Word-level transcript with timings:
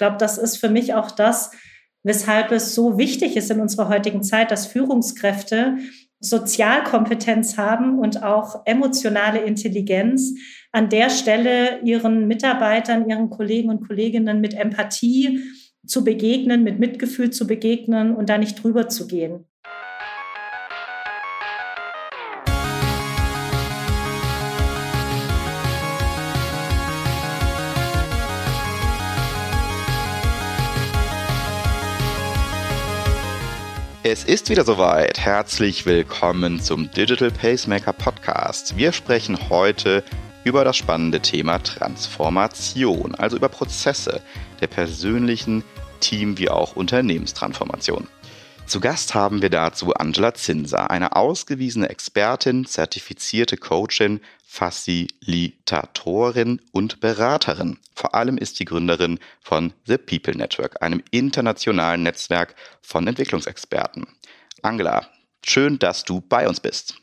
glaube, 0.00 0.16
das 0.18 0.38
ist 0.38 0.56
für 0.56 0.70
mich 0.70 0.94
auch 0.94 1.10
das, 1.10 1.52
weshalb 2.02 2.50
es 2.52 2.74
so 2.74 2.96
wichtig 2.96 3.36
ist 3.36 3.50
in 3.50 3.60
unserer 3.60 3.90
heutigen 3.90 4.22
Zeit, 4.22 4.50
dass 4.50 4.66
Führungskräfte 4.66 5.76
Sozialkompetenz 6.20 7.58
haben 7.58 7.98
und 7.98 8.22
auch 8.22 8.62
emotionale 8.64 9.40
Intelligenz, 9.40 10.34
an 10.72 10.88
der 10.88 11.10
Stelle 11.10 11.80
ihren 11.82 12.28
Mitarbeitern, 12.28 13.08
ihren 13.08 13.28
Kollegen 13.28 13.68
und 13.68 13.86
Kolleginnen 13.86 14.40
mit 14.40 14.54
Empathie 14.54 15.40
zu 15.86 16.02
begegnen, 16.02 16.62
mit 16.62 16.78
Mitgefühl 16.78 17.30
zu 17.30 17.46
begegnen 17.46 18.16
und 18.16 18.28
da 18.30 18.38
nicht 18.38 18.62
drüber 18.62 18.88
zu 18.88 19.06
gehen. 19.06 19.49
Es 34.12 34.24
ist 34.24 34.50
wieder 34.50 34.64
soweit. 34.64 35.20
Herzlich 35.20 35.86
willkommen 35.86 36.60
zum 36.60 36.90
Digital 36.90 37.30
Pacemaker 37.30 37.92
Podcast. 37.92 38.76
Wir 38.76 38.90
sprechen 38.90 39.38
heute 39.50 40.02
über 40.42 40.64
das 40.64 40.76
spannende 40.76 41.20
Thema 41.20 41.60
Transformation, 41.60 43.14
also 43.14 43.36
über 43.36 43.48
Prozesse 43.48 44.20
der 44.60 44.66
persönlichen 44.66 45.62
Team- 46.00 46.38
wie 46.38 46.48
auch 46.48 46.74
Unternehmenstransformation. 46.74 48.08
Zu 48.66 48.80
Gast 48.80 49.14
haben 49.14 49.42
wir 49.42 49.50
dazu 49.50 49.94
Angela 49.94 50.34
Zinser, 50.34 50.90
eine 50.90 51.14
ausgewiesene 51.14 51.88
Expertin, 51.88 52.64
zertifizierte 52.64 53.56
Coachin 53.58 54.20
Facilitatorin 54.52 56.60
und 56.72 56.98
Beraterin. 56.98 57.78
Vor 57.94 58.16
allem 58.16 58.36
ist 58.36 58.56
sie 58.56 58.64
Gründerin 58.64 59.20
von 59.40 59.72
The 59.86 59.96
People 59.96 60.36
Network, 60.36 60.82
einem 60.82 61.04
internationalen 61.12 62.02
Netzwerk 62.02 62.56
von 62.82 63.06
Entwicklungsexperten. 63.06 64.08
Angela, 64.60 65.06
schön, 65.46 65.78
dass 65.78 66.02
du 66.02 66.20
bei 66.20 66.48
uns 66.48 66.58
bist. 66.58 66.96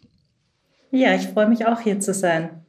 Ja, 0.92 1.16
ich 1.16 1.28
freue 1.28 1.48
mich 1.48 1.66
auch 1.66 1.80
hier 1.80 2.02
zu 2.02 2.14
sein. 2.14 2.66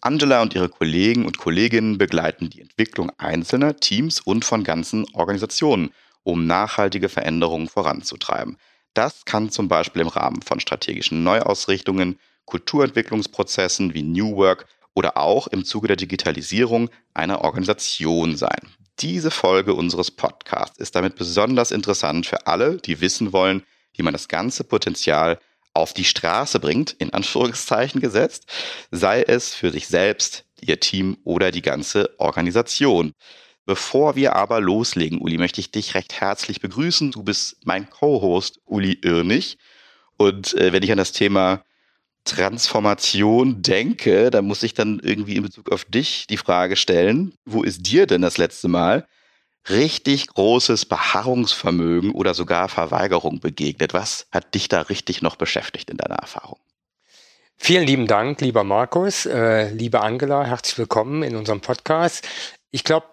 Angela 0.00 0.40
und 0.40 0.54
ihre 0.54 0.70
Kollegen 0.70 1.26
und 1.26 1.36
Kolleginnen 1.36 1.98
begleiten 1.98 2.48
die 2.48 2.62
Entwicklung 2.62 3.12
einzelner 3.18 3.76
Teams 3.76 4.20
und 4.20 4.46
von 4.46 4.64
ganzen 4.64 5.04
Organisationen, 5.12 5.90
um 6.22 6.46
nachhaltige 6.46 7.10
Veränderungen 7.10 7.68
voranzutreiben. 7.68 8.56
Das 8.94 9.26
kann 9.26 9.50
zum 9.50 9.68
Beispiel 9.68 10.00
im 10.00 10.08
Rahmen 10.08 10.40
von 10.40 10.58
strategischen 10.58 11.22
Neuausrichtungen, 11.22 12.18
Kulturentwicklungsprozessen 12.52 13.94
wie 13.94 14.02
New 14.02 14.36
Work 14.36 14.66
oder 14.92 15.16
auch 15.16 15.46
im 15.46 15.64
Zuge 15.64 15.88
der 15.88 15.96
Digitalisierung 15.96 16.90
einer 17.14 17.40
Organisation 17.40 18.36
sein. 18.36 18.60
Diese 18.98 19.30
Folge 19.30 19.72
unseres 19.72 20.10
Podcasts 20.10 20.78
ist 20.78 20.94
damit 20.94 21.16
besonders 21.16 21.70
interessant 21.70 22.26
für 22.26 22.46
alle, 22.46 22.76
die 22.76 23.00
wissen 23.00 23.32
wollen, 23.32 23.62
wie 23.94 24.02
man 24.02 24.12
das 24.12 24.28
ganze 24.28 24.64
Potenzial 24.64 25.38
auf 25.72 25.94
die 25.94 26.04
Straße 26.04 26.60
bringt, 26.60 26.92
in 26.98 27.14
Anführungszeichen 27.14 28.02
gesetzt, 28.02 28.44
sei 28.90 29.22
es 29.22 29.54
für 29.54 29.70
sich 29.70 29.88
selbst, 29.88 30.44
ihr 30.60 30.78
Team 30.78 31.16
oder 31.24 31.52
die 31.52 31.62
ganze 31.62 32.10
Organisation. 32.18 33.14
Bevor 33.64 34.14
wir 34.14 34.36
aber 34.36 34.60
loslegen, 34.60 35.22
Uli, 35.22 35.38
möchte 35.38 35.62
ich 35.62 35.70
dich 35.70 35.94
recht 35.94 36.20
herzlich 36.20 36.60
begrüßen. 36.60 37.12
Du 37.12 37.22
bist 37.22 37.64
mein 37.64 37.88
Co-Host, 37.88 38.60
Uli 38.66 38.98
Irnig. 39.02 39.56
Und 40.18 40.52
äh, 40.52 40.74
wenn 40.74 40.82
ich 40.82 40.92
an 40.92 40.98
das 40.98 41.12
Thema 41.12 41.64
Transformation 42.24 43.62
denke, 43.62 44.30
da 44.30 44.42
muss 44.42 44.62
ich 44.62 44.74
dann 44.74 45.00
irgendwie 45.02 45.36
in 45.36 45.42
Bezug 45.42 45.70
auf 45.72 45.84
dich 45.84 46.26
die 46.28 46.36
Frage 46.36 46.76
stellen, 46.76 47.34
wo 47.44 47.62
ist 47.62 47.82
dir 47.82 48.06
denn 48.06 48.22
das 48.22 48.38
letzte 48.38 48.68
Mal 48.68 49.06
richtig 49.68 50.28
großes 50.28 50.86
Beharrungsvermögen 50.86 52.12
oder 52.12 52.34
sogar 52.34 52.68
Verweigerung 52.68 53.40
begegnet? 53.40 53.94
Was 53.94 54.26
hat 54.32 54.54
dich 54.54 54.68
da 54.68 54.82
richtig 54.82 55.22
noch 55.22 55.36
beschäftigt 55.36 55.90
in 55.90 55.96
deiner 55.96 56.16
Erfahrung? 56.16 56.58
Vielen 57.56 57.86
lieben 57.86 58.06
Dank, 58.08 58.40
lieber 58.40 58.64
Markus, 58.64 59.24
äh, 59.26 59.70
liebe 59.70 60.00
Angela, 60.00 60.44
herzlich 60.44 60.78
willkommen 60.78 61.22
in 61.22 61.36
unserem 61.36 61.60
Podcast. 61.60 62.28
Ich 62.72 62.82
glaube, 62.82 63.06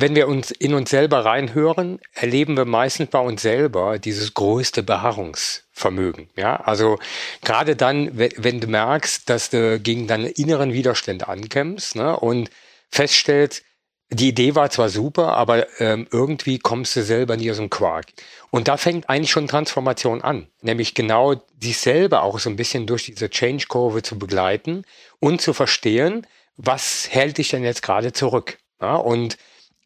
wenn 0.00 0.14
wir 0.14 0.28
uns 0.28 0.52
in 0.52 0.74
uns 0.74 0.90
selber 0.90 1.24
reinhören, 1.24 1.98
erleben 2.12 2.56
wir 2.56 2.64
meistens 2.64 3.10
bei 3.10 3.18
uns 3.18 3.42
selber 3.42 3.98
dieses 3.98 4.32
größte 4.32 4.84
Beharrungsvermögen. 4.84 6.30
Ja, 6.36 6.60
also 6.60 7.00
gerade 7.42 7.74
dann, 7.74 8.16
wenn, 8.16 8.60
du 8.60 8.68
merkst, 8.68 9.28
dass 9.28 9.50
du 9.50 9.80
gegen 9.80 10.06
deine 10.06 10.28
inneren 10.28 10.72
Widerstände 10.72 11.26
ankämpfst 11.26 11.96
ne, 11.96 12.16
und 12.16 12.48
feststellst, 12.90 13.64
die 14.10 14.28
Idee 14.28 14.54
war 14.54 14.70
zwar 14.70 14.88
super, 14.88 15.32
aber 15.32 15.66
ähm, 15.80 16.06
irgendwie 16.12 16.60
kommst 16.60 16.94
du 16.94 17.02
selber 17.02 17.36
nie 17.36 17.50
aus 17.50 17.56
dem 17.56 17.68
Quark. 17.68 18.06
Und 18.50 18.68
da 18.68 18.76
fängt 18.76 19.10
eigentlich 19.10 19.32
schon 19.32 19.48
Transformation 19.48 20.22
an, 20.22 20.46
nämlich 20.62 20.94
genau 20.94 21.42
sich 21.60 21.76
selber 21.78 22.22
auch 22.22 22.38
so 22.38 22.48
ein 22.48 22.56
bisschen 22.56 22.86
durch 22.86 23.06
diese 23.06 23.30
Change-Kurve 23.30 24.02
zu 24.02 24.16
begleiten 24.16 24.84
und 25.18 25.40
zu 25.40 25.52
verstehen, 25.52 26.24
was 26.56 27.08
hält 27.10 27.38
dich 27.38 27.48
denn 27.48 27.64
jetzt 27.64 27.82
gerade 27.82 28.12
zurück? 28.12 28.58
Ja, 28.80 28.94
und 28.94 29.36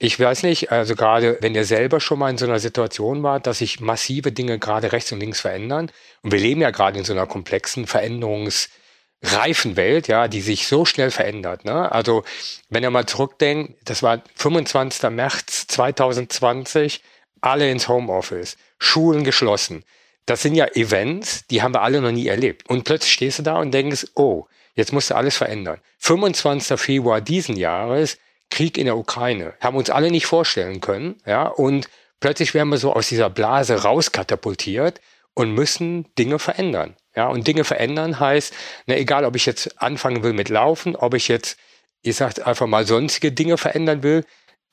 ich 0.05 0.19
weiß 0.19 0.43
nicht, 0.43 0.73
also 0.73 0.97
gerade 0.97 1.39
wenn 1.43 1.55
ihr 1.55 1.65
selber 1.65 2.01
schon 2.01 2.19
mal 2.19 2.29
in 2.29 2.37
so 2.37 2.45
einer 2.45 2.59
Situation 2.59 3.23
wart, 3.23 3.47
dass 3.47 3.59
sich 3.59 3.79
massive 3.79 4.33
Dinge 4.33 4.59
gerade 4.59 4.91
rechts 4.91 5.13
und 5.13 5.21
links 5.21 5.41
verändern. 5.41 5.93
Und 6.23 6.33
wir 6.33 6.41
leben 6.41 6.61
ja 6.61 6.71
gerade 6.71 6.99
in 6.99 7.05
so 7.05 7.13
einer 7.13 7.29
komplexen 7.29 7.87
Veränderungsreifen 7.87 9.77
Welt, 9.77 10.09
ja, 10.09 10.27
die 10.27 10.41
sich 10.41 10.67
so 10.67 10.85
schnell 10.85 11.13
verändert. 11.13 11.65
Ne? 11.65 11.93
Also 11.93 12.25
wenn 12.69 12.83
ihr 12.83 12.91
mal 12.91 13.07
zurückdenkt, 13.07 13.79
das 13.85 14.03
war 14.03 14.25
25. 14.35 15.09
März 15.11 15.69
2020, 15.69 17.01
alle 17.41 17.71
ins 17.71 17.87
Homeoffice, 17.87 18.57
Schulen 18.81 19.23
geschlossen. 19.23 19.85
Das 20.27 20.43
sind 20.43 20.57
ja 20.57 20.67
Events, 20.75 21.47
die 21.47 21.63
haben 21.63 21.75
wir 21.75 21.83
alle 21.83 22.01
noch 22.01 22.11
nie 22.11 22.27
erlebt. 22.27 22.69
Und 22.69 22.83
plötzlich 22.83 23.13
stehst 23.13 23.39
du 23.39 23.45
da 23.45 23.61
und 23.61 23.71
denkst, 23.71 24.09
oh, 24.17 24.47
jetzt 24.75 24.93
musst 24.93 25.11
du 25.11 25.15
alles 25.15 25.37
verändern. 25.37 25.81
25. 25.99 26.77
Februar 26.81 27.21
diesen 27.21 27.57
Jahres 27.57 28.19
Krieg 28.53 28.77
in 28.77 28.85
der 28.85 28.99
Ukraine. 28.99 29.55
Haben 29.61 29.79
uns 29.79 29.89
alle 29.89 30.11
nicht 30.11 30.27
vorstellen 30.27 30.81
können. 30.81 31.17
Ja, 31.27 31.47
und 31.47 31.89
plötzlich 32.21 32.53
werden 32.53 32.69
wir 32.69 32.77
so 32.77 32.93
aus 32.93 33.09
dieser 33.09 33.31
Blase 33.31 33.83
rauskatapultiert 33.83 35.01
und 35.35 35.53
müssen 35.53 36.07
Dinge 36.19 36.39
verändern. 36.39 36.95
Ja, 37.17 37.29
und 37.29 37.47
Dinge 37.47 37.65
verändern 37.65 38.21
heißt, 38.21 38.53
na, 38.87 38.97
egal, 38.97 39.25
ob 39.25 39.37
ich 39.37 39.47
jetzt 39.47 39.81
anfangen 39.81 40.23
will 40.23 40.35
mit 40.35 40.51
Laufen, 40.51 40.97
ob 40.97 41.15
ich 41.15 41.29
jetzt, 41.29 41.59
ich 42.03 42.17
sag 42.17 42.47
einfach 42.47 42.67
mal, 42.67 42.87
sonstige 42.87 43.33
Dinge 43.33 43.57
verändern 43.57 44.03
will. 44.03 44.25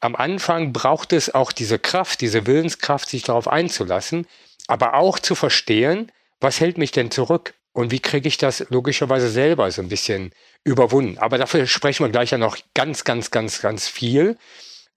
Am 0.02 0.16
Anfang 0.16 0.74
braucht 0.74 1.14
es 1.14 1.34
auch 1.34 1.54
diese 1.54 1.80
Kraft, 1.80 2.20
diese 2.20 2.46
Willenskraft, 2.48 3.10
sich 3.10 3.24
darauf 3.24 3.48
einzulassen, 3.48 4.28
aber 4.68 4.96
auch 4.96 5.20
zu 5.20 5.36
verstehen, 5.36 6.12
was 6.42 6.60
hält 6.60 6.78
mich 6.78 6.92
denn 6.92 7.12
zurück? 7.12 7.54
Und 7.80 7.92
wie 7.92 8.02
kriege 8.02 8.28
ich 8.28 8.38
das 8.38 8.66
logischerweise 8.72 9.30
selber 9.30 9.72
so 9.72 9.82
ein 9.82 9.88
bisschen 9.88 10.34
überwunden? 10.66 11.18
Aber 11.18 11.38
dafür 11.38 11.66
sprechen 11.66 12.04
wir 12.04 12.12
gleich 12.12 12.32
ja 12.32 12.38
noch 12.38 12.58
ganz, 12.74 13.06
ganz, 13.06 13.32
ganz, 13.32 13.62
ganz 13.62 13.88
viel. 13.88 14.38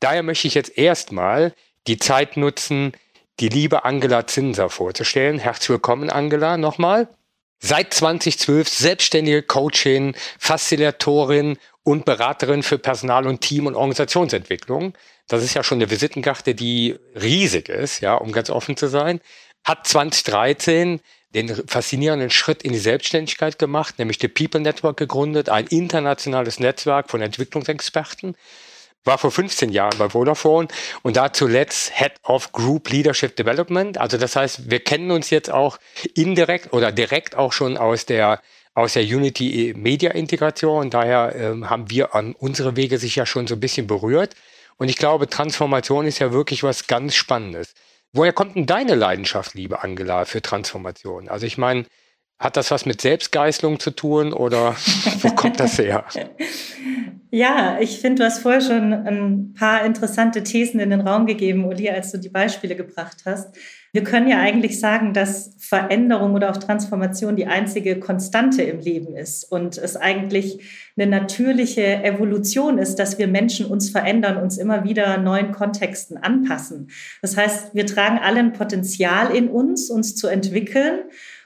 Daher 0.00 0.24
möchte 0.24 0.48
ich 0.48 0.54
jetzt 0.54 0.76
erstmal 0.76 1.54
die 1.86 1.98
Zeit 1.98 2.36
nutzen, 2.36 2.90
die 3.38 3.50
liebe 3.50 3.84
Angela 3.84 4.26
Zinser 4.26 4.68
vorzustellen. 4.68 5.38
Herzlich 5.38 5.68
willkommen, 5.68 6.10
Angela, 6.10 6.56
nochmal. 6.56 7.06
Seit 7.60 7.94
2012 7.94 8.68
selbstständige 8.68 9.44
Coachin, 9.44 10.16
Facilitatorin 10.40 11.58
und 11.84 12.04
Beraterin 12.04 12.64
für 12.64 12.78
Personal- 12.78 13.28
und 13.28 13.42
Team- 13.42 13.66
und 13.66 13.76
Organisationsentwicklung. 13.76 14.94
Das 15.28 15.44
ist 15.44 15.54
ja 15.54 15.62
schon 15.62 15.78
eine 15.78 15.88
Visitenkarte, 15.88 16.56
die 16.56 16.98
riesig 17.14 17.68
ist, 17.68 18.00
ja, 18.00 18.16
um 18.16 18.32
ganz 18.32 18.50
offen 18.50 18.76
zu 18.76 18.88
sein. 18.88 19.20
Hat 19.62 19.86
2013 19.86 21.00
den 21.34 21.48
faszinierenden 21.66 22.30
Schritt 22.30 22.62
in 22.62 22.72
die 22.72 22.78
Selbstständigkeit 22.78 23.58
gemacht, 23.58 23.98
nämlich 23.98 24.18
die 24.18 24.28
People 24.28 24.60
Network 24.60 24.96
gegründet, 24.96 25.48
ein 25.48 25.66
internationales 25.66 26.60
Netzwerk 26.60 27.10
von 27.10 27.22
Entwicklungsexperten. 27.22 28.36
War 29.04 29.18
vor 29.18 29.32
15 29.32 29.70
Jahren 29.70 29.98
bei 29.98 30.10
Vodafone 30.10 30.68
und 31.02 31.16
da 31.16 31.32
zuletzt 31.32 31.92
Head 31.94 32.12
of 32.22 32.52
Group 32.52 32.88
Leadership 32.88 33.34
Development. 33.34 33.98
Also 33.98 34.16
das 34.16 34.36
heißt, 34.36 34.70
wir 34.70 34.78
kennen 34.78 35.10
uns 35.10 35.30
jetzt 35.30 35.50
auch 35.50 35.78
indirekt 36.14 36.72
oder 36.72 36.92
direkt 36.92 37.34
auch 37.36 37.52
schon 37.52 37.76
aus 37.76 38.06
der 38.06 38.40
aus 38.74 38.94
der 38.94 39.02
Unity 39.02 39.74
Media 39.76 40.12
Integration. 40.12 40.88
Daher 40.88 41.34
ähm, 41.36 41.68
haben 41.68 41.90
wir 41.90 42.14
an 42.14 42.34
unsere 42.38 42.76
Wege 42.76 42.98
sich 42.98 43.16
ja 43.16 43.26
schon 43.26 43.46
so 43.46 43.54
ein 43.54 43.60
bisschen 43.60 43.86
berührt. 43.86 44.34
Und 44.78 44.88
ich 44.88 44.96
glaube, 44.96 45.28
Transformation 45.28 46.06
ist 46.06 46.18
ja 46.18 46.32
wirklich 46.32 46.62
was 46.62 46.86
ganz 46.86 47.14
Spannendes. 47.14 47.74
Woher 48.12 48.32
kommt 48.32 48.56
denn 48.56 48.66
deine 48.66 48.94
Leidenschaft, 48.94 49.54
liebe 49.54 49.82
Angela, 49.82 50.24
für 50.26 50.42
Transformation? 50.42 51.28
Also 51.28 51.46
ich 51.46 51.58
meine, 51.58 51.86
Hat 52.38 52.56
das 52.56 52.72
was 52.72 52.86
mit 52.86 53.00
Selbstgeißelung 53.00 53.78
zu 53.78 53.92
tun 53.92 54.32
oder 54.32 54.72
wo 55.22 55.30
kommt 55.34 55.60
das 55.60 55.78
her? 55.78 56.04
Ja, 57.30 57.78
ich 57.80 58.00
finde, 58.00 58.22
du 58.22 58.26
hast 58.26 58.40
vorher 58.40 58.60
schon 58.60 58.92
ein 58.92 59.54
paar 59.54 59.84
interessante 59.84 60.42
Thesen 60.42 60.80
in 60.80 60.90
den 60.90 61.00
Raum 61.02 61.26
gegeben, 61.26 61.64
Uli, 61.64 61.88
als 61.88 62.10
du 62.12 62.18
die 62.18 62.28
Beispiele 62.28 62.76
gebracht 62.76 63.18
hast. 63.26 63.56
Wir 63.94 64.04
können 64.04 64.26
ja 64.26 64.40
eigentlich 64.40 64.80
sagen, 64.80 65.12
dass 65.12 65.54
Veränderung 65.58 66.32
oder 66.32 66.50
auch 66.50 66.56
Transformation 66.56 67.36
die 67.36 67.46
einzige 67.46 68.00
Konstante 68.00 68.62
im 68.62 68.80
Leben 68.80 69.14
ist 69.14 69.44
und 69.44 69.76
es 69.76 69.98
eigentlich 69.98 70.60
eine 70.96 71.10
natürliche 71.10 72.02
Evolution 72.02 72.78
ist, 72.78 72.96
dass 72.96 73.18
wir 73.18 73.28
Menschen 73.28 73.66
uns 73.66 73.90
verändern, 73.90 74.38
uns 74.38 74.56
immer 74.56 74.84
wieder 74.84 75.18
neuen 75.18 75.52
Kontexten 75.52 76.16
anpassen. 76.16 76.88
Das 77.20 77.36
heißt, 77.36 77.74
wir 77.74 77.84
tragen 77.84 78.18
alle 78.18 78.38
ein 78.38 78.54
Potenzial 78.54 79.36
in 79.36 79.48
uns, 79.48 79.90
uns 79.90 80.16
zu 80.16 80.26
entwickeln. 80.26 81.00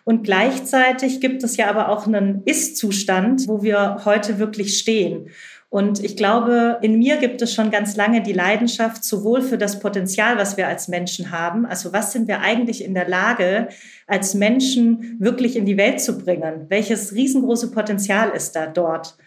Und 0.05 0.23
gleichzeitig 0.23 1.21
gibt 1.21 1.43
es 1.43 1.57
ja 1.57 1.69
aber 1.69 1.89
auch 1.89 2.07
einen 2.07 2.43
Ist-Zustand, 2.45 3.49
wo 3.49 3.65
wir 3.65 4.03
heute 4.05 4.39
wirklich 4.39 4.79
stehen. 4.79 5.31
Und 5.77 6.03
ich 6.03 6.17
glaube, 6.17 6.79
in 6.81 6.99
mir 6.99 7.19
gibt 7.19 7.43
es 7.43 7.53
schon 7.53 7.71
ganz 7.71 7.97
lange 7.97 8.23
die 8.23 8.33
Leidenschaft 8.33 9.05
sowohl 9.05 9.43
für 9.43 9.59
das 9.59 9.79
Potenzial, 9.79 10.39
was 10.39 10.57
wir 10.57 10.69
als 10.69 10.89
Menschen 10.89 11.33
haben, 11.33 11.67
also 11.67 11.93
was 11.93 12.13
sind 12.13 12.29
wir 12.29 12.41
eigentlich 12.41 12.83
in 12.83 12.95
der 12.95 13.07
Lage, 13.07 13.69
als 14.07 14.33
Menschen 14.33 15.17
wirklich 15.19 15.55
in 15.55 15.67
die 15.67 15.77
Welt 15.77 16.01
zu 16.01 16.17
bringen? 16.17 16.65
Welches 16.71 17.13
riesengroße 17.13 17.73
Potenzial 17.73 18.31
ist 18.31 18.57
da 18.57 18.67
dort? 18.67 19.19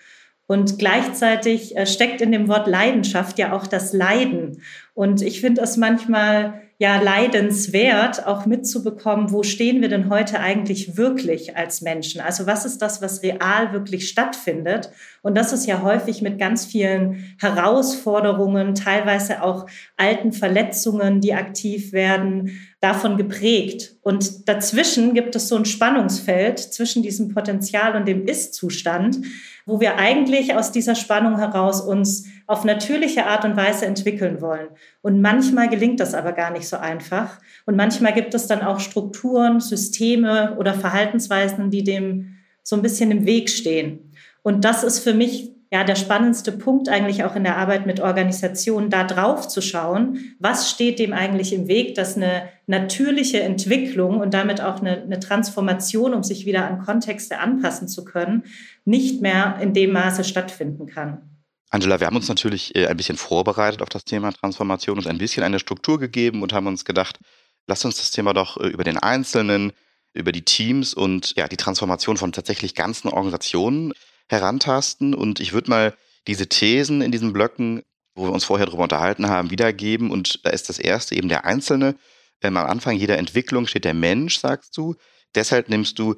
Und 0.47 0.79
gleichzeitig 0.79 1.77
äh, 1.77 1.85
steckt 1.85 2.19
in 2.19 2.31
dem 2.31 2.47
Wort 2.47 2.65
Leidenschaft 2.65 3.37
ja 3.37 3.53
auch 3.53 3.67
das 3.67 3.93
Leiden. 3.93 4.63
Und 4.95 5.21
ich 5.21 5.41
finde 5.41 5.61
es 5.61 5.77
manchmal 5.77 6.63
ja 6.79 7.01
leidenswert, 7.01 8.25
auch 8.25 8.45
mitzubekommen, 8.45 9.31
wo 9.31 9.43
stehen 9.43 9.81
wir 9.81 9.89
denn 9.89 10.09
heute 10.09 10.39
eigentlich 10.39 10.95
wirklich 10.95 11.57
als 11.57 11.81
Menschen? 11.81 12.21
Also 12.21 12.47
was 12.47 12.63
ist 12.63 12.81
das, 12.81 13.01
was 13.01 13.21
real 13.21 13.73
wirklich 13.73 14.07
stattfindet? 14.07 14.89
Und 15.21 15.35
das 15.35 15.51
ist 15.51 15.67
ja 15.67 15.81
häufig 15.81 16.21
mit 16.21 16.39
ganz 16.39 16.65
vielen 16.65 17.35
Herausforderungen, 17.37 18.75
teilweise 18.75 19.43
auch 19.43 19.65
alten 19.97 20.31
Verletzungen, 20.31 21.19
die 21.19 21.33
aktiv 21.33 21.91
werden, 21.91 22.57
davon 22.79 23.17
geprägt. 23.17 23.97
Und 24.01 24.47
dazwischen 24.47 25.13
gibt 25.13 25.35
es 25.35 25.49
so 25.49 25.57
ein 25.57 25.65
Spannungsfeld 25.65 26.59
zwischen 26.59 27.03
diesem 27.03 27.33
Potenzial 27.33 27.97
und 27.97 28.07
dem 28.07 28.25
Ist-Zustand, 28.25 29.17
wo 29.65 29.81
wir 29.81 29.97
eigentlich 29.97 30.55
aus 30.55 30.71
dieser 30.71 30.95
Spannung 30.95 31.37
heraus 31.39 31.81
uns 31.81 32.23
auf 32.49 32.65
natürliche 32.65 33.27
Art 33.27 33.45
und 33.45 33.55
Weise 33.55 33.85
entwickeln 33.85 34.41
wollen. 34.41 34.69
Und 35.03 35.21
manchmal 35.21 35.69
gelingt 35.69 35.99
das 35.99 36.15
aber 36.15 36.31
gar 36.31 36.49
nicht 36.49 36.67
so 36.67 36.77
einfach. 36.77 37.37
Und 37.67 37.75
manchmal 37.75 38.11
gibt 38.11 38.33
es 38.33 38.47
dann 38.47 38.63
auch 38.63 38.79
Strukturen, 38.79 39.59
Systeme 39.59 40.55
oder 40.57 40.73
Verhaltensweisen, 40.73 41.69
die 41.69 41.83
dem 41.83 42.39
so 42.63 42.75
ein 42.75 42.81
bisschen 42.81 43.11
im 43.11 43.27
Weg 43.27 43.51
stehen. 43.51 44.13
Und 44.41 44.65
das 44.65 44.83
ist 44.83 44.97
für 44.97 45.13
mich 45.13 45.51
ja 45.71 45.83
der 45.83 45.93
spannendste 45.93 46.51
Punkt 46.51 46.89
eigentlich 46.89 47.23
auch 47.23 47.35
in 47.35 47.43
der 47.43 47.57
Arbeit 47.57 47.85
mit 47.85 47.99
Organisationen, 47.99 48.89
da 48.89 49.03
drauf 49.03 49.47
zu 49.47 49.61
schauen, 49.61 50.17
was 50.39 50.71
steht 50.71 50.97
dem 50.97 51.13
eigentlich 51.13 51.53
im 51.53 51.67
Weg, 51.67 51.93
dass 51.93 52.17
eine 52.17 52.49
natürliche 52.65 53.41
Entwicklung 53.41 54.19
und 54.19 54.33
damit 54.33 54.59
auch 54.59 54.81
eine, 54.81 55.03
eine 55.03 55.19
Transformation, 55.19 56.15
um 56.15 56.23
sich 56.23 56.47
wieder 56.47 56.65
an 56.65 56.79
Kontexte 56.79 57.37
anpassen 57.37 57.87
zu 57.87 58.03
können, 58.05 58.41
nicht 58.85 59.21
mehr 59.21 59.57
in 59.61 59.75
dem 59.75 59.91
Maße 59.91 60.23
stattfinden 60.23 60.87
kann. 60.87 61.38
Angela, 61.69 61.99
wir 61.99 62.07
haben 62.07 62.15
uns 62.15 62.27
natürlich 62.27 62.75
äh, 62.75 62.87
ein 62.87 62.97
bisschen 62.97 63.17
vorbereitet 63.17 63.81
auf 63.81 63.89
das 63.89 64.03
Thema 64.03 64.31
Transformation 64.31 64.97
und 64.97 65.07
ein 65.07 65.19
bisschen 65.19 65.43
eine 65.43 65.59
Struktur 65.59 65.99
gegeben 65.99 66.41
und 66.41 66.51
haben 66.51 66.67
uns 66.67 66.83
gedacht, 66.83 67.19
lass 67.67 67.85
uns 67.85 67.97
das 67.97 68.11
Thema 68.11 68.33
doch 68.33 68.57
äh, 68.57 68.67
über 68.67 68.83
den 68.83 68.97
Einzelnen, 68.97 69.71
über 70.13 70.31
die 70.31 70.43
Teams 70.43 70.95
und 70.95 71.35
ja, 71.37 71.47
die 71.47 71.57
Transformation 71.57 72.17
von 72.17 72.31
tatsächlich 72.31 72.73
ganzen 72.73 73.09
Organisationen 73.09 73.93
herantasten. 74.27 75.13
Und 75.13 75.39
ich 75.39 75.53
würde 75.53 75.69
mal 75.69 75.93
diese 76.25 76.47
Thesen 76.47 77.03
in 77.03 77.11
diesen 77.11 77.33
Blöcken, 77.33 77.83
wo 78.15 78.25
wir 78.25 78.33
uns 78.33 78.45
vorher 78.45 78.65
darüber 78.65 78.83
unterhalten 78.83 79.29
haben, 79.29 79.51
wiedergeben. 79.51 80.09
Und 80.09 80.43
da 80.45 80.49
ist 80.49 80.69
das 80.69 80.79
erste 80.79 81.15
eben 81.15 81.29
der 81.29 81.45
Einzelne. 81.45 81.95
Ähm, 82.41 82.57
am 82.57 82.65
Anfang 82.65 82.95
jeder 82.95 83.19
Entwicklung 83.19 83.67
steht 83.67 83.85
der 83.85 83.93
Mensch, 83.93 84.39
sagst 84.39 84.75
du. 84.75 84.95
Deshalb 85.35 85.69
nimmst 85.69 85.99
du 85.99 86.15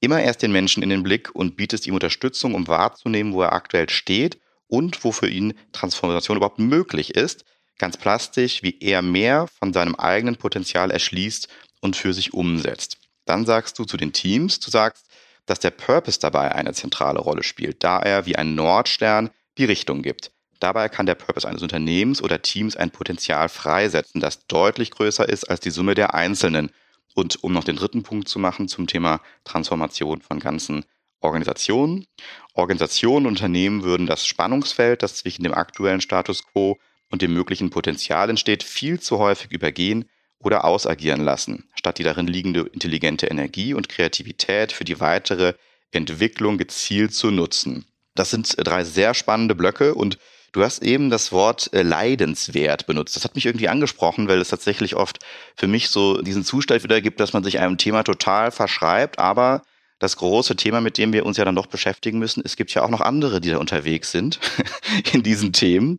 immer 0.00 0.22
erst 0.22 0.40
den 0.40 0.52
Menschen 0.52 0.82
in 0.82 0.88
den 0.88 1.02
Blick 1.02 1.34
und 1.34 1.56
bietest 1.56 1.86
ihm 1.86 1.94
Unterstützung, 1.94 2.54
um 2.54 2.66
wahrzunehmen, 2.66 3.34
wo 3.34 3.42
er 3.42 3.52
aktuell 3.52 3.90
steht 3.90 4.38
und 4.68 5.04
wo 5.04 5.12
für 5.12 5.28
ihn 5.28 5.54
Transformation 5.72 6.36
überhaupt 6.36 6.58
möglich 6.58 7.14
ist. 7.14 7.44
Ganz 7.78 7.96
plastisch, 7.96 8.62
wie 8.62 8.78
er 8.80 9.02
mehr 9.02 9.46
von 9.58 9.72
seinem 9.72 9.94
eigenen 9.94 10.36
Potenzial 10.36 10.90
erschließt 10.90 11.48
und 11.80 11.96
für 11.96 12.14
sich 12.14 12.32
umsetzt. 12.32 12.98
Dann 13.26 13.44
sagst 13.44 13.78
du 13.78 13.84
zu 13.84 13.96
den 13.96 14.12
Teams, 14.12 14.60
du 14.60 14.70
sagst, 14.70 15.06
dass 15.46 15.60
der 15.60 15.70
Purpose 15.70 16.18
dabei 16.18 16.52
eine 16.52 16.72
zentrale 16.72 17.20
Rolle 17.20 17.42
spielt, 17.42 17.84
da 17.84 18.00
er 18.00 18.26
wie 18.26 18.36
ein 18.36 18.54
Nordstern 18.54 19.30
die 19.58 19.64
Richtung 19.64 20.02
gibt. 20.02 20.32
Dabei 20.58 20.88
kann 20.88 21.06
der 21.06 21.14
Purpose 21.14 21.46
eines 21.46 21.62
Unternehmens 21.62 22.22
oder 22.22 22.40
Teams 22.40 22.76
ein 22.76 22.90
Potenzial 22.90 23.48
freisetzen, 23.48 24.20
das 24.20 24.46
deutlich 24.46 24.90
größer 24.90 25.28
ist 25.28 25.44
als 25.44 25.60
die 25.60 25.70
Summe 25.70 25.94
der 25.94 26.14
Einzelnen. 26.14 26.70
Und 27.14 27.42
um 27.42 27.52
noch 27.52 27.64
den 27.64 27.76
dritten 27.76 28.02
Punkt 28.02 28.28
zu 28.28 28.38
machen 28.38 28.68
zum 28.68 28.86
Thema 28.86 29.20
Transformation 29.44 30.20
von 30.20 30.38
ganzen 30.38 30.84
Organisationen. 31.20 32.06
Organisationen 32.54 33.26
und 33.26 33.32
Unternehmen 33.32 33.82
würden 33.82 34.06
das 34.06 34.26
Spannungsfeld, 34.26 35.02
das 35.02 35.16
zwischen 35.16 35.42
dem 35.42 35.54
aktuellen 35.54 36.00
Status 36.00 36.44
quo 36.46 36.78
und 37.10 37.22
dem 37.22 37.32
möglichen 37.32 37.70
Potenzial 37.70 38.30
entsteht, 38.30 38.62
viel 38.62 39.00
zu 39.00 39.18
häufig 39.18 39.52
übergehen 39.52 40.08
oder 40.38 40.64
ausagieren 40.64 41.22
lassen, 41.22 41.68
statt 41.74 41.98
die 41.98 42.02
darin 42.02 42.26
liegende 42.26 42.60
intelligente 42.72 43.26
Energie 43.26 43.74
und 43.74 43.88
Kreativität 43.88 44.72
für 44.72 44.84
die 44.84 45.00
weitere 45.00 45.54
Entwicklung 45.92 46.58
gezielt 46.58 47.14
zu 47.14 47.30
nutzen. 47.30 47.86
Das 48.14 48.30
sind 48.30 48.54
drei 48.58 48.84
sehr 48.84 49.14
spannende 49.14 49.54
Blöcke 49.54 49.94
und 49.94 50.18
du 50.52 50.62
hast 50.62 50.82
eben 50.82 51.10
das 51.10 51.32
Wort 51.32 51.72
äh, 51.72 51.82
leidenswert 51.82 52.86
benutzt. 52.86 53.16
Das 53.16 53.24
hat 53.24 53.34
mich 53.34 53.46
irgendwie 53.46 53.68
angesprochen, 53.68 54.28
weil 54.28 54.40
es 54.40 54.48
tatsächlich 54.48 54.96
oft 54.96 55.18
für 55.54 55.66
mich 55.66 55.90
so 55.90 56.20
diesen 56.22 56.44
Zustand 56.44 56.82
wiedergibt, 56.82 57.20
dass 57.20 57.32
man 57.32 57.44
sich 57.44 57.58
einem 57.58 57.78
Thema 57.78 58.02
total 58.02 58.50
verschreibt, 58.50 59.18
aber 59.18 59.62
das 59.98 60.16
große 60.16 60.56
Thema, 60.56 60.80
mit 60.80 60.98
dem 60.98 61.12
wir 61.12 61.24
uns 61.24 61.36
ja 61.36 61.44
dann 61.44 61.56
doch 61.56 61.66
beschäftigen 61.66 62.18
müssen, 62.18 62.42
es 62.44 62.56
gibt 62.56 62.72
ja 62.74 62.82
auch 62.82 62.90
noch 62.90 63.00
andere, 63.00 63.40
die 63.40 63.50
da 63.50 63.58
unterwegs 63.58 64.10
sind 64.10 64.40
in 65.12 65.22
diesen 65.22 65.52
Themen. 65.52 65.98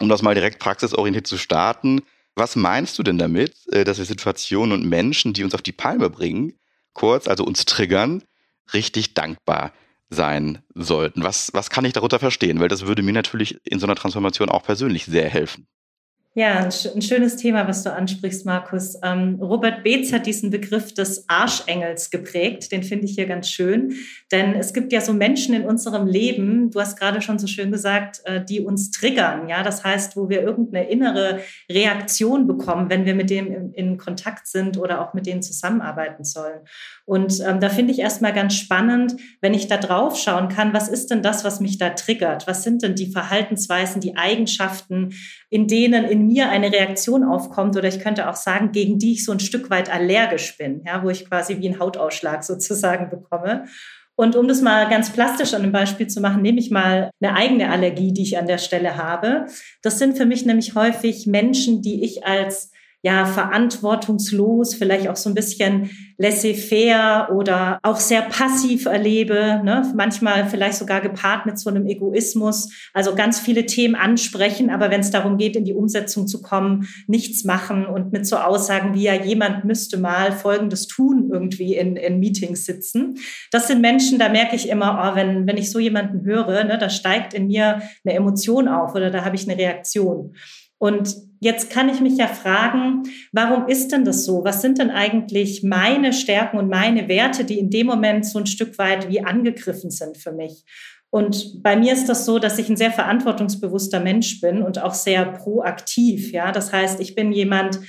Um 0.00 0.08
das 0.08 0.22
mal 0.22 0.34
direkt 0.34 0.58
praxisorientiert 0.60 1.26
zu 1.26 1.38
starten, 1.38 2.02
was 2.36 2.54
meinst 2.54 2.98
du 2.98 3.02
denn 3.02 3.18
damit, 3.18 3.56
äh, 3.72 3.84
dass 3.84 3.98
wir 3.98 4.04
Situationen 4.04 4.72
und 4.72 4.88
Menschen, 4.88 5.32
die 5.32 5.42
uns 5.42 5.54
auf 5.54 5.62
die 5.62 5.72
Palme 5.72 6.08
bringen, 6.08 6.54
kurz, 6.92 7.26
also 7.26 7.44
uns 7.44 7.64
triggern, 7.64 8.22
richtig 8.72 9.14
dankbar 9.14 9.72
sein 10.08 10.62
sollten? 10.74 11.24
Was, 11.24 11.50
was 11.52 11.70
kann 11.70 11.84
ich 11.84 11.94
darunter 11.94 12.20
verstehen? 12.20 12.60
Weil 12.60 12.68
das 12.68 12.86
würde 12.86 13.02
mir 13.02 13.12
natürlich 13.12 13.58
in 13.64 13.80
so 13.80 13.86
einer 13.86 13.96
Transformation 13.96 14.50
auch 14.50 14.62
persönlich 14.62 15.06
sehr 15.06 15.28
helfen. 15.28 15.66
Ja, 16.38 16.68
ein, 16.94 17.02
schönes 17.02 17.34
Thema, 17.34 17.66
was 17.66 17.82
du 17.82 17.92
ansprichst, 17.92 18.46
Markus. 18.46 18.96
Ähm, 19.02 19.40
Robert 19.42 19.82
Beetz 19.82 20.12
hat 20.12 20.24
diesen 20.24 20.50
Begriff 20.50 20.94
des 20.94 21.28
Arschengels 21.28 22.10
geprägt. 22.10 22.70
Den 22.70 22.84
finde 22.84 23.06
ich 23.06 23.16
hier 23.16 23.26
ganz 23.26 23.50
schön. 23.50 23.94
Denn 24.30 24.54
es 24.54 24.72
gibt 24.72 24.92
ja 24.92 25.00
so 25.00 25.12
Menschen 25.12 25.52
in 25.52 25.64
unserem 25.64 26.06
Leben, 26.06 26.70
du 26.70 26.80
hast 26.80 26.96
gerade 26.96 27.22
schon 27.22 27.40
so 27.40 27.48
schön 27.48 27.72
gesagt, 27.72 28.20
äh, 28.22 28.44
die 28.44 28.60
uns 28.60 28.92
triggern. 28.92 29.48
Ja, 29.48 29.64
das 29.64 29.82
heißt, 29.82 30.16
wo 30.16 30.28
wir 30.28 30.42
irgendeine 30.42 30.88
innere 30.88 31.40
Reaktion 31.68 32.46
bekommen, 32.46 32.88
wenn 32.88 33.04
wir 33.04 33.16
mit 33.16 33.30
dem 33.30 33.50
in, 33.50 33.72
in 33.72 33.98
Kontakt 33.98 34.46
sind 34.46 34.78
oder 34.78 35.00
auch 35.00 35.14
mit 35.14 35.26
denen 35.26 35.42
zusammenarbeiten 35.42 36.22
sollen. 36.22 36.60
Und 37.04 37.40
ähm, 37.40 37.58
da 37.58 37.68
finde 37.68 37.90
ich 37.90 37.98
erstmal 37.98 38.32
ganz 38.32 38.54
spannend, 38.54 39.16
wenn 39.40 39.54
ich 39.54 39.66
da 39.66 39.76
drauf 39.76 40.16
schauen 40.16 40.48
kann, 40.48 40.72
was 40.72 40.88
ist 40.88 41.10
denn 41.10 41.22
das, 41.22 41.42
was 41.42 41.58
mich 41.58 41.78
da 41.78 41.90
triggert? 41.90 42.46
Was 42.46 42.62
sind 42.62 42.84
denn 42.84 42.94
die 42.94 43.10
Verhaltensweisen, 43.10 44.00
die 44.00 44.16
Eigenschaften, 44.16 45.14
in 45.50 45.66
denen 45.66 46.04
in 46.04 46.27
mir 46.28 46.50
eine 46.50 46.72
Reaktion 46.72 47.24
aufkommt 47.24 47.76
oder 47.76 47.88
ich 47.88 48.00
könnte 48.00 48.28
auch 48.28 48.36
sagen, 48.36 48.70
gegen 48.72 48.98
die 48.98 49.14
ich 49.14 49.24
so 49.24 49.32
ein 49.32 49.40
Stück 49.40 49.70
weit 49.70 49.92
allergisch 49.92 50.56
bin, 50.56 50.82
ja, 50.86 51.02
wo 51.02 51.10
ich 51.10 51.28
quasi 51.28 51.58
wie 51.58 51.68
einen 51.68 51.80
Hautausschlag 51.80 52.44
sozusagen 52.44 53.10
bekomme. 53.10 53.64
Und 54.14 54.34
um 54.34 54.48
das 54.48 54.62
mal 54.62 54.88
ganz 54.88 55.12
plastisch 55.12 55.54
an 55.54 55.62
einem 55.62 55.72
Beispiel 55.72 56.08
zu 56.08 56.20
machen, 56.20 56.42
nehme 56.42 56.58
ich 56.58 56.70
mal 56.70 57.10
eine 57.20 57.36
eigene 57.36 57.70
Allergie, 57.70 58.12
die 58.12 58.22
ich 58.22 58.36
an 58.36 58.48
der 58.48 58.58
Stelle 58.58 58.96
habe. 58.96 59.46
Das 59.80 59.98
sind 59.98 60.16
für 60.16 60.26
mich 60.26 60.44
nämlich 60.44 60.74
häufig 60.74 61.26
Menschen, 61.26 61.82
die 61.82 62.04
ich 62.04 62.26
als 62.26 62.72
ja, 63.02 63.26
verantwortungslos, 63.26 64.74
vielleicht 64.74 65.08
auch 65.08 65.16
so 65.16 65.28
ein 65.28 65.34
bisschen 65.34 65.90
laissez-faire 66.16 67.28
oder 67.32 67.78
auch 67.84 68.00
sehr 68.00 68.22
passiv 68.22 68.86
erlebe, 68.86 69.60
ne? 69.64 69.92
manchmal 69.94 70.48
vielleicht 70.48 70.78
sogar 70.78 71.00
gepaart 71.00 71.46
mit 71.46 71.60
so 71.60 71.70
einem 71.70 71.86
Egoismus, 71.86 72.72
also 72.92 73.14
ganz 73.14 73.38
viele 73.38 73.66
Themen 73.66 73.94
ansprechen, 73.94 74.70
aber 74.70 74.90
wenn 74.90 75.00
es 75.00 75.12
darum 75.12 75.36
geht, 75.36 75.54
in 75.54 75.64
die 75.64 75.74
Umsetzung 75.74 76.26
zu 76.26 76.42
kommen, 76.42 76.88
nichts 77.06 77.44
machen 77.44 77.86
und 77.86 78.12
mit 78.12 78.26
so 78.26 78.36
Aussagen 78.36 78.94
wie 78.94 79.04
ja, 79.04 79.14
jemand 79.14 79.64
müsste 79.64 79.96
mal 79.96 80.32
Folgendes 80.32 80.88
tun, 80.88 81.30
irgendwie 81.32 81.76
in, 81.76 81.94
in 81.94 82.18
Meetings 82.18 82.64
sitzen. 82.64 83.14
Das 83.52 83.68
sind 83.68 83.80
Menschen, 83.80 84.18
da 84.18 84.28
merke 84.28 84.56
ich 84.56 84.68
immer, 84.68 85.12
oh, 85.12 85.16
wenn, 85.16 85.46
wenn 85.46 85.56
ich 85.56 85.70
so 85.70 85.78
jemanden 85.78 86.24
höre, 86.24 86.64
ne, 86.64 86.78
da 86.78 86.90
steigt 86.90 87.32
in 87.32 87.46
mir 87.46 87.80
eine 88.04 88.14
Emotion 88.14 88.66
auf 88.66 88.96
oder 88.96 89.12
da 89.12 89.24
habe 89.24 89.36
ich 89.36 89.48
eine 89.48 89.56
Reaktion. 89.56 90.34
Und 90.78 91.27
jetzt 91.40 91.70
kann 91.70 91.88
ich 91.88 92.00
mich 92.00 92.16
ja 92.16 92.26
fragen, 92.26 93.02
warum 93.32 93.68
ist 93.68 93.92
denn 93.92 94.04
das 94.04 94.24
so? 94.24 94.44
Was 94.44 94.62
sind 94.62 94.78
denn 94.78 94.90
eigentlich 94.90 95.62
meine 95.62 96.12
Stärken 96.12 96.58
und 96.58 96.68
meine 96.68 97.08
Werte, 97.08 97.44
die 97.44 97.58
in 97.58 97.70
dem 97.70 97.86
Moment 97.86 98.26
so 98.26 98.38
ein 98.38 98.46
Stück 98.46 98.78
weit 98.78 99.08
wie 99.08 99.24
angegriffen 99.24 99.90
sind 99.90 100.16
für 100.16 100.32
mich? 100.32 100.64
Und 101.10 101.62
bei 101.62 101.74
mir 101.74 101.94
ist 101.94 102.08
das 102.08 102.26
so, 102.26 102.38
dass 102.38 102.58
ich 102.58 102.68
ein 102.68 102.76
sehr 102.76 102.92
verantwortungsbewusster 102.92 104.00
Mensch 104.00 104.40
bin 104.40 104.62
und 104.62 104.82
auch 104.82 104.92
sehr 104.92 105.24
proaktiv. 105.24 106.32
Ja, 106.32 106.52
das 106.52 106.72
heißt, 106.72 107.00
ich 107.00 107.14
bin 107.14 107.32
jemand, 107.32 107.80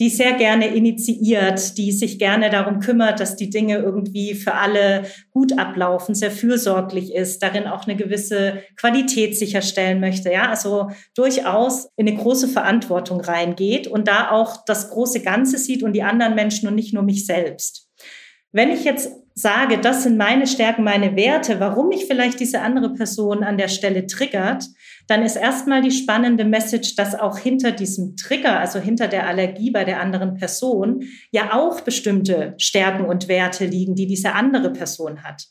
die 0.00 0.10
sehr 0.10 0.34
gerne 0.34 0.68
initiiert, 0.68 1.76
die 1.76 1.90
sich 1.90 2.18
gerne 2.18 2.50
darum 2.50 2.78
kümmert, 2.78 3.18
dass 3.18 3.34
die 3.34 3.50
Dinge 3.50 3.78
irgendwie 3.78 4.34
für 4.34 4.54
alle 4.54 5.02
gut 5.30 5.58
ablaufen, 5.58 6.14
sehr 6.14 6.30
fürsorglich 6.30 7.12
ist, 7.14 7.42
darin 7.42 7.66
auch 7.66 7.86
eine 7.86 7.96
gewisse 7.96 8.62
Qualität 8.76 9.36
sicherstellen 9.36 9.98
möchte, 9.98 10.32
ja, 10.32 10.48
also 10.48 10.90
durchaus 11.14 11.88
in 11.96 12.06
eine 12.06 12.16
große 12.16 12.48
Verantwortung 12.48 13.20
reingeht 13.20 13.88
und 13.88 14.06
da 14.06 14.30
auch 14.30 14.64
das 14.64 14.90
große 14.90 15.20
Ganze 15.20 15.58
sieht 15.58 15.82
und 15.82 15.94
die 15.94 16.02
anderen 16.02 16.36
Menschen 16.36 16.68
und 16.68 16.76
nicht 16.76 16.94
nur 16.94 17.02
mich 17.02 17.26
selbst. 17.26 17.88
Wenn 18.52 18.70
ich 18.70 18.84
jetzt 18.84 19.10
sage, 19.34 19.78
das 19.78 20.02
sind 20.02 20.16
meine 20.16 20.46
Stärken, 20.46 20.82
meine 20.82 21.16
Werte, 21.16 21.60
warum 21.60 21.88
mich 21.88 22.06
vielleicht 22.06 22.40
diese 22.40 22.60
andere 22.60 22.94
Person 22.94 23.44
an 23.44 23.58
der 23.58 23.68
Stelle 23.68 24.06
triggert, 24.06 24.64
dann 25.08 25.22
ist 25.22 25.36
erstmal 25.36 25.80
die 25.80 25.90
spannende 25.90 26.44
Message, 26.44 26.94
dass 26.94 27.14
auch 27.14 27.38
hinter 27.38 27.72
diesem 27.72 28.14
Trigger, 28.16 28.60
also 28.60 28.78
hinter 28.78 29.08
der 29.08 29.26
Allergie 29.26 29.70
bei 29.70 29.84
der 29.84 30.00
anderen 30.00 30.34
Person, 30.34 31.02
ja 31.32 31.54
auch 31.54 31.80
bestimmte 31.80 32.54
Stärken 32.58 33.06
und 33.06 33.26
Werte 33.26 33.64
liegen, 33.64 33.94
die 33.94 34.06
diese 34.06 34.34
andere 34.34 34.70
Person 34.70 35.24
hat. 35.24 35.44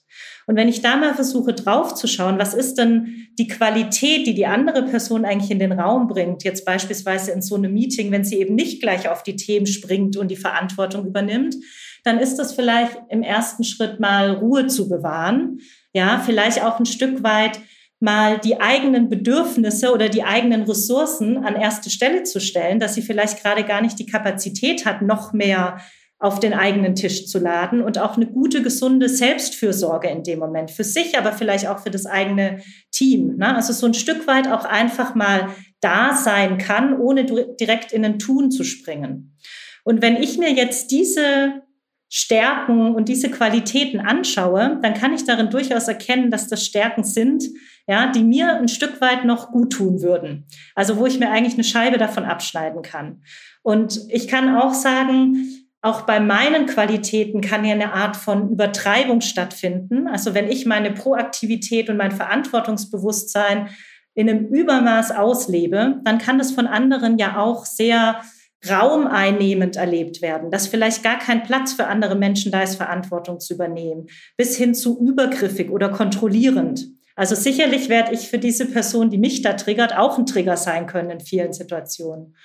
Und 0.46 0.56
wenn 0.58 0.68
ich 0.68 0.82
da 0.82 0.96
mal 0.96 1.16
versuche 1.16 1.54
draufzuschauen, 1.54 2.38
was 2.38 2.54
ist 2.54 2.76
denn 2.76 3.28
die 3.40 3.48
Qualität, 3.48 4.28
die 4.28 4.36
die 4.36 4.46
andere 4.46 4.84
Person 4.84 5.26
eigentlich 5.26 5.52
in 5.52 5.60
den 5.60 5.72
Raum 5.72 6.08
bringt, 6.08 6.44
jetzt 6.44 6.64
beispielsweise 6.64 7.32
in 7.32 7.42
so 7.42 7.56
einem 7.56 7.74
Meeting, 7.74 8.12
wenn 8.12 8.24
sie 8.24 8.38
eben 8.38 8.54
nicht 8.54 8.80
gleich 8.80 9.10
auf 9.10 9.24
die 9.24 9.36
Themen 9.36 9.66
springt 9.66 10.18
und 10.18 10.30
die 10.30 10.36
Verantwortung 10.36 11.08
übernimmt, 11.08 11.56
dann 12.04 12.20
ist 12.20 12.38
das 12.38 12.54
vielleicht 12.54 12.96
im 13.10 13.24
ersten 13.24 13.64
Schritt 13.64 14.00
mal 14.00 14.32
Ruhe 14.34 14.68
zu 14.68 14.88
bewahren. 14.88 15.58
Ja, 15.94 16.22
vielleicht 16.24 16.64
auch 16.64 16.80
ein 16.80 16.86
Stück 16.86 17.24
weit 17.24 17.60
mal 18.00 18.40
die 18.40 18.60
eigenen 18.60 19.10
Bedürfnisse 19.10 19.92
oder 19.92 20.10
die 20.10 20.24
eigenen 20.24 20.64
Ressourcen 20.64 21.38
an 21.38 21.56
erste 21.56 21.90
Stelle 21.90 22.24
zu 22.24 22.40
stellen, 22.40 22.80
dass 22.80 22.96
sie 22.96 23.02
vielleicht 23.02 23.42
gerade 23.42 23.64
gar 23.64 23.82
nicht 23.82 23.98
die 23.98 24.06
Kapazität 24.06 24.86
hat, 24.86 25.02
noch 25.02 25.34
mehr 25.34 25.80
auf 26.20 26.40
den 26.40 26.54
eigenen 26.54 26.96
Tisch 26.96 27.28
zu 27.28 27.38
laden 27.38 27.82
und 27.82 28.00
auch 28.00 28.16
eine 28.16 28.26
gute, 28.26 28.64
gesunde 28.64 29.08
Selbstfürsorge 29.08 30.08
in 30.08 30.24
dem 30.24 30.40
Moment 30.40 30.72
für 30.72 30.84
sich, 30.84 31.18
aber 31.18 31.32
vielleicht 31.32 31.68
auch 31.68 31.80
für 31.80 31.92
das 31.92 32.08
eigene 32.08 32.62
Team. 32.92 33.38
Ne? 33.38 33.56
Also 33.56 33.72
so 33.72 33.86
ein 33.86 33.94
Stück 33.94 34.26
weit 34.26 34.48
auch 34.48 34.66
einfach 34.66 35.14
mal 35.14 35.50
da 35.80 36.16
sein 36.16 36.58
kann, 36.58 37.00
ohne 37.00 37.26
direkt 37.26 37.92
in 37.92 38.04
ein 38.04 38.18
Tun 38.18 38.50
zu 38.50 38.64
springen. 38.64 39.38
Und 39.84 40.02
wenn 40.02 40.18
ich 40.18 40.40
mir 40.40 40.52
jetzt 40.52 40.90
diese 40.90 41.62
Stärken 42.10 42.96
und 42.96 43.10
diese 43.10 43.30
Qualitäten 43.30 44.00
anschaue, 44.00 44.80
dann 44.82 44.94
kann 44.96 45.14
ich 45.14 45.26
darin 45.26 45.52
durchaus 45.52 45.88
erkennen, 45.88 46.32
dass 46.32 46.48
das 46.48 46.66
Stärken 46.66 47.04
sind, 47.04 47.44
ja, 47.88 48.12
die 48.12 48.24
mir 48.24 48.56
ein 48.56 48.68
Stück 48.68 49.00
weit 49.02 49.26
noch 49.26 49.52
gut 49.52 49.74
tun 49.74 50.02
würden. 50.02 50.46
Also 50.76 50.98
wo 50.98 51.06
ich 51.06 51.20
mir 51.20 51.32
eigentlich 51.32 51.54
eine 51.54 51.64
Scheibe 51.64 51.98
davon 51.98 52.26
abschneiden 52.26 52.82
kann. 52.82 53.24
Und 53.64 54.02
ich 54.10 54.28
kann 54.28 54.56
auch 54.56 54.74
sagen, 54.74 55.68
auch 55.82 56.02
bei 56.02 56.20
meinen 56.20 56.66
Qualitäten 56.66 57.40
kann 57.40 57.64
ja 57.64 57.74
eine 57.74 57.94
Art 57.94 58.18
von 58.18 58.50
Übertreibung 58.50 59.22
stattfinden. 59.22 60.08
Also 60.08 60.34
wenn 60.34 60.50
ich 60.50 60.66
meine 60.66 60.92
Proaktivität 60.92 61.90
und 61.90 61.98
mein 61.98 62.12
Verantwortungsbewusstsein 62.12 63.70
in 64.14 64.30
einem 64.30 64.48
Übermaß 64.48 65.12
auslebe, 65.12 66.02
dann 66.04 66.18
kann 66.18 66.40
das 66.40 66.52
von 66.52 66.68
anderen 66.68 67.18
ja 67.18 67.38
auch 67.38 67.66
sehr 67.66 68.22
raumeinnehmend 68.68 69.76
erlebt 69.76 70.22
werden, 70.22 70.50
dass 70.50 70.68
vielleicht 70.68 71.04
gar 71.04 71.20
kein 71.20 71.44
Platz 71.44 71.74
für 71.74 71.86
andere 71.86 72.16
Menschen 72.16 72.52
da 72.52 72.64
ist, 72.64 72.76
Verantwortung 72.76 73.40
zu 73.40 73.54
übernehmen, 73.54 74.08
bis 74.36 74.58
hin 74.58 74.74
zu 74.74 75.00
übergriffig 75.00 75.70
oder 75.70 75.90
kontrollierend. 75.90 76.97
Also 77.18 77.34
sicherlich 77.34 77.90
werde 77.90 78.14
ich 78.14 78.28
für 78.28 78.38
diese 78.38 78.68
Person, 78.68 79.10
die 79.10 79.18
mich 79.18 79.42
da 79.42 79.54
triggert, 79.54 79.98
auch 79.98 80.20
ein 80.20 80.28
Trigger 80.28 80.56
sein 80.56 80.86
können 80.86 81.10
in 81.10 81.20
vielen 81.20 81.52
Situationen. 81.52 82.36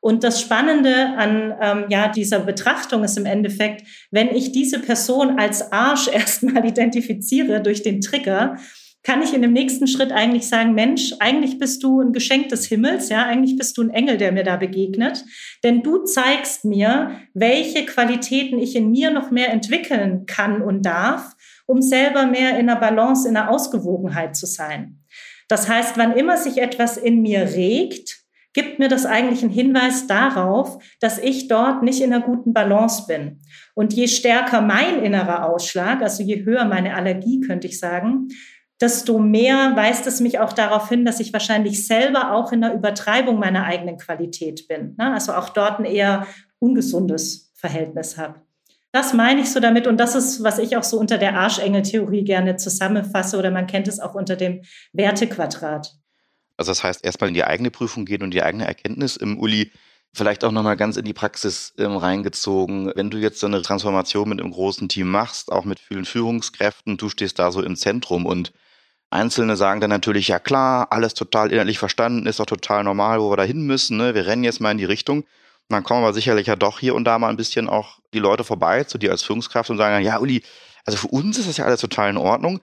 Und 0.00 0.24
das 0.24 0.40
Spannende 0.40 1.08
an 1.18 1.54
ähm, 1.60 1.84
ja, 1.90 2.08
dieser 2.08 2.40
Betrachtung 2.40 3.04
ist 3.04 3.18
im 3.18 3.26
Endeffekt, 3.26 3.86
wenn 4.10 4.34
ich 4.34 4.50
diese 4.50 4.78
Person 4.78 5.38
als 5.38 5.72
Arsch 5.72 6.08
erstmal 6.12 6.64
identifiziere 6.64 7.60
durch 7.60 7.82
den 7.82 8.00
Trigger, 8.00 8.56
kann 9.02 9.20
ich 9.20 9.34
in 9.34 9.42
dem 9.42 9.52
nächsten 9.52 9.86
Schritt 9.86 10.10
eigentlich 10.10 10.48
sagen, 10.48 10.72
Mensch, 10.72 11.12
eigentlich 11.18 11.58
bist 11.58 11.82
du 11.82 12.00
ein 12.00 12.14
Geschenk 12.14 12.48
des 12.48 12.64
Himmels, 12.64 13.10
ja, 13.10 13.26
eigentlich 13.26 13.58
bist 13.58 13.76
du 13.76 13.82
ein 13.82 13.90
Engel, 13.90 14.16
der 14.16 14.32
mir 14.32 14.44
da 14.44 14.56
begegnet, 14.56 15.22
denn 15.62 15.82
du 15.82 16.04
zeigst 16.04 16.64
mir, 16.64 17.10
welche 17.34 17.84
Qualitäten 17.84 18.58
ich 18.58 18.74
in 18.74 18.90
mir 18.90 19.10
noch 19.10 19.30
mehr 19.30 19.52
entwickeln 19.52 20.24
kann 20.24 20.62
und 20.62 20.80
darf, 20.86 21.36
um 21.66 21.82
selber 21.82 22.26
mehr 22.26 22.58
in 22.58 22.68
einer 22.68 22.80
Balance, 22.80 23.28
in 23.28 23.36
einer 23.36 23.50
Ausgewogenheit 23.50 24.36
zu 24.36 24.46
sein. 24.46 25.00
Das 25.48 25.68
heißt, 25.68 25.96
wann 25.96 26.12
immer 26.12 26.36
sich 26.36 26.58
etwas 26.58 26.96
in 26.96 27.22
mir 27.22 27.40
regt, 27.54 28.24
gibt 28.54 28.78
mir 28.78 28.88
das 28.88 29.04
eigentlich 29.04 29.42
einen 29.42 29.52
Hinweis 29.52 30.06
darauf, 30.06 30.78
dass 31.00 31.18
ich 31.18 31.48
dort 31.48 31.82
nicht 31.82 32.00
in 32.00 32.12
einer 32.12 32.24
guten 32.24 32.54
Balance 32.54 33.04
bin. 33.06 33.40
Und 33.74 33.92
je 33.92 34.06
stärker 34.06 34.60
mein 34.60 35.02
innerer 35.02 35.48
Ausschlag, 35.48 36.00
also 36.00 36.22
je 36.22 36.44
höher 36.44 36.64
meine 36.64 36.94
Allergie, 36.94 37.40
könnte 37.40 37.66
ich 37.66 37.78
sagen, 37.78 38.28
desto 38.80 39.18
mehr 39.18 39.72
weist 39.74 40.06
es 40.06 40.20
mich 40.20 40.38
auch 40.38 40.52
darauf 40.52 40.88
hin, 40.88 41.04
dass 41.04 41.20
ich 41.20 41.32
wahrscheinlich 41.32 41.86
selber 41.86 42.32
auch 42.32 42.52
in 42.52 42.60
der 42.60 42.74
Übertreibung 42.74 43.38
meiner 43.38 43.64
eigenen 43.64 43.98
Qualität 43.98 44.68
bin. 44.68 44.94
Ne? 44.98 45.12
Also 45.12 45.32
auch 45.32 45.48
dort 45.48 45.80
ein 45.80 45.84
eher 45.84 46.26
ungesundes 46.58 47.52
Verhältnis 47.54 48.16
habe. 48.16 48.43
Das 48.94 49.12
meine 49.12 49.40
ich 49.40 49.50
so 49.50 49.58
damit 49.58 49.88
und 49.88 49.96
das 49.96 50.14
ist, 50.14 50.44
was 50.44 50.60
ich 50.60 50.76
auch 50.76 50.84
so 50.84 51.00
unter 51.00 51.18
der 51.18 51.36
Arschengel-Theorie 51.36 52.22
gerne 52.22 52.54
zusammenfasse 52.54 53.36
oder 53.36 53.50
man 53.50 53.66
kennt 53.66 53.88
es 53.88 53.98
auch 53.98 54.14
unter 54.14 54.36
dem 54.36 54.62
Wertequadrat. 54.92 55.96
Also 56.56 56.70
das 56.70 56.84
heißt, 56.84 57.04
erstmal 57.04 57.26
in 57.26 57.34
die 57.34 57.42
eigene 57.42 57.72
Prüfung 57.72 58.04
gehen 58.04 58.22
und 58.22 58.30
die 58.30 58.44
eigene 58.44 58.68
Erkenntnis 58.68 59.16
im 59.16 59.36
Uli 59.36 59.72
vielleicht 60.12 60.44
auch 60.44 60.52
nochmal 60.52 60.76
ganz 60.76 60.96
in 60.96 61.04
die 61.04 61.12
Praxis 61.12 61.74
ähm, 61.76 61.96
reingezogen. 61.96 62.92
Wenn 62.94 63.10
du 63.10 63.18
jetzt 63.18 63.40
so 63.40 63.48
eine 63.48 63.62
Transformation 63.62 64.28
mit 64.28 64.40
einem 64.40 64.52
großen 64.52 64.88
Team 64.88 65.10
machst, 65.10 65.50
auch 65.50 65.64
mit 65.64 65.80
vielen 65.80 66.04
Führungskräften, 66.04 66.96
du 66.96 67.08
stehst 67.08 67.40
da 67.40 67.50
so 67.50 67.62
im 67.64 67.74
Zentrum 67.74 68.26
und 68.26 68.52
Einzelne 69.10 69.56
sagen 69.56 69.80
dann 69.80 69.90
natürlich, 69.90 70.28
ja 70.28 70.38
klar, 70.38 70.86
alles 70.90 71.14
total 71.14 71.50
innerlich 71.50 71.80
verstanden, 71.80 72.26
ist 72.26 72.38
doch 72.38 72.46
total 72.46 72.84
normal, 72.84 73.20
wo 73.20 73.32
wir 73.32 73.36
da 73.36 73.42
hin 73.42 73.66
müssen, 73.66 73.96
ne? 73.96 74.14
wir 74.14 74.26
rennen 74.26 74.44
jetzt 74.44 74.60
mal 74.60 74.70
in 74.70 74.78
die 74.78 74.84
Richtung. 74.84 75.24
Dann 75.68 75.82
kommen 75.82 76.02
aber 76.02 76.12
sicherlich 76.12 76.46
ja 76.46 76.56
doch 76.56 76.78
hier 76.78 76.94
und 76.94 77.04
da 77.04 77.18
mal 77.18 77.30
ein 77.30 77.36
bisschen 77.36 77.68
auch 77.68 77.98
die 78.12 78.18
Leute 78.18 78.44
vorbei 78.44 78.84
zu 78.84 78.98
dir 78.98 79.10
als 79.10 79.22
Führungskraft 79.22 79.70
und 79.70 79.78
sagen, 79.78 80.04
ja 80.04 80.18
Uli, 80.18 80.42
also 80.84 80.98
für 80.98 81.08
uns 81.08 81.38
ist 81.38 81.48
das 81.48 81.56
ja 81.56 81.64
alles 81.64 81.80
total 81.80 82.10
in 82.10 82.16
Ordnung, 82.16 82.60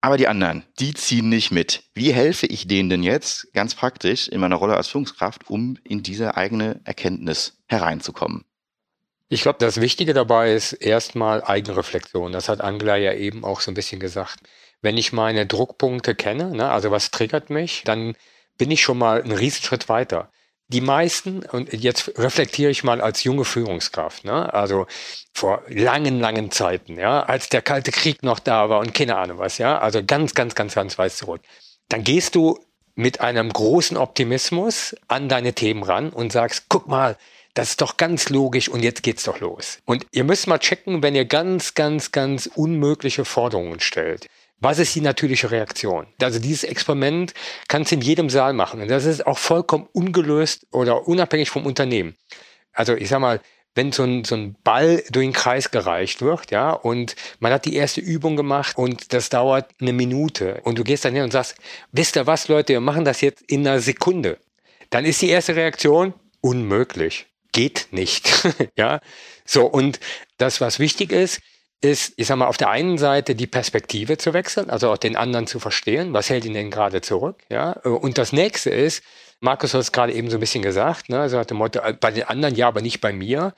aber 0.00 0.16
die 0.16 0.28
anderen, 0.28 0.64
die 0.78 0.94
ziehen 0.94 1.28
nicht 1.28 1.52
mit. 1.52 1.84
Wie 1.94 2.12
helfe 2.12 2.46
ich 2.46 2.66
denen 2.66 2.90
denn 2.90 3.02
jetzt 3.02 3.52
ganz 3.54 3.74
praktisch 3.74 4.28
in 4.28 4.40
meiner 4.40 4.56
Rolle 4.56 4.76
als 4.76 4.88
Führungskraft, 4.88 5.48
um 5.48 5.78
in 5.84 6.02
diese 6.02 6.36
eigene 6.36 6.80
Erkenntnis 6.84 7.58
hereinzukommen? 7.68 8.44
Ich 9.28 9.42
glaube, 9.42 9.58
das 9.60 9.80
Wichtige 9.80 10.12
dabei 10.12 10.52
ist 10.52 10.72
erstmal 10.74 11.42
Eigenreflexion. 11.42 12.32
Das 12.32 12.50
hat 12.50 12.60
Angela 12.60 12.96
ja 12.96 13.14
eben 13.14 13.44
auch 13.44 13.60
so 13.60 13.70
ein 13.70 13.74
bisschen 13.74 14.00
gesagt. 14.00 14.40
Wenn 14.82 14.98
ich 14.98 15.12
meine 15.12 15.46
Druckpunkte 15.46 16.14
kenne, 16.14 16.50
ne, 16.50 16.70
also 16.70 16.90
was 16.90 17.12
triggert 17.12 17.48
mich, 17.48 17.82
dann 17.84 18.14
bin 18.58 18.70
ich 18.70 18.82
schon 18.82 18.98
mal 18.98 19.22
einen 19.22 19.32
Riesenschritt 19.32 19.88
weiter. 19.88 20.30
Die 20.72 20.80
meisten, 20.80 21.44
und 21.44 21.72
jetzt 21.72 22.18
reflektiere 22.18 22.70
ich 22.70 22.82
mal 22.82 23.00
als 23.02 23.24
junge 23.24 23.44
Führungskraft, 23.44 24.24
ne, 24.24 24.52
also 24.54 24.86
vor 25.34 25.62
langen, 25.68 26.18
langen 26.18 26.50
Zeiten, 26.50 26.98
ja, 26.98 27.22
als 27.22 27.50
der 27.50 27.60
Kalte 27.60 27.92
Krieg 27.92 28.22
noch 28.22 28.38
da 28.38 28.70
war 28.70 28.80
und 28.80 28.94
keine 28.94 29.16
Ahnung 29.16 29.38
was, 29.38 29.58
ja, 29.58 29.78
also 29.78 30.02
ganz, 30.02 30.34
ganz, 30.34 30.54
ganz, 30.54 30.74
ganz 30.74 30.98
weit 30.98 31.12
zurück. 31.12 31.42
Dann 31.88 32.04
gehst 32.04 32.34
du 32.34 32.58
mit 32.94 33.20
einem 33.20 33.52
großen 33.52 33.96
Optimismus 33.96 34.96
an 35.08 35.28
deine 35.28 35.52
Themen 35.52 35.82
ran 35.82 36.10
und 36.10 36.32
sagst, 36.32 36.66
guck 36.68 36.88
mal, 36.88 37.16
das 37.54 37.70
ist 37.70 37.82
doch 37.82 37.98
ganz 37.98 38.30
logisch 38.30 38.68
und 38.68 38.82
jetzt 38.82 39.02
geht's 39.02 39.24
doch 39.24 39.40
los. 39.40 39.78
Und 39.84 40.06
ihr 40.10 40.24
müsst 40.24 40.46
mal 40.46 40.58
checken, 40.58 41.02
wenn 41.02 41.14
ihr 41.14 41.26
ganz, 41.26 41.74
ganz, 41.74 42.12
ganz 42.12 42.46
unmögliche 42.46 43.26
Forderungen 43.26 43.80
stellt. 43.80 44.26
Was 44.62 44.78
ist 44.78 44.94
die 44.94 45.00
natürliche 45.00 45.50
Reaktion? 45.50 46.06
Also 46.22 46.38
dieses 46.38 46.62
Experiment 46.62 47.34
kannst 47.66 47.90
du 47.90 47.96
in 47.96 48.00
jedem 48.00 48.30
Saal 48.30 48.52
machen. 48.52 48.80
Und 48.80 48.88
das 48.88 49.04
ist 49.04 49.26
auch 49.26 49.38
vollkommen 49.38 49.88
ungelöst 49.92 50.68
oder 50.70 51.08
unabhängig 51.08 51.50
vom 51.50 51.66
Unternehmen. 51.66 52.14
Also 52.72 52.94
ich 52.94 53.08
sag 53.08 53.18
mal, 53.18 53.40
wenn 53.74 53.90
so 53.90 54.04
ein, 54.04 54.22
so 54.22 54.36
ein 54.36 54.54
Ball 54.62 55.02
durch 55.10 55.26
den 55.26 55.32
Kreis 55.32 55.72
gereicht 55.72 56.22
wird, 56.22 56.52
ja, 56.52 56.70
und 56.70 57.16
man 57.40 57.52
hat 57.52 57.64
die 57.64 57.74
erste 57.74 58.00
Übung 58.00 58.36
gemacht 58.36 58.76
und 58.78 59.12
das 59.12 59.30
dauert 59.30 59.68
eine 59.80 59.92
Minute 59.92 60.60
und 60.62 60.78
du 60.78 60.84
gehst 60.84 61.04
dann 61.04 61.14
hin 61.14 61.24
und 61.24 61.32
sagst, 61.32 61.56
wisst 61.90 62.14
ihr 62.14 62.28
was, 62.28 62.46
Leute, 62.46 62.74
wir 62.74 62.80
machen 62.80 63.04
das 63.04 63.20
jetzt 63.20 63.42
in 63.50 63.66
einer 63.66 63.80
Sekunde. 63.80 64.38
Dann 64.90 65.04
ist 65.04 65.22
die 65.22 65.30
erste 65.30 65.56
Reaktion 65.56 66.14
unmöglich. 66.40 67.26
Geht 67.50 67.88
nicht. 67.90 68.30
ja. 68.76 69.00
So. 69.44 69.66
Und 69.66 69.98
das, 70.38 70.60
was 70.60 70.78
wichtig 70.78 71.10
ist, 71.10 71.40
ist, 71.82 72.14
ich 72.16 72.28
sag 72.28 72.36
mal, 72.36 72.46
auf 72.46 72.56
der 72.56 72.70
einen 72.70 72.96
Seite 72.96 73.34
die 73.34 73.46
Perspektive 73.46 74.16
zu 74.16 74.32
wechseln, 74.32 74.70
also 74.70 74.90
auch 74.90 74.98
den 74.98 75.16
anderen 75.16 75.46
zu 75.46 75.58
verstehen, 75.58 76.12
was 76.12 76.30
hält 76.30 76.44
ihn 76.44 76.54
denn 76.54 76.70
gerade 76.70 77.00
zurück, 77.00 77.42
ja. 77.50 77.72
Und 77.72 78.18
das 78.18 78.32
nächste 78.32 78.70
ist, 78.70 79.02
Markus 79.42 79.74
hat 79.74 79.80
es 79.80 79.90
gerade 79.90 80.12
eben 80.12 80.30
so 80.30 80.36
ein 80.36 80.40
bisschen 80.40 80.62
gesagt, 80.62 81.08
ne? 81.08 81.20
also 81.20 81.36
hat 81.36 81.50
dem 81.50 81.56
Motto, 81.56 81.80
äh, 81.80 81.92
bei 81.92 82.12
den 82.12 82.22
anderen 82.22 82.54
ja, 82.54 82.68
aber 82.68 82.80
nicht 82.80 83.00
bei 83.00 83.12
mir. 83.12 83.54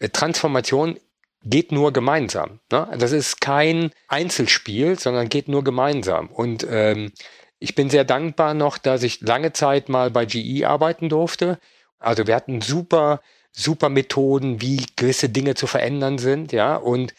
Äh, 0.00 0.08
Transformation 0.08 0.98
geht 1.44 1.70
nur 1.70 1.92
gemeinsam. 1.92 2.58
Ne? 2.72 2.88
Das 2.98 3.12
ist 3.12 3.40
kein 3.40 3.92
Einzelspiel, 4.08 4.98
sondern 4.98 5.28
geht 5.28 5.46
nur 5.46 5.62
gemeinsam. 5.62 6.28
Und 6.30 6.66
ähm, 6.68 7.12
ich 7.60 7.76
bin 7.76 7.90
sehr 7.90 8.04
dankbar 8.04 8.54
noch, 8.54 8.76
dass 8.76 9.04
ich 9.04 9.20
lange 9.20 9.52
Zeit 9.52 9.88
mal 9.88 10.10
bei 10.10 10.26
GE 10.26 10.66
arbeiten 10.66 11.08
durfte. 11.08 11.60
Also 12.00 12.26
wir 12.26 12.34
hatten 12.34 12.60
super, 12.60 13.20
super 13.52 13.90
Methoden, 13.90 14.60
wie 14.60 14.84
gewisse 14.96 15.28
Dinge 15.28 15.54
zu 15.54 15.68
verändern 15.68 16.18
sind, 16.18 16.50
ja. 16.50 16.74
Und 16.74 17.14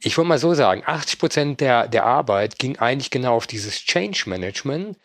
ich 0.00 0.16
würde 0.16 0.28
mal 0.28 0.38
so 0.38 0.54
sagen, 0.54 0.82
80 0.84 1.18
Prozent 1.18 1.60
der, 1.60 1.88
der 1.88 2.04
Arbeit 2.04 2.58
ging 2.58 2.78
eigentlich 2.78 3.10
genau 3.10 3.36
auf 3.36 3.46
dieses 3.46 3.76
Change 3.84 4.24
Management 4.26 4.98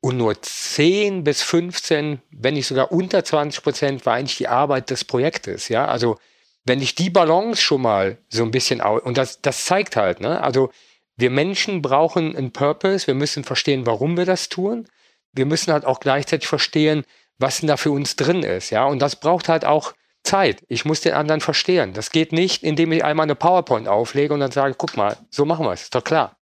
und 0.00 0.16
nur 0.16 0.40
10 0.40 1.24
bis 1.24 1.42
15, 1.42 2.20
wenn 2.30 2.54
nicht 2.54 2.66
sogar 2.66 2.92
unter 2.92 3.24
20 3.24 3.62
Prozent 3.62 4.06
war 4.06 4.14
eigentlich 4.14 4.38
die 4.38 4.48
Arbeit 4.48 4.90
des 4.90 5.04
Projektes, 5.04 5.68
ja. 5.68 5.86
Also 5.86 6.18
wenn 6.64 6.82
ich 6.82 6.94
die 6.94 7.10
Balance 7.10 7.60
schon 7.60 7.82
mal 7.82 8.18
so 8.28 8.42
ein 8.42 8.50
bisschen, 8.50 8.80
und 8.80 9.18
das, 9.18 9.40
das 9.40 9.64
zeigt 9.64 9.96
halt, 9.96 10.20
ne, 10.20 10.42
also 10.42 10.70
wir 11.16 11.30
Menschen 11.30 11.80
brauchen 11.80 12.36
einen 12.36 12.52
Purpose, 12.52 13.06
wir 13.06 13.14
müssen 13.14 13.44
verstehen, 13.44 13.86
warum 13.86 14.16
wir 14.16 14.26
das 14.26 14.48
tun. 14.48 14.86
Wir 15.32 15.46
müssen 15.46 15.72
halt 15.72 15.84
auch 15.84 16.00
gleichzeitig 16.00 16.46
verstehen, 16.46 17.04
was 17.38 17.60
denn 17.60 17.68
da 17.68 17.76
für 17.76 17.90
uns 17.90 18.16
drin 18.16 18.42
ist, 18.42 18.70
ja. 18.70 18.84
Und 18.84 19.00
das 19.00 19.16
braucht 19.16 19.48
halt 19.48 19.64
auch 19.64 19.94
Zeit. 20.26 20.62
Ich 20.68 20.84
muss 20.84 21.00
den 21.00 21.14
anderen 21.14 21.40
verstehen. 21.40 21.92
Das 21.92 22.10
geht 22.10 22.32
nicht, 22.32 22.62
indem 22.62 22.92
ich 22.92 23.04
einmal 23.04 23.24
eine 23.24 23.34
PowerPoint 23.34 23.88
auflege 23.88 24.34
und 24.34 24.40
dann 24.40 24.50
sage, 24.50 24.74
guck 24.76 24.96
mal, 24.96 25.16
so 25.30 25.44
machen 25.44 25.64
wir 25.64 25.72
es, 25.72 25.84
ist 25.84 25.94
doch 25.94 26.04
klar. 26.04 26.36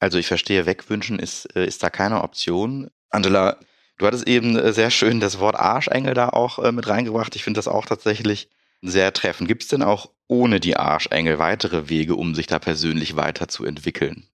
Also 0.00 0.18
ich 0.18 0.26
verstehe, 0.26 0.66
wegwünschen 0.66 1.18
ist, 1.18 1.54
äh, 1.54 1.66
ist 1.66 1.82
da 1.82 1.90
keine 1.90 2.22
Option. 2.22 2.90
Angela, 3.10 3.58
du 3.98 4.06
hattest 4.06 4.26
eben 4.26 4.56
äh, 4.56 4.72
sehr 4.72 4.90
schön 4.90 5.20
das 5.20 5.38
Wort 5.38 5.56
Arschengel 5.56 6.14
da 6.14 6.30
auch 6.30 6.58
äh, 6.58 6.72
mit 6.72 6.88
reingebracht. 6.88 7.36
Ich 7.36 7.44
finde 7.44 7.58
das 7.58 7.68
auch 7.68 7.86
tatsächlich 7.86 8.48
sehr 8.80 9.12
treffend. 9.12 9.48
Gibt 9.48 9.62
es 9.62 9.68
denn 9.68 9.82
auch 9.82 10.10
ohne 10.26 10.58
die 10.58 10.76
Arschengel 10.76 11.38
weitere 11.38 11.88
Wege, 11.88 12.16
um 12.16 12.34
sich 12.34 12.46
da 12.46 12.58
persönlich 12.58 13.14
weiterzuentwickeln? 13.16 14.26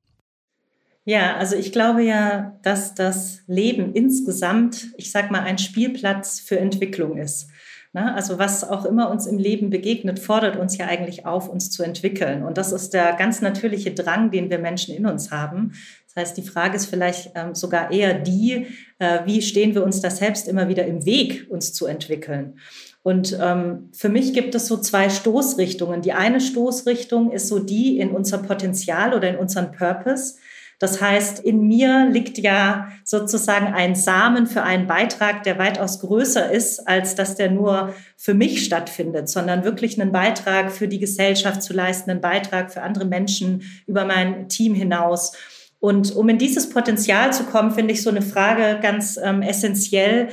Ja, 1.04 1.36
also 1.36 1.56
ich 1.56 1.72
glaube 1.72 2.02
ja, 2.02 2.58
dass 2.62 2.94
das 2.94 3.40
Leben 3.46 3.94
insgesamt, 3.94 4.88
ich 4.98 5.10
sag 5.10 5.30
mal, 5.30 5.40
ein 5.40 5.58
Spielplatz 5.58 6.38
für 6.40 6.58
Entwicklung 6.58 7.16
ist. 7.16 7.48
Ne? 7.92 8.14
Also 8.14 8.38
was 8.38 8.68
auch 8.68 8.84
immer 8.84 9.10
uns 9.10 9.26
im 9.26 9.38
Leben 9.38 9.70
begegnet, 9.70 10.18
fordert 10.18 10.56
uns 10.56 10.76
ja 10.76 10.86
eigentlich 10.86 11.26
auf, 11.26 11.48
uns 11.48 11.70
zu 11.70 11.82
entwickeln. 11.82 12.44
Und 12.44 12.58
das 12.58 12.72
ist 12.72 12.94
der 12.94 13.14
ganz 13.14 13.40
natürliche 13.40 13.92
Drang, 13.92 14.30
den 14.30 14.50
wir 14.50 14.58
Menschen 14.58 14.94
in 14.94 15.06
uns 15.06 15.30
haben. 15.30 15.72
Das 16.06 16.16
heißt, 16.16 16.36
die 16.36 16.42
Frage 16.42 16.76
ist 16.76 16.86
vielleicht 16.86 17.32
ähm, 17.34 17.54
sogar 17.54 17.90
eher 17.90 18.14
die, 18.14 18.66
äh, 18.98 19.20
wie 19.24 19.40
stehen 19.40 19.74
wir 19.74 19.84
uns 19.84 20.00
da 20.00 20.10
selbst 20.10 20.48
immer 20.48 20.68
wieder 20.68 20.86
im 20.86 21.06
Weg, 21.06 21.46
uns 21.48 21.72
zu 21.72 21.86
entwickeln. 21.86 22.58
Und 23.02 23.38
ähm, 23.40 23.88
für 23.92 24.10
mich 24.10 24.34
gibt 24.34 24.54
es 24.54 24.66
so 24.66 24.76
zwei 24.76 25.08
Stoßrichtungen. 25.08 26.02
Die 26.02 26.12
eine 26.12 26.40
Stoßrichtung 26.42 27.30
ist 27.30 27.48
so 27.48 27.58
die 27.58 27.98
in 27.98 28.10
unser 28.10 28.38
Potenzial 28.38 29.14
oder 29.14 29.30
in 29.30 29.36
unseren 29.36 29.72
Purpose. 29.72 30.34
Das 30.78 31.00
heißt, 31.00 31.40
in 31.40 31.66
mir 31.66 32.08
liegt 32.08 32.38
ja 32.38 32.92
sozusagen 33.02 33.66
ein 33.66 33.96
Samen 33.96 34.46
für 34.46 34.62
einen 34.62 34.86
Beitrag, 34.86 35.42
der 35.42 35.58
weitaus 35.58 36.00
größer 36.00 36.52
ist, 36.52 36.86
als 36.86 37.16
dass 37.16 37.34
der 37.34 37.50
nur 37.50 37.94
für 38.16 38.34
mich 38.34 38.64
stattfindet, 38.64 39.28
sondern 39.28 39.64
wirklich 39.64 40.00
einen 40.00 40.12
Beitrag 40.12 40.70
für 40.70 40.86
die 40.86 41.00
Gesellschaft 41.00 41.62
zu 41.62 41.72
leisten, 41.72 42.10
einen 42.10 42.20
Beitrag 42.20 42.72
für 42.72 42.82
andere 42.82 43.06
Menschen 43.06 43.62
über 43.86 44.04
mein 44.04 44.48
Team 44.48 44.74
hinaus. 44.74 45.32
Und 45.80 46.14
um 46.14 46.28
in 46.28 46.38
dieses 46.38 46.70
Potenzial 46.70 47.32
zu 47.32 47.44
kommen, 47.44 47.72
finde 47.72 47.92
ich 47.92 48.02
so 48.02 48.10
eine 48.10 48.22
Frage 48.22 48.78
ganz 48.80 49.18
ähm, 49.22 49.42
essentiell 49.42 50.28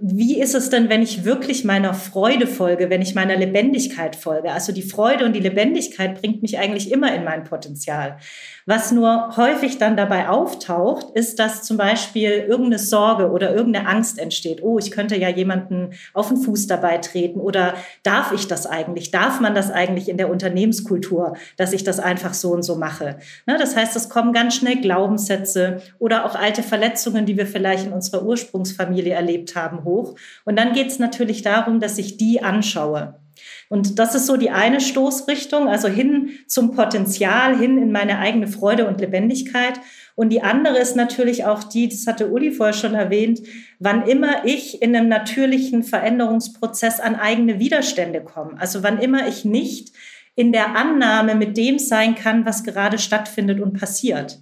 wie 0.00 0.40
ist 0.40 0.54
es 0.54 0.70
denn, 0.70 0.88
wenn 0.88 1.02
ich 1.02 1.24
wirklich 1.24 1.64
meiner 1.64 1.92
Freude 1.94 2.46
folge, 2.46 2.88
wenn 2.88 3.02
ich 3.02 3.14
meiner 3.14 3.36
Lebendigkeit 3.36 4.16
folge? 4.16 4.50
Also 4.50 4.72
die 4.72 4.82
Freude 4.82 5.24
und 5.24 5.34
die 5.34 5.40
Lebendigkeit 5.40 6.20
bringt 6.20 6.42
mich 6.42 6.58
eigentlich 6.58 6.90
immer 6.90 7.14
in 7.14 7.24
mein 7.24 7.44
Potenzial. 7.44 8.16
Was 8.66 8.92
nur 8.92 9.36
häufig 9.36 9.78
dann 9.78 9.96
dabei 9.96 10.28
auftaucht, 10.28 11.10
ist, 11.14 11.38
dass 11.38 11.64
zum 11.64 11.76
Beispiel 11.76 12.30
irgendeine 12.30 12.78
Sorge 12.78 13.30
oder 13.30 13.54
irgendeine 13.54 13.88
Angst 13.88 14.18
entsteht. 14.18 14.62
Oh, 14.62 14.78
ich 14.78 14.90
könnte 14.92 15.16
ja 15.16 15.28
jemanden 15.28 15.90
auf 16.14 16.28
den 16.28 16.36
Fuß 16.36 16.68
dabei 16.68 16.98
treten 16.98 17.40
oder 17.40 17.74
darf 18.04 18.32
ich 18.32 18.46
das 18.46 18.66
eigentlich? 18.66 19.10
Darf 19.10 19.40
man 19.40 19.54
das 19.54 19.70
eigentlich 19.70 20.08
in 20.08 20.16
der 20.16 20.30
Unternehmenskultur, 20.30 21.36
dass 21.56 21.72
ich 21.72 21.82
das 21.82 21.98
einfach 21.98 22.34
so 22.34 22.52
und 22.52 22.62
so 22.62 22.76
mache? 22.76 23.18
Ne, 23.46 23.56
das 23.58 23.74
heißt, 23.74 23.96
es 23.96 24.08
kommen 24.08 24.32
ganz 24.32 24.54
schnell 24.54 24.80
Glaubenssätze 24.80 25.82
oder 25.98 26.24
auch 26.24 26.36
alte 26.36 26.62
Verletzungen, 26.62 27.26
die 27.26 27.36
wir 27.36 27.46
vielleicht 27.46 27.86
in 27.86 27.92
unserer 27.92 28.24
Ursprungsfamilie 28.24 29.12
erlebt 29.12 29.56
haben, 29.56 29.84
hoch. 29.84 30.14
Und 30.44 30.56
dann 30.56 30.72
geht 30.72 30.88
es 30.88 30.98
natürlich 30.98 31.42
darum, 31.42 31.80
dass 31.80 31.98
ich 31.98 32.16
die 32.16 32.42
anschaue. 32.42 33.21
Und 33.68 33.98
das 33.98 34.14
ist 34.14 34.26
so 34.26 34.36
die 34.36 34.50
eine 34.50 34.80
Stoßrichtung, 34.80 35.68
also 35.68 35.88
hin 35.88 36.30
zum 36.46 36.72
Potenzial, 36.72 37.58
hin 37.58 37.78
in 37.78 37.92
meine 37.92 38.18
eigene 38.18 38.46
Freude 38.46 38.86
und 38.86 39.00
Lebendigkeit. 39.00 39.80
Und 40.14 40.30
die 40.30 40.42
andere 40.42 40.78
ist 40.78 40.94
natürlich 40.96 41.44
auch 41.44 41.64
die, 41.64 41.88
das 41.88 42.06
hatte 42.06 42.30
Uli 42.30 42.52
vorher 42.52 42.74
schon 42.74 42.94
erwähnt, 42.94 43.40
wann 43.78 44.06
immer 44.06 44.44
ich 44.44 44.82
in 44.82 44.94
einem 44.94 45.08
natürlichen 45.08 45.82
Veränderungsprozess 45.82 47.00
an 47.00 47.16
eigene 47.16 47.58
Widerstände 47.58 48.20
komme. 48.20 48.54
Also 48.58 48.82
wann 48.82 48.98
immer 48.98 49.26
ich 49.26 49.44
nicht 49.44 49.92
in 50.34 50.52
der 50.52 50.76
Annahme 50.76 51.34
mit 51.34 51.56
dem 51.56 51.78
sein 51.78 52.14
kann, 52.14 52.46
was 52.46 52.64
gerade 52.64 52.98
stattfindet 52.98 53.60
und 53.60 53.78
passiert 53.78 54.38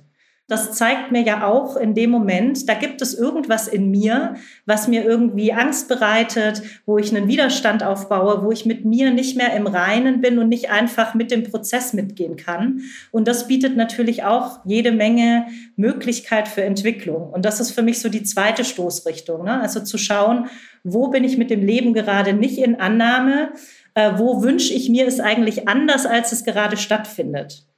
das 0.50 0.72
zeigt 0.72 1.12
mir 1.12 1.22
ja 1.22 1.46
auch 1.46 1.76
in 1.76 1.94
dem 1.94 2.10
Moment, 2.10 2.68
da 2.68 2.74
gibt 2.74 3.00
es 3.02 3.14
irgendwas 3.14 3.68
in 3.68 3.88
mir, 3.88 4.34
was 4.66 4.88
mir 4.88 5.04
irgendwie 5.04 5.52
Angst 5.52 5.88
bereitet, 5.88 6.62
wo 6.86 6.98
ich 6.98 7.14
einen 7.14 7.28
Widerstand 7.28 7.84
aufbaue, 7.84 8.42
wo 8.42 8.50
ich 8.50 8.66
mit 8.66 8.84
mir 8.84 9.12
nicht 9.12 9.36
mehr 9.36 9.54
im 9.54 9.68
Reinen 9.68 10.20
bin 10.20 10.40
und 10.40 10.48
nicht 10.48 10.68
einfach 10.68 11.14
mit 11.14 11.30
dem 11.30 11.44
Prozess 11.44 11.92
mitgehen 11.92 12.34
kann. 12.36 12.80
Und 13.12 13.28
das 13.28 13.46
bietet 13.46 13.76
natürlich 13.76 14.24
auch 14.24 14.58
jede 14.64 14.90
Menge 14.90 15.46
Möglichkeit 15.76 16.48
für 16.48 16.64
Entwicklung. 16.64 17.30
Und 17.30 17.44
das 17.44 17.60
ist 17.60 17.70
für 17.70 17.82
mich 17.82 18.00
so 18.00 18.08
die 18.08 18.24
zweite 18.24 18.64
Stoßrichtung. 18.64 19.44
Ne? 19.44 19.60
Also 19.60 19.78
zu 19.78 19.98
schauen, 19.98 20.48
wo 20.82 21.08
bin 21.08 21.22
ich 21.22 21.38
mit 21.38 21.50
dem 21.50 21.64
Leben 21.64 21.94
gerade 21.94 22.32
nicht 22.32 22.58
in 22.58 22.80
Annahme, 22.80 23.50
äh, 23.94 24.14
wo 24.16 24.42
wünsche 24.42 24.74
ich 24.74 24.88
mir 24.88 25.06
es 25.06 25.20
eigentlich 25.20 25.68
anders, 25.68 26.06
als 26.06 26.32
es 26.32 26.44
gerade 26.44 26.76
stattfindet. 26.76 27.69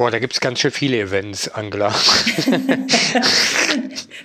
Boah, 0.00 0.10
da 0.10 0.18
gibt 0.18 0.32
es 0.32 0.40
ganz 0.40 0.60
schön 0.60 0.70
viele 0.70 0.98
Events, 0.98 1.46
Angela. 1.50 1.88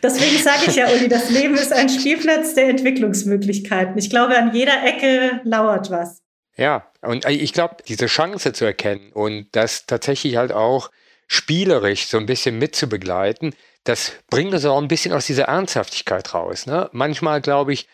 Deswegen 0.01 0.41
sage 0.41 0.67
ich 0.67 0.75
ja, 0.77 0.87
Uli, 0.87 1.09
das 1.09 1.29
Leben 1.29 1.55
ist 1.55 1.73
ein 1.73 1.89
Spielplatz 1.89 2.53
der 2.53 2.69
Entwicklungsmöglichkeiten. 2.69 3.97
Ich 3.97 4.09
glaube, 4.09 4.37
an 4.37 4.55
jeder 4.55 4.85
Ecke 4.85 5.41
lauert 5.43 5.91
was. 5.91 6.21
Ja, 6.55 6.89
und 7.01 7.25
ich 7.25 7.51
glaube, 7.51 7.75
diese 7.85 8.05
Chance 8.05 8.53
zu 8.53 8.63
erkennen 8.63 9.11
und 9.11 9.47
das 9.51 9.85
tatsächlich 9.85 10.37
halt 10.37 10.53
auch 10.53 10.91
spielerisch 11.27 12.07
so 12.07 12.19
ein 12.19 12.25
bisschen 12.25 12.57
mitzubegleiten, 12.57 13.53
das 13.83 14.13
bringt 14.29 14.53
uns 14.53 14.63
auch 14.63 14.81
ein 14.81 14.87
bisschen 14.87 15.11
aus 15.11 15.25
dieser 15.25 15.49
Ernsthaftigkeit 15.49 16.33
raus. 16.33 16.67
Ne? 16.67 16.89
Manchmal, 16.93 17.41
glaube 17.41 17.73
ich, 17.73 17.89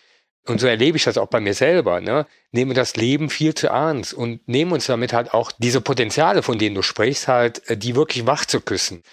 und 0.48 0.60
so 0.60 0.68
erlebe 0.68 0.98
ich 0.98 1.04
das 1.04 1.18
auch 1.18 1.28
bei 1.28 1.40
mir 1.40 1.54
selber, 1.54 2.02
ne? 2.02 2.26
nehmen 2.52 2.74
das 2.74 2.96
Leben 2.96 3.30
viel 3.30 3.54
zu 3.54 3.68
ernst 3.68 4.14
und 4.14 4.48
nehmen 4.48 4.72
uns 4.72 4.88
damit 4.88 5.14
halt 5.14 5.34
auch 5.34 5.52
diese 5.52 5.82
Potenziale, 5.82 6.42
von 6.42 6.58
denen 6.58 6.76
du 6.76 6.82
sprichst, 6.82 7.28
halt, 7.28 7.68
äh, 7.70 7.78
die 7.78 7.96
wirklich 7.96 8.26
wach 8.26 8.46
zu 8.46 8.62
küssen. 8.62 9.04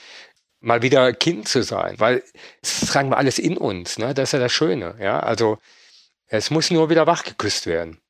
Mal 0.61 0.83
wieder 0.83 1.13
Kind 1.13 1.49
zu 1.49 1.63
sein, 1.63 1.95
weil 1.99 2.23
das 2.63 2.81
tragen 2.91 3.11
wir 3.11 3.19
alles 3.19 3.39
in 3.39 3.57
uns, 3.57 3.99
ne? 3.99 4.15
Das 4.15 4.31
ist 4.31 4.33
ja 4.33 4.39
das 4.41 4.53
Schöne, 4.53 4.97
ja. 5.01 5.21
Also 5.21 5.59
es 6.29 6.51
muss 6.51 6.71
nur 6.71 6.91
wieder 6.91 7.07
wach 7.07 7.25
geküsst 7.25 7.67
werden. 7.67 8.01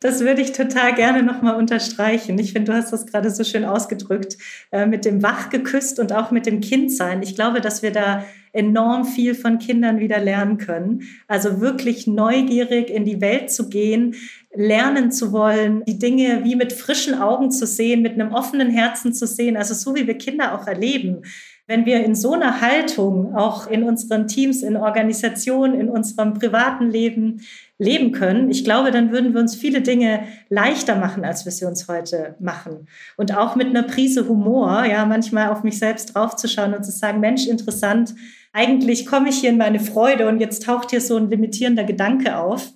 Das 0.00 0.20
würde 0.20 0.40
ich 0.40 0.52
total 0.52 0.94
gerne 0.94 1.22
nochmal 1.22 1.56
unterstreichen. 1.56 2.38
Ich 2.38 2.54
finde, 2.54 2.72
du 2.72 2.78
hast 2.78 2.90
das 2.90 3.06
gerade 3.06 3.30
so 3.30 3.44
schön 3.44 3.66
ausgedrückt, 3.66 4.38
äh, 4.72 4.86
mit 4.86 5.04
dem 5.04 5.22
Wach 5.22 5.50
geküsst 5.50 6.00
und 6.00 6.14
auch 6.14 6.30
mit 6.30 6.46
dem 6.46 6.62
Kindsein. 6.62 7.22
Ich 7.22 7.34
glaube, 7.34 7.60
dass 7.60 7.82
wir 7.82 7.92
da 7.92 8.24
enorm 8.52 9.04
viel 9.04 9.34
von 9.34 9.58
Kindern 9.58 10.00
wieder 10.00 10.18
lernen 10.18 10.56
können. 10.56 11.02
Also 11.28 11.60
wirklich 11.60 12.06
neugierig 12.06 12.88
in 12.88 13.04
die 13.04 13.20
Welt 13.20 13.50
zu 13.50 13.68
gehen, 13.68 14.14
lernen 14.54 15.12
zu 15.12 15.32
wollen, 15.32 15.84
die 15.84 15.98
Dinge 15.98 16.44
wie 16.44 16.56
mit 16.56 16.72
frischen 16.72 17.14
Augen 17.14 17.50
zu 17.50 17.66
sehen, 17.66 18.00
mit 18.00 18.14
einem 18.14 18.32
offenen 18.32 18.70
Herzen 18.70 19.12
zu 19.12 19.26
sehen. 19.26 19.56
Also 19.56 19.74
so 19.74 19.94
wie 19.94 20.06
wir 20.06 20.16
Kinder 20.16 20.54
auch 20.54 20.66
erleben. 20.66 21.22
Wenn 21.70 21.86
wir 21.86 22.04
in 22.04 22.16
so 22.16 22.32
einer 22.32 22.60
Haltung 22.60 23.36
auch 23.36 23.68
in 23.68 23.84
unseren 23.84 24.26
Teams, 24.26 24.64
in 24.64 24.76
Organisationen, 24.76 25.78
in 25.78 25.88
unserem 25.88 26.34
privaten 26.34 26.90
Leben 26.90 27.42
leben 27.78 28.10
können, 28.10 28.50
ich 28.50 28.64
glaube, 28.64 28.90
dann 28.90 29.12
würden 29.12 29.34
wir 29.34 29.40
uns 29.40 29.54
viele 29.54 29.80
Dinge 29.80 30.24
leichter 30.48 30.96
machen, 30.96 31.24
als 31.24 31.44
wir 31.44 31.52
sie 31.52 31.66
uns 31.66 31.86
heute 31.86 32.34
machen. 32.40 32.88
Und 33.16 33.36
auch 33.36 33.54
mit 33.54 33.68
einer 33.68 33.84
Prise 33.84 34.28
Humor, 34.28 34.84
ja, 34.84 35.06
manchmal 35.06 35.50
auf 35.50 35.62
mich 35.62 35.78
selbst 35.78 36.12
draufzuschauen 36.12 36.74
und 36.74 36.84
zu 36.84 36.90
sagen, 36.90 37.20
Mensch, 37.20 37.46
interessant, 37.46 38.16
eigentlich 38.52 39.06
komme 39.06 39.28
ich 39.28 39.38
hier 39.38 39.50
in 39.50 39.56
meine 39.56 39.78
Freude 39.78 40.26
und 40.26 40.40
jetzt 40.40 40.64
taucht 40.64 40.90
hier 40.90 41.00
so 41.00 41.18
ein 41.18 41.30
limitierender 41.30 41.84
Gedanke 41.84 42.36
auf, 42.36 42.72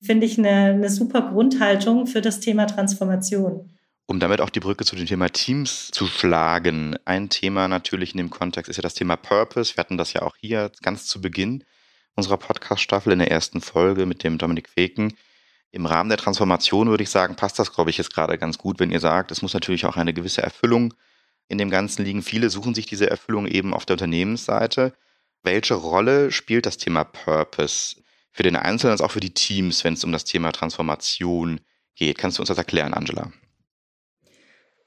finde 0.00 0.24
ich 0.24 0.38
eine, 0.38 0.72
eine 0.72 0.88
super 0.88 1.20
Grundhaltung 1.20 2.06
für 2.06 2.22
das 2.22 2.40
Thema 2.40 2.64
Transformation. 2.64 3.68
Um 4.10 4.20
damit 4.20 4.40
auch 4.40 4.48
die 4.48 4.60
Brücke 4.60 4.86
zu 4.86 4.96
dem 4.96 5.04
Thema 5.04 5.28
Teams 5.28 5.90
zu 5.90 6.06
schlagen. 6.06 6.96
Ein 7.04 7.28
Thema 7.28 7.68
natürlich 7.68 8.12
in 8.12 8.16
dem 8.16 8.30
Kontext 8.30 8.70
ist 8.70 8.76
ja 8.76 8.82
das 8.82 8.94
Thema 8.94 9.16
Purpose. 9.16 9.76
Wir 9.76 9.82
hatten 9.82 9.98
das 9.98 10.14
ja 10.14 10.22
auch 10.22 10.34
hier 10.40 10.72
ganz 10.80 11.06
zu 11.06 11.20
Beginn. 11.20 11.62
unserer 12.14 12.38
Podcast-Staffel 12.38 13.12
in 13.12 13.18
der 13.18 13.30
ersten 13.30 13.60
Folge 13.60 14.06
mit 14.06 14.24
dem 14.24 14.38
Dominik 14.38 14.70
Feken. 14.70 15.12
Im 15.72 15.84
Rahmen 15.84 16.08
der 16.08 16.16
Transformation 16.16 16.88
würde 16.88 17.02
ich 17.02 17.10
sagen, 17.10 17.36
passt 17.36 17.58
das, 17.58 17.72
glaube 17.74 17.90
ich, 17.90 17.98
jetzt 17.98 18.14
gerade 18.14 18.38
ganz 18.38 18.56
gut, 18.56 18.80
wenn 18.80 18.90
ihr 18.90 18.98
sagt, 18.98 19.30
es 19.30 19.42
muss 19.42 19.52
natürlich 19.52 19.84
auch 19.84 19.96
eine 19.98 20.14
gewisse 20.14 20.42
Erfüllung 20.42 20.94
in 21.48 21.58
dem 21.58 21.68
Ganzen 21.68 22.02
liegen. 22.02 22.22
Viele 22.22 22.48
suchen 22.48 22.74
sich 22.74 22.86
diese 22.86 23.10
Erfüllung 23.10 23.46
eben 23.46 23.74
auf 23.74 23.84
der 23.84 23.94
Unternehmensseite. 23.94 24.94
Welche 25.42 25.74
Rolle 25.74 26.32
spielt 26.32 26.64
das 26.64 26.78
Thema 26.78 27.04
Purpose 27.04 27.96
für 28.32 28.42
den 28.42 28.56
Einzelnen 28.56 28.92
als 28.92 29.02
auch 29.02 29.10
für 29.10 29.20
die 29.20 29.34
Teams, 29.34 29.84
wenn 29.84 29.92
es 29.92 30.02
um 30.02 30.12
das 30.12 30.24
Thema 30.24 30.50
Transformation 30.50 31.60
geht? 31.94 32.16
Kannst 32.16 32.38
du 32.38 32.42
uns 32.42 32.48
das 32.48 32.58
erklären, 32.58 32.94
Angela? 32.94 33.30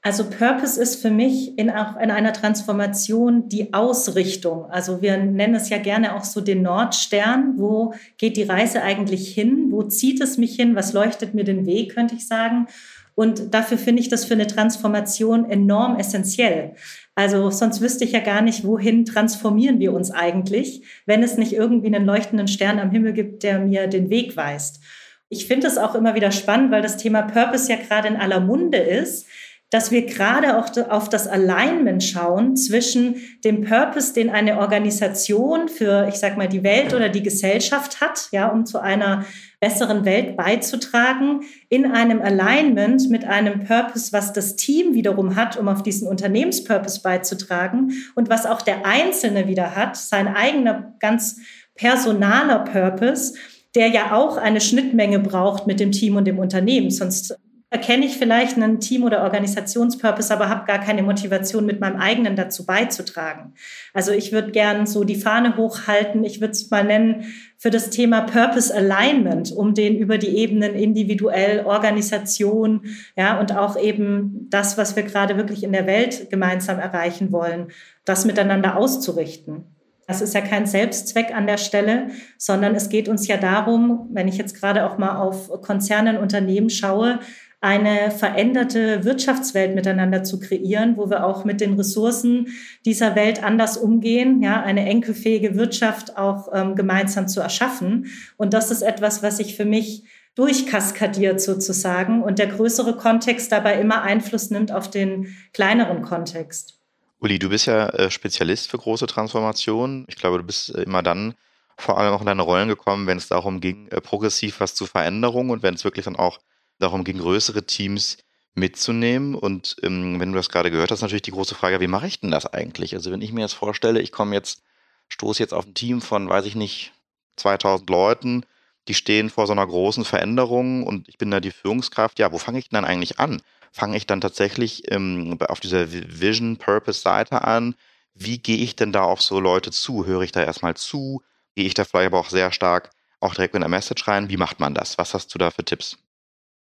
Also 0.04 0.28
Purpose 0.28 0.82
ist 0.82 1.00
für 1.00 1.12
mich 1.12 1.56
in, 1.56 1.68
in 1.68 2.10
einer 2.10 2.32
Transformation 2.32 3.48
die 3.48 3.72
Ausrichtung. 3.72 4.68
Also 4.68 5.00
wir 5.00 5.16
nennen 5.16 5.54
es 5.54 5.68
ja 5.68 5.78
gerne 5.78 6.16
auch 6.16 6.24
so 6.24 6.40
den 6.40 6.62
Nordstern. 6.62 7.54
Wo 7.56 7.94
geht 8.18 8.36
die 8.36 8.42
Reise 8.42 8.82
eigentlich 8.82 9.32
hin? 9.32 9.68
Wo 9.70 9.84
zieht 9.84 10.20
es 10.20 10.38
mich 10.38 10.56
hin? 10.56 10.74
Was 10.74 10.92
leuchtet 10.92 11.34
mir 11.34 11.44
den 11.44 11.66
Weg, 11.66 11.94
könnte 11.94 12.16
ich 12.16 12.26
sagen? 12.26 12.66
Und 13.14 13.54
dafür 13.54 13.78
finde 13.78 14.02
ich 14.02 14.08
das 14.08 14.24
für 14.24 14.34
eine 14.34 14.48
Transformation 14.48 15.48
enorm 15.48 15.96
essentiell. 15.96 16.74
Also 17.14 17.50
sonst 17.50 17.80
wüsste 17.80 18.04
ich 18.04 18.12
ja 18.12 18.20
gar 18.20 18.42
nicht, 18.42 18.64
wohin 18.64 19.04
transformieren 19.04 19.78
wir 19.78 19.92
uns 19.92 20.10
eigentlich, 20.10 20.82
wenn 21.06 21.22
es 21.22 21.36
nicht 21.36 21.52
irgendwie 21.52 21.94
einen 21.94 22.06
leuchtenden 22.06 22.48
Stern 22.48 22.80
am 22.80 22.90
Himmel 22.90 23.12
gibt, 23.12 23.44
der 23.44 23.60
mir 23.60 23.86
den 23.86 24.10
Weg 24.10 24.36
weist. 24.36 24.80
Ich 25.28 25.46
finde 25.46 25.66
es 25.66 25.78
auch 25.78 25.94
immer 25.94 26.14
wieder 26.14 26.32
spannend, 26.32 26.72
weil 26.72 26.82
das 26.82 26.96
Thema 26.96 27.22
Purpose 27.22 27.70
ja 27.70 27.76
gerade 27.76 28.08
in 28.08 28.16
aller 28.16 28.40
Munde 28.40 28.78
ist 28.78 29.26
dass 29.72 29.90
wir 29.90 30.04
gerade 30.04 30.58
auch 30.58 30.68
auf 30.90 31.08
das 31.08 31.26
Alignment 31.26 32.04
schauen 32.04 32.56
zwischen 32.58 33.16
dem 33.42 33.62
Purpose, 33.62 34.12
den 34.12 34.28
eine 34.28 34.58
Organisation 34.58 35.70
für, 35.70 36.06
ich 36.08 36.16
sag 36.16 36.36
mal, 36.36 36.46
die 36.46 36.62
Welt 36.62 36.92
oder 36.92 37.08
die 37.08 37.22
Gesellschaft 37.22 38.02
hat, 38.02 38.28
ja, 38.32 38.48
um 38.48 38.66
zu 38.66 38.78
einer 38.80 39.24
besseren 39.60 40.04
Welt 40.04 40.36
beizutragen, 40.36 41.40
in 41.70 41.86
einem 41.86 42.20
Alignment 42.20 43.08
mit 43.08 43.24
einem 43.24 43.64
Purpose, 43.64 44.12
was 44.12 44.34
das 44.34 44.56
Team 44.56 44.92
wiederum 44.92 45.36
hat, 45.36 45.56
um 45.56 45.68
auf 45.68 45.82
diesen 45.82 46.06
Unternehmenspurpose 46.06 47.00
beizutragen 47.00 47.92
und 48.14 48.28
was 48.28 48.44
auch 48.44 48.60
der 48.60 48.84
Einzelne 48.84 49.48
wieder 49.48 49.74
hat, 49.74 49.96
sein 49.96 50.28
eigener 50.28 50.94
ganz 51.00 51.38
personaler 51.76 52.58
Purpose, 52.58 53.38
der 53.74 53.88
ja 53.88 54.12
auch 54.12 54.36
eine 54.36 54.60
Schnittmenge 54.60 55.18
braucht 55.18 55.66
mit 55.66 55.80
dem 55.80 55.92
Team 55.92 56.16
und 56.16 56.26
dem 56.26 56.38
Unternehmen. 56.38 56.90
Sonst 56.90 57.38
erkenne 57.72 58.04
ich 58.04 58.18
vielleicht 58.18 58.58
einen 58.58 58.80
Team- 58.80 59.02
oder 59.02 59.22
Organisationspurpose, 59.22 60.30
aber 60.30 60.50
habe 60.50 60.66
gar 60.66 60.78
keine 60.78 61.02
Motivation, 61.02 61.64
mit 61.64 61.80
meinem 61.80 61.96
eigenen 61.96 62.36
dazu 62.36 62.66
beizutragen. 62.66 63.54
Also 63.94 64.12
ich 64.12 64.30
würde 64.30 64.52
gern 64.52 64.84
so 64.84 65.04
die 65.04 65.14
Fahne 65.14 65.56
hochhalten, 65.56 66.22
ich 66.22 66.42
würde 66.42 66.52
es 66.52 66.70
mal 66.70 66.84
nennen, 66.84 67.32
für 67.56 67.70
das 67.70 67.88
Thema 67.88 68.20
Purpose 68.20 68.74
Alignment, 68.74 69.52
um 69.52 69.72
den 69.72 69.96
über 69.96 70.18
die 70.18 70.36
Ebenen 70.36 70.74
individuell, 70.74 71.64
Organisation, 71.64 72.82
ja, 73.16 73.40
und 73.40 73.56
auch 73.56 73.80
eben 73.80 74.48
das, 74.50 74.76
was 74.76 74.94
wir 74.94 75.04
gerade 75.04 75.38
wirklich 75.38 75.64
in 75.64 75.72
der 75.72 75.86
Welt 75.86 76.28
gemeinsam 76.28 76.78
erreichen 76.78 77.32
wollen, 77.32 77.68
das 78.04 78.26
miteinander 78.26 78.76
auszurichten. 78.76 79.64
Das 80.06 80.20
ist 80.20 80.34
ja 80.34 80.42
kein 80.42 80.66
Selbstzweck 80.66 81.34
an 81.34 81.46
der 81.46 81.56
Stelle, 81.56 82.08
sondern 82.36 82.74
es 82.74 82.90
geht 82.90 83.08
uns 83.08 83.26
ja 83.28 83.38
darum, 83.38 84.10
wenn 84.12 84.28
ich 84.28 84.36
jetzt 84.36 84.60
gerade 84.60 84.84
auch 84.84 84.98
mal 84.98 85.16
auf 85.16 85.48
Konzernen, 85.62 86.18
Unternehmen 86.18 86.68
schaue, 86.68 87.20
eine 87.62 88.10
veränderte 88.10 89.04
Wirtschaftswelt 89.04 89.74
miteinander 89.74 90.24
zu 90.24 90.40
kreieren, 90.40 90.96
wo 90.96 91.08
wir 91.08 91.24
auch 91.24 91.44
mit 91.44 91.60
den 91.60 91.74
Ressourcen 91.74 92.48
dieser 92.84 93.14
Welt 93.14 93.42
anders 93.44 93.76
umgehen, 93.76 94.42
ja, 94.42 94.60
eine 94.60 94.84
enkelfähige 94.84 95.54
Wirtschaft 95.54 96.18
auch 96.18 96.48
ähm, 96.52 96.74
gemeinsam 96.74 97.28
zu 97.28 97.40
erschaffen. 97.40 98.06
Und 98.36 98.52
das 98.52 98.72
ist 98.72 98.82
etwas, 98.82 99.22
was 99.22 99.38
ich 99.38 99.56
für 99.56 99.64
mich 99.64 100.02
durchkaskadiert 100.34 101.40
sozusagen 101.40 102.22
und 102.22 102.40
der 102.40 102.48
größere 102.48 102.96
Kontext 102.96 103.52
dabei 103.52 103.80
immer 103.80 104.02
Einfluss 104.02 104.50
nimmt 104.50 104.72
auf 104.72 104.90
den 104.90 105.36
kleineren 105.52 106.02
Kontext. 106.02 106.80
Uli, 107.20 107.38
du 107.38 107.50
bist 107.50 107.66
ja 107.66 107.90
äh, 107.90 108.10
Spezialist 108.10 108.68
für 108.68 108.78
große 108.78 109.06
Transformationen. 109.06 110.04
Ich 110.08 110.16
glaube, 110.16 110.38
du 110.38 110.44
bist 110.44 110.74
äh, 110.74 110.82
immer 110.82 111.04
dann 111.04 111.34
vor 111.76 111.98
allem 111.98 112.12
auch 112.12 112.20
in 112.20 112.26
deine 112.26 112.42
Rollen 112.42 112.68
gekommen, 112.68 113.06
wenn 113.06 113.18
es 113.18 113.28
darum 113.28 113.60
ging, 113.60 113.86
äh, 113.88 114.00
progressiv 114.00 114.58
was 114.58 114.74
zu 114.74 114.86
Veränderungen 114.86 115.50
und 115.50 115.62
wenn 115.62 115.74
es 115.74 115.84
wirklich 115.84 116.06
dann 116.06 116.16
auch 116.16 116.40
darum 116.78 117.04
ging, 117.04 117.18
größere 117.18 117.64
Teams 117.64 118.18
mitzunehmen. 118.54 119.34
Und 119.34 119.76
ähm, 119.82 120.20
wenn 120.20 120.32
du 120.32 120.36
das 120.36 120.48
gerade 120.48 120.70
gehört 120.70 120.90
hast, 120.90 121.02
natürlich 121.02 121.22
die 121.22 121.30
große 121.30 121.54
Frage, 121.54 121.80
wie 121.80 121.86
mache 121.86 122.06
ich 122.06 122.20
denn 122.20 122.30
das 122.30 122.46
eigentlich? 122.46 122.94
Also 122.94 123.10
wenn 123.10 123.22
ich 123.22 123.32
mir 123.32 123.40
jetzt 123.42 123.54
vorstelle, 123.54 124.00
ich 124.00 124.12
komme 124.12 124.34
jetzt, 124.34 124.62
stoße 125.08 125.42
jetzt 125.42 125.54
auf 125.54 125.66
ein 125.66 125.74
Team 125.74 126.00
von, 126.00 126.28
weiß 126.28 126.46
ich 126.46 126.54
nicht, 126.54 126.92
2000 127.36 127.88
Leuten, 127.88 128.44
die 128.88 128.94
stehen 128.94 129.30
vor 129.30 129.46
so 129.46 129.52
einer 129.52 129.66
großen 129.66 130.04
Veränderung 130.04 130.84
und 130.84 131.08
ich 131.08 131.18
bin 131.18 131.30
da 131.30 131.40
die 131.40 131.50
Führungskraft. 131.50 132.18
Ja, 132.18 132.32
wo 132.32 132.38
fange 132.38 132.58
ich 132.58 132.68
denn 132.68 132.76
dann 132.76 132.84
eigentlich 132.84 133.20
an? 133.20 133.40
Fange 133.70 133.96
ich 133.96 134.06
dann 134.06 134.20
tatsächlich 134.20 134.90
ähm, 134.90 135.38
auf 135.48 135.60
dieser 135.60 135.92
Vision 135.92 136.56
Purpose 136.58 137.00
Seite 137.00 137.42
an? 137.42 137.74
Wie 138.14 138.38
gehe 138.38 138.58
ich 138.58 138.76
denn 138.76 138.92
da 138.92 139.04
auf 139.04 139.22
so 139.22 139.40
Leute 139.40 139.70
zu? 139.70 140.04
Höre 140.04 140.22
ich 140.22 140.32
da 140.32 140.42
erstmal 140.42 140.74
zu? 140.74 141.22
Gehe 141.54 141.64
ich 141.64 141.74
da 141.74 141.84
vielleicht 141.84 142.08
aber 142.08 142.20
auch 142.20 142.28
sehr 142.28 142.52
stark 142.52 142.90
auch 143.20 143.34
direkt 143.34 143.54
mit 143.54 143.62
einer 143.62 143.70
Message 143.70 144.06
rein? 144.08 144.28
Wie 144.28 144.36
macht 144.36 144.60
man 144.60 144.74
das? 144.74 144.98
Was 144.98 145.14
hast 145.14 145.32
du 145.34 145.38
da 145.38 145.50
für 145.50 145.64
Tipps? 145.64 145.96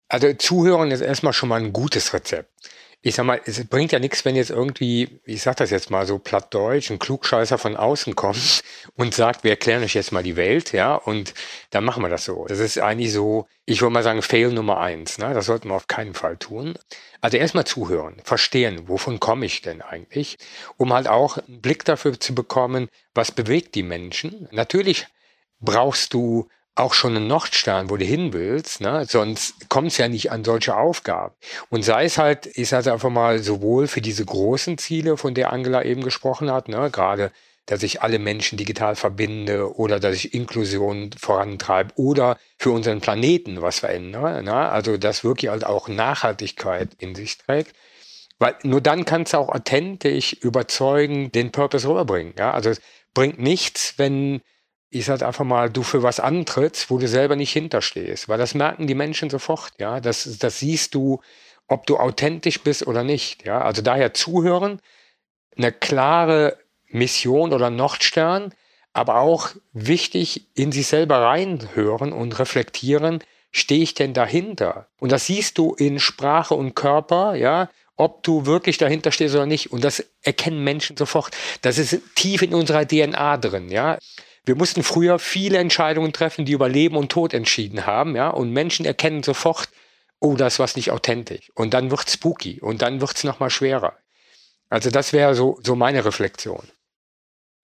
Also 0.09 0.33
zuhören 0.33 0.91
ist 0.91 1.03
erstmal 1.03 1.33
schon 1.33 1.51
mal 1.51 1.61
ein 1.61 1.73
gutes 1.73 2.13
Rezept. 2.15 2.51
Ich 3.01 3.15
sag 3.15 3.27
mal, 3.27 3.41
es 3.45 3.65
bringt 3.69 3.93
ja 3.93 4.01
nichts, 4.01 4.25
wenn 4.25 4.35
jetzt 4.35 4.51
irgendwie, 4.51 5.21
ich 5.25 5.43
sag 5.43 5.57
das 5.59 5.71
jetzt 5.71 5.89
mal 5.89 6.05
so 6.05 6.19
plattdeutsch, 6.19 6.91
ein 6.91 6.99
Klugscheißer 6.99 7.57
von 7.57 7.77
außen 7.77 8.17
kommt 8.17 8.65
und 8.97 9.15
sagt, 9.15 9.45
wir 9.45 9.53
erklären 9.53 9.85
euch 9.85 9.95
jetzt 9.95 10.11
mal 10.11 10.25
die 10.25 10.35
Welt, 10.35 10.73
ja, 10.73 10.97
und 10.97 11.33
dann 11.71 11.85
machen 11.85 12.03
wir 12.03 12.09
das 12.09 12.25
so. 12.25 12.47
Das 12.47 12.59
ist 12.59 12.79
eigentlich 12.79 13.13
so, 13.13 13.47
ich 13.67 13.83
würde 13.83 13.93
mal 13.93 14.03
sagen, 14.03 14.23
Fail 14.23 14.51
Nummer 14.51 14.81
eins, 14.81 15.19
ne? 15.19 15.33
Das 15.33 15.47
sollten 15.47 15.69
wir 15.69 15.77
auf 15.77 15.87
keinen 15.87 16.15
Fall 16.15 16.39
tun. 16.39 16.77
Also 17.21 17.37
erstmal 17.37 17.67
zuhören, 17.67 18.17
verstehen, 18.25 18.89
wovon 18.89 19.21
komme 19.21 19.47
ich 19.47 19.63
denn 19.63 19.81
eigentlich, 19.81 20.37
um 20.77 20.93
halt 20.93 21.07
auch 21.07 21.39
einen 21.39 21.61
Blick 21.61 21.85
dafür 21.85 22.19
zu 22.19 22.35
bekommen, 22.35 22.89
was 23.15 23.31
bewegt 23.31 23.77
die 23.77 23.85
Menschen. 23.85 24.49
Natürlich 24.51 25.07
brauchst 25.61 26.15
du 26.15 26.49
auch 26.79 26.95
schon 26.95 27.17
einen 27.17 27.27
Nordstern, 27.27 27.91
wo 27.91 27.97
du 27.97 28.05
hin 28.05 28.33
willst, 28.33 28.81
ne? 28.81 29.05
sonst 29.07 29.69
kommt 29.69 29.89
es 29.89 29.99
ja 29.99 30.09
nicht 30.09 30.31
an 30.31 30.45
solche 30.45 30.77
Aufgaben. 30.77 31.35
Und 31.71 31.83
sei 31.85 32.05
es 32.05 32.19
halt, 32.19 32.47
ist 32.47 32.73
halt 32.73 32.89
einfach 32.89 33.11
mal 33.11 33.41
sowohl 33.41 33.89
für 33.89 34.01
diese 34.01 34.25
großen 34.25 34.79
Ziele, 34.79 35.17
von 35.17 35.35
der 35.35 35.53
Angela 35.53 35.83
eben 35.83 36.03
gesprochen 36.03 36.51
hat, 36.53 36.69
ne? 36.69 36.91
gerade, 36.91 37.33
dass 37.69 37.83
ich 37.83 38.01
alle 38.01 38.19
Menschen 38.19 38.57
digital 38.57 38.97
verbinde 38.97 39.77
oder 39.77 40.01
dass 40.01 40.15
ich 40.15 40.33
Inklusion 40.33 41.11
vorantreibe 41.19 41.93
oder 41.97 42.39
für 42.57 42.71
unseren 42.71 43.01
Planeten 43.01 43.61
was 43.61 43.81
verändere. 43.81 44.43
Ne? 44.43 44.55
Also, 44.55 44.97
dass 44.97 45.23
wirklich 45.23 45.51
halt 45.51 45.67
auch 45.67 45.87
Nachhaltigkeit 45.89 46.89
in 46.99 47.15
sich 47.15 47.37
trägt. 47.37 47.75
Weil 48.39 48.55
nur 48.63 48.81
dann 48.81 49.05
kannst 49.05 49.35
du 49.35 49.39
auch 49.39 49.51
authentisch 49.51 50.33
überzeugen, 50.33 51.31
den 51.31 51.53
Purpose 51.53 51.87
rüberbringen. 51.87 52.33
Ja? 52.39 52.53
Also, 52.53 52.71
es 52.71 52.81
bringt 53.13 53.39
nichts, 53.39 53.95
wenn 53.99 54.41
ich 54.91 55.05
sag 55.05 55.23
einfach 55.23 55.45
mal, 55.45 55.71
du 55.71 55.83
für 55.83 56.03
was 56.03 56.21
antrittst, 56.21 56.91
wo 56.91 56.99
du 56.99 57.09
selber 57.09 57.37
nicht 57.37 57.53
hinterstehst. 57.53 58.29
Weil 58.29 58.39
das 58.39 58.55
merken 58.55 58.87
die 58.87 58.95
Menschen 58.95 59.31
sofort, 59.31 59.73
ja. 59.79 60.01
Das, 60.01 60.39
das 60.39 60.59
siehst 60.61 60.95
du, 60.95 61.21
ob 61.67 61.87
du 61.87 61.99
authentisch 61.99 62.63
bist 62.63 62.87
oder 62.87 63.05
nicht, 63.05 63.45
ja. 63.45 63.61
Also 63.61 63.83
daher 63.83 64.15
zuhören, 64.15 64.81
eine 65.57 65.73
klare 65.73 66.57
Mission 66.89 67.53
oder 67.53 67.71
Nordstern, 67.71 68.55
aber 68.93 69.17
auch 69.17 69.51
wichtig 69.73 70.49
in 70.55 70.73
sich 70.73 70.87
selber 70.87 71.21
reinhören 71.21 72.13
und 72.13 72.39
reflektieren, 72.39 73.23
stehe 73.51 73.83
ich 73.83 73.95
denn 73.95 74.15
dahinter? 74.15 74.89
Und 74.99 75.13
das 75.13 75.27
siehst 75.27 75.59
du 75.59 75.75
in 75.75 76.01
Sprache 76.01 76.55
und 76.55 76.75
Körper, 76.75 77.35
ja, 77.35 77.69
ob 77.97 78.23
du 78.23 78.47
wirklich 78.47 78.79
dahinter 78.79 79.13
stehst 79.13 79.35
oder 79.35 79.47
nicht. 79.47 79.73
Und 79.73 79.85
das 79.85 80.05
erkennen 80.23 80.65
Menschen 80.65 80.97
sofort. 80.97 81.37
Das 81.63 81.79
ist 81.79 82.01
tief 82.15 82.43
in 82.43 82.55
unserer 82.55 82.87
DNA 82.87 83.37
drin, 83.37 83.69
ja. 83.71 83.99
Wir 84.49 84.57
mussten 84.57 84.83
früher 84.83 85.19
viele 85.19 85.59
Entscheidungen 85.59 86.15
treffen, 86.15 86.47
die 86.47 86.53
über 86.53 86.71
Leben 86.71 86.97
und 86.97 87.13
Tod 87.13 87.35
entschieden 87.35 87.85
haben, 87.85 88.17
ja, 88.17 88.31
und 88.31 88.51
Menschen 88.51 88.87
erkennen 88.87 89.23
sofort, 89.23 89.69
oh, 90.21 90.37
das 90.37 90.59
war 90.59 90.69
nicht 90.75 90.91
authentisch. 90.91 91.53
Und 91.55 91.75
dann 91.75 91.91
wird 91.91 92.09
spooky 92.09 92.59
und 92.61 92.81
dann 92.81 93.03
wird 93.03 93.15
es 93.15 93.25
nochmal 93.25 93.51
schwerer. 93.51 93.99
Also 94.71 94.91
das 94.91 95.13
wäre 95.13 95.35
so, 95.35 95.59
so 95.63 95.77
meine 95.77 96.05
Reflexion. 96.05 96.67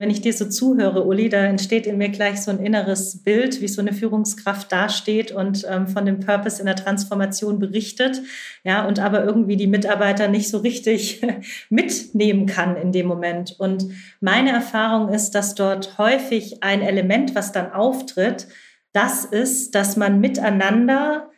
Wenn 0.05 0.11
ich 0.11 0.21
dir 0.21 0.35
so 0.35 0.45
zuhöre, 0.45 1.07
Uli, 1.07 1.31
da 1.31 1.38
entsteht 1.38 1.87
in 1.87 1.97
mir 1.97 2.11
gleich 2.11 2.43
so 2.43 2.51
ein 2.51 2.59
inneres 2.59 3.23
Bild, 3.23 3.62
wie 3.62 3.69
so 3.69 3.81
eine 3.81 3.95
Führungskraft 3.95 4.71
dasteht 4.71 5.33
und 5.33 5.67
ähm, 5.67 5.88
von 5.88 6.05
dem 6.05 6.21
Purpose 6.21 6.61
in 6.61 6.67
der 6.67 6.77
Transformation 6.77 7.59
berichtet, 7.59 8.21
ja, 8.64 8.87
und 8.87 8.99
aber 8.99 9.25
irgendwie 9.25 9.57
die 9.57 9.67
Mitarbeiter 9.67 10.29
nicht 10.29 10.51
so 10.51 10.59
richtig 10.59 11.23
mitnehmen 11.71 12.45
kann 12.45 12.77
in 12.77 12.93
dem 12.93 13.07
Moment. 13.07 13.57
Und 13.59 13.87
meine 14.21 14.51
Erfahrung 14.51 15.09
ist, 15.09 15.31
dass 15.31 15.55
dort 15.55 15.97
häufig 15.97 16.62
ein 16.62 16.83
Element, 16.83 17.35
was 17.35 17.53
dann 17.53 17.73
auftritt, 17.73 18.47
das 18.93 19.25
ist, 19.25 19.75
dass 19.75 19.97
man 19.97 20.21
miteinander 20.21 21.31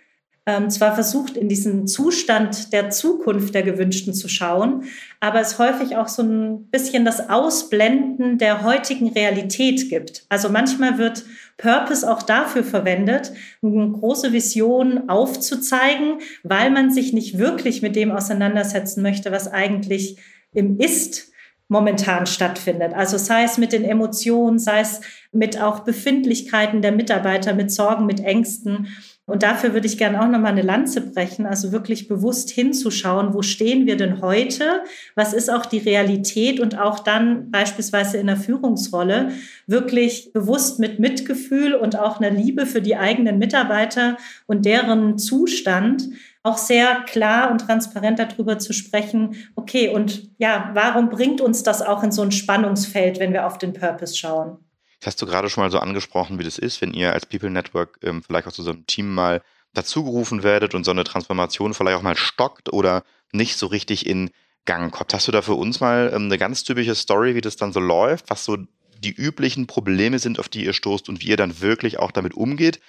ähm, 0.46 0.70
zwar 0.70 0.94
versucht, 0.94 1.36
in 1.36 1.48
diesen 1.48 1.88
Zustand 1.88 2.72
der 2.72 2.90
Zukunft 2.90 3.52
der 3.52 3.64
Gewünschten 3.64 4.14
zu 4.14 4.28
schauen, 4.28 4.84
aber 5.18 5.40
es 5.40 5.58
häufig 5.58 5.96
auch 5.96 6.06
so 6.06 6.22
ein 6.22 6.66
bisschen 6.70 7.04
das 7.04 7.28
Ausblenden 7.28 8.38
der 8.38 8.62
heutigen 8.62 9.08
Realität 9.08 9.90
gibt. 9.90 10.24
Also 10.28 10.48
manchmal 10.48 10.98
wird 10.98 11.24
Purpose 11.56 12.08
auch 12.08 12.22
dafür 12.22 12.62
verwendet, 12.62 13.32
eine 13.60 13.90
große 13.90 14.32
Vision 14.32 15.08
aufzuzeigen, 15.08 16.18
weil 16.44 16.70
man 16.70 16.92
sich 16.92 17.12
nicht 17.12 17.38
wirklich 17.38 17.82
mit 17.82 17.96
dem 17.96 18.12
auseinandersetzen 18.12 19.02
möchte, 19.02 19.32
was 19.32 19.48
eigentlich 19.48 20.18
im 20.52 20.78
Ist 20.78 21.32
momentan 21.68 22.26
stattfindet. 22.26 22.94
Also 22.94 23.18
sei 23.18 23.42
es 23.42 23.58
mit 23.58 23.72
den 23.72 23.84
Emotionen, 23.84 24.60
sei 24.60 24.80
es 24.80 25.00
mit 25.32 25.60
auch 25.60 25.80
Befindlichkeiten 25.80 26.82
der 26.82 26.92
Mitarbeiter, 26.92 27.54
mit 27.54 27.72
Sorgen, 27.72 28.06
mit 28.06 28.20
Ängsten. 28.20 28.86
Und 29.26 29.42
dafür 29.42 29.74
würde 29.74 29.88
ich 29.88 29.98
gerne 29.98 30.22
auch 30.22 30.28
nochmal 30.28 30.52
eine 30.52 30.62
Lanze 30.62 31.00
brechen, 31.00 31.46
also 31.46 31.72
wirklich 31.72 32.06
bewusst 32.06 32.48
hinzuschauen, 32.48 33.34
wo 33.34 33.42
stehen 33.42 33.84
wir 33.84 33.96
denn 33.96 34.22
heute? 34.22 34.84
Was 35.16 35.32
ist 35.32 35.50
auch 35.50 35.66
die 35.66 35.78
Realität? 35.78 36.60
Und 36.60 36.78
auch 36.78 37.00
dann 37.00 37.50
beispielsweise 37.50 38.18
in 38.18 38.28
der 38.28 38.36
Führungsrolle 38.36 39.32
wirklich 39.66 40.32
bewusst 40.32 40.78
mit 40.78 41.00
Mitgefühl 41.00 41.74
und 41.74 41.98
auch 41.98 42.20
einer 42.20 42.30
Liebe 42.30 42.66
für 42.66 42.80
die 42.80 42.96
eigenen 42.96 43.38
Mitarbeiter 43.38 44.16
und 44.46 44.64
deren 44.64 45.18
Zustand 45.18 46.08
auch 46.44 46.56
sehr 46.56 47.02
klar 47.06 47.50
und 47.50 47.62
transparent 47.62 48.20
darüber 48.20 48.60
zu 48.60 48.72
sprechen, 48.72 49.34
okay, 49.56 49.88
und 49.88 50.30
ja, 50.38 50.70
warum 50.74 51.08
bringt 51.08 51.40
uns 51.40 51.64
das 51.64 51.82
auch 51.82 52.04
in 52.04 52.12
so 52.12 52.22
ein 52.22 52.30
Spannungsfeld, 52.30 53.18
wenn 53.18 53.32
wir 53.32 53.46
auf 53.46 53.58
den 53.58 53.72
Purpose 53.72 54.16
schauen? 54.16 54.58
Das 55.00 55.08
hast 55.08 55.22
du 55.22 55.26
gerade 55.26 55.50
schon 55.50 55.62
mal 55.62 55.70
so 55.70 55.78
angesprochen, 55.78 56.38
wie 56.38 56.44
das 56.44 56.58
ist, 56.58 56.80
wenn 56.80 56.94
ihr 56.94 57.12
als 57.12 57.26
People 57.26 57.50
Network 57.50 57.98
ähm, 58.02 58.22
vielleicht 58.22 58.46
auch 58.46 58.52
zu 58.52 58.62
so 58.62 58.70
einem 58.70 58.86
Team 58.86 59.14
mal 59.14 59.42
dazugerufen 59.74 60.42
werdet 60.42 60.74
und 60.74 60.84
so 60.84 60.90
eine 60.90 61.04
Transformation 61.04 61.74
vielleicht 61.74 61.98
auch 61.98 62.02
mal 62.02 62.16
stockt 62.16 62.72
oder 62.72 63.04
nicht 63.32 63.56
so 63.56 63.66
richtig 63.66 64.06
in 64.06 64.30
Gang 64.64 64.92
kommt. 64.92 65.14
Hast 65.14 65.28
du 65.28 65.32
da 65.32 65.42
für 65.42 65.54
uns 65.54 65.80
mal 65.80 66.10
ähm, 66.14 66.24
eine 66.24 66.38
ganz 66.38 66.64
typische 66.64 66.94
Story, 66.94 67.34
wie 67.34 67.40
das 67.40 67.56
dann 67.56 67.72
so 67.72 67.80
läuft, 67.80 68.30
was 68.30 68.44
so 68.44 68.56
die 68.98 69.12
üblichen 69.12 69.66
Probleme 69.66 70.18
sind, 70.18 70.40
auf 70.40 70.48
die 70.48 70.64
ihr 70.64 70.72
stoßt 70.72 71.08
und 71.08 71.20
wie 71.22 71.28
ihr 71.28 71.36
dann 71.36 71.60
wirklich 71.60 71.98
auch 71.98 72.10
damit 72.10 72.34
umgeht? 72.34 72.80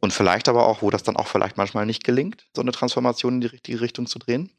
Und 0.00 0.12
vielleicht 0.12 0.48
aber 0.48 0.66
auch, 0.66 0.82
wo 0.82 0.90
das 0.90 1.04
dann 1.04 1.16
auch 1.16 1.28
vielleicht 1.28 1.56
manchmal 1.56 1.86
nicht 1.86 2.02
gelingt, 2.02 2.46
so 2.54 2.60
eine 2.60 2.72
Transformation 2.72 3.34
in 3.34 3.40
die 3.40 3.46
richtige 3.46 3.80
Richtung 3.80 4.06
zu 4.06 4.18
drehen? 4.18 4.50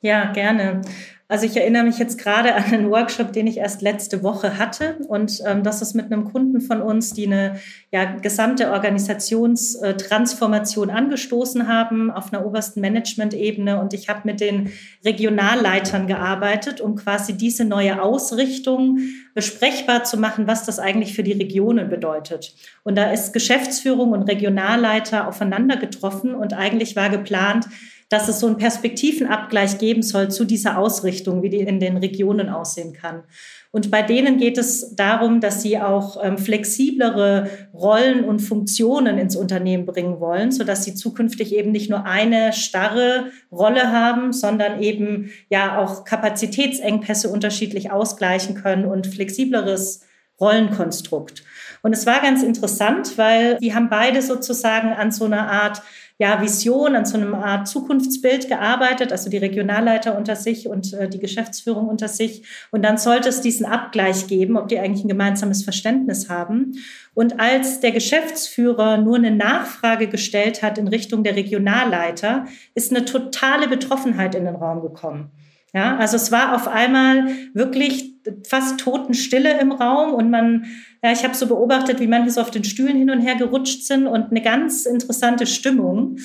Ja, 0.00 0.32
gerne. 0.32 0.82
Also 1.30 1.44
ich 1.44 1.58
erinnere 1.58 1.82
mich 1.82 1.98
jetzt 1.98 2.16
gerade 2.16 2.54
an 2.54 2.64
einen 2.64 2.90
Workshop, 2.90 3.34
den 3.34 3.46
ich 3.46 3.58
erst 3.58 3.82
letzte 3.82 4.22
Woche 4.22 4.56
hatte. 4.56 4.96
Und 5.08 5.42
ähm, 5.44 5.62
das 5.62 5.82
ist 5.82 5.94
mit 5.94 6.06
einem 6.06 6.24
Kunden 6.24 6.62
von 6.62 6.80
uns, 6.80 7.12
die 7.12 7.26
eine 7.26 7.60
ja, 7.92 8.16
gesamte 8.16 8.70
Organisationstransformation 8.70 10.88
angestoßen 10.88 11.68
haben 11.68 12.10
auf 12.10 12.32
einer 12.32 12.46
obersten 12.46 12.80
Management-Ebene. 12.80 13.78
Und 13.78 13.92
ich 13.92 14.08
habe 14.08 14.22
mit 14.24 14.40
den 14.40 14.72
Regionalleitern 15.04 16.06
gearbeitet, 16.06 16.80
um 16.80 16.96
quasi 16.96 17.36
diese 17.36 17.66
neue 17.66 18.00
Ausrichtung 18.00 19.00
besprechbar 19.34 20.04
zu 20.04 20.16
machen, 20.16 20.46
was 20.46 20.64
das 20.64 20.78
eigentlich 20.78 21.12
für 21.12 21.24
die 21.24 21.32
Regionen 21.32 21.90
bedeutet. 21.90 22.54
Und 22.84 22.96
da 22.96 23.10
ist 23.10 23.34
Geschäftsführung 23.34 24.12
und 24.12 24.22
Regionalleiter 24.22 25.28
aufeinander 25.28 25.76
getroffen 25.76 26.34
und 26.34 26.54
eigentlich 26.54 26.96
war 26.96 27.10
geplant, 27.10 27.66
dass 28.08 28.28
es 28.28 28.40
so 28.40 28.46
einen 28.46 28.56
Perspektivenabgleich 28.56 29.78
geben 29.78 30.02
soll 30.02 30.30
zu 30.30 30.44
dieser 30.44 30.78
Ausrichtung, 30.78 31.42
wie 31.42 31.50
die 31.50 31.60
in 31.60 31.78
den 31.78 31.98
Regionen 31.98 32.48
aussehen 32.48 32.92
kann. 32.92 33.24
Und 33.70 33.90
bei 33.90 34.00
denen 34.02 34.38
geht 34.38 34.56
es 34.56 34.96
darum, 34.96 35.40
dass 35.40 35.60
sie 35.60 35.78
auch 35.78 36.24
ähm, 36.24 36.38
flexiblere 36.38 37.50
Rollen 37.74 38.24
und 38.24 38.40
Funktionen 38.40 39.18
ins 39.18 39.36
Unternehmen 39.36 39.84
bringen 39.84 40.20
wollen, 40.20 40.52
sodass 40.52 40.84
sie 40.84 40.94
zukünftig 40.94 41.54
eben 41.54 41.70
nicht 41.70 41.90
nur 41.90 42.06
eine 42.06 42.54
starre 42.54 43.26
Rolle 43.52 43.92
haben, 43.92 44.32
sondern 44.32 44.82
eben 44.82 45.30
ja 45.50 45.78
auch 45.78 46.04
Kapazitätsengpässe 46.04 47.28
unterschiedlich 47.28 47.90
ausgleichen 47.90 48.54
können 48.54 48.86
und 48.86 49.06
flexibleres 49.06 50.00
Rollenkonstrukt. 50.40 51.42
Und 51.82 51.92
es 51.92 52.06
war 52.06 52.20
ganz 52.20 52.42
interessant, 52.42 53.18
weil 53.18 53.58
die 53.58 53.74
haben 53.74 53.90
beide 53.90 54.22
sozusagen 54.22 54.92
an 54.92 55.12
so 55.12 55.26
einer 55.26 55.50
Art 55.50 55.82
ja, 56.20 56.42
Vision, 56.42 56.96
an 56.96 57.04
so 57.04 57.16
einer 57.16 57.44
Art 57.44 57.68
Zukunftsbild 57.68 58.48
gearbeitet, 58.48 59.12
also 59.12 59.30
die 59.30 59.36
Regionalleiter 59.36 60.18
unter 60.18 60.34
sich 60.34 60.68
und 60.68 60.92
äh, 60.92 61.08
die 61.08 61.20
Geschäftsführung 61.20 61.88
unter 61.88 62.08
sich. 62.08 62.42
Und 62.72 62.82
dann 62.82 62.98
sollte 62.98 63.28
es 63.28 63.40
diesen 63.40 63.64
Abgleich 63.64 64.26
geben, 64.26 64.56
ob 64.56 64.66
die 64.66 64.80
eigentlich 64.80 65.04
ein 65.04 65.08
gemeinsames 65.08 65.62
Verständnis 65.62 66.28
haben. 66.28 66.72
Und 67.14 67.38
als 67.38 67.78
der 67.78 67.92
Geschäftsführer 67.92 68.98
nur 68.98 69.16
eine 69.16 69.30
Nachfrage 69.30 70.08
gestellt 70.08 70.62
hat 70.62 70.76
in 70.76 70.88
Richtung 70.88 71.22
der 71.22 71.36
Regionalleiter, 71.36 72.46
ist 72.74 72.90
eine 72.90 73.04
totale 73.04 73.68
Betroffenheit 73.68 74.34
in 74.34 74.44
den 74.44 74.56
Raum 74.56 74.82
gekommen. 74.82 75.30
Ja, 75.72 75.98
also 75.98 76.16
es 76.16 76.32
war 76.32 76.56
auf 76.56 76.66
einmal 76.66 77.28
wirklich 77.54 78.17
fast 78.46 78.80
Totenstille 78.80 79.60
im 79.60 79.72
Raum 79.72 80.14
und 80.14 80.30
man 80.30 80.66
ja, 81.02 81.12
ich 81.12 81.22
habe 81.22 81.34
so 81.34 81.46
beobachtet, 81.46 82.00
wie 82.00 82.08
manche 82.08 82.30
so 82.30 82.40
auf 82.40 82.50
den 82.50 82.64
Stühlen 82.64 82.96
hin 82.96 83.10
und 83.10 83.20
her 83.20 83.36
gerutscht 83.36 83.82
sind 83.82 84.06
und 84.06 84.30
eine 84.30 84.42
ganz 84.42 84.84
interessante 84.84 85.46
Stimmung. 85.46 86.18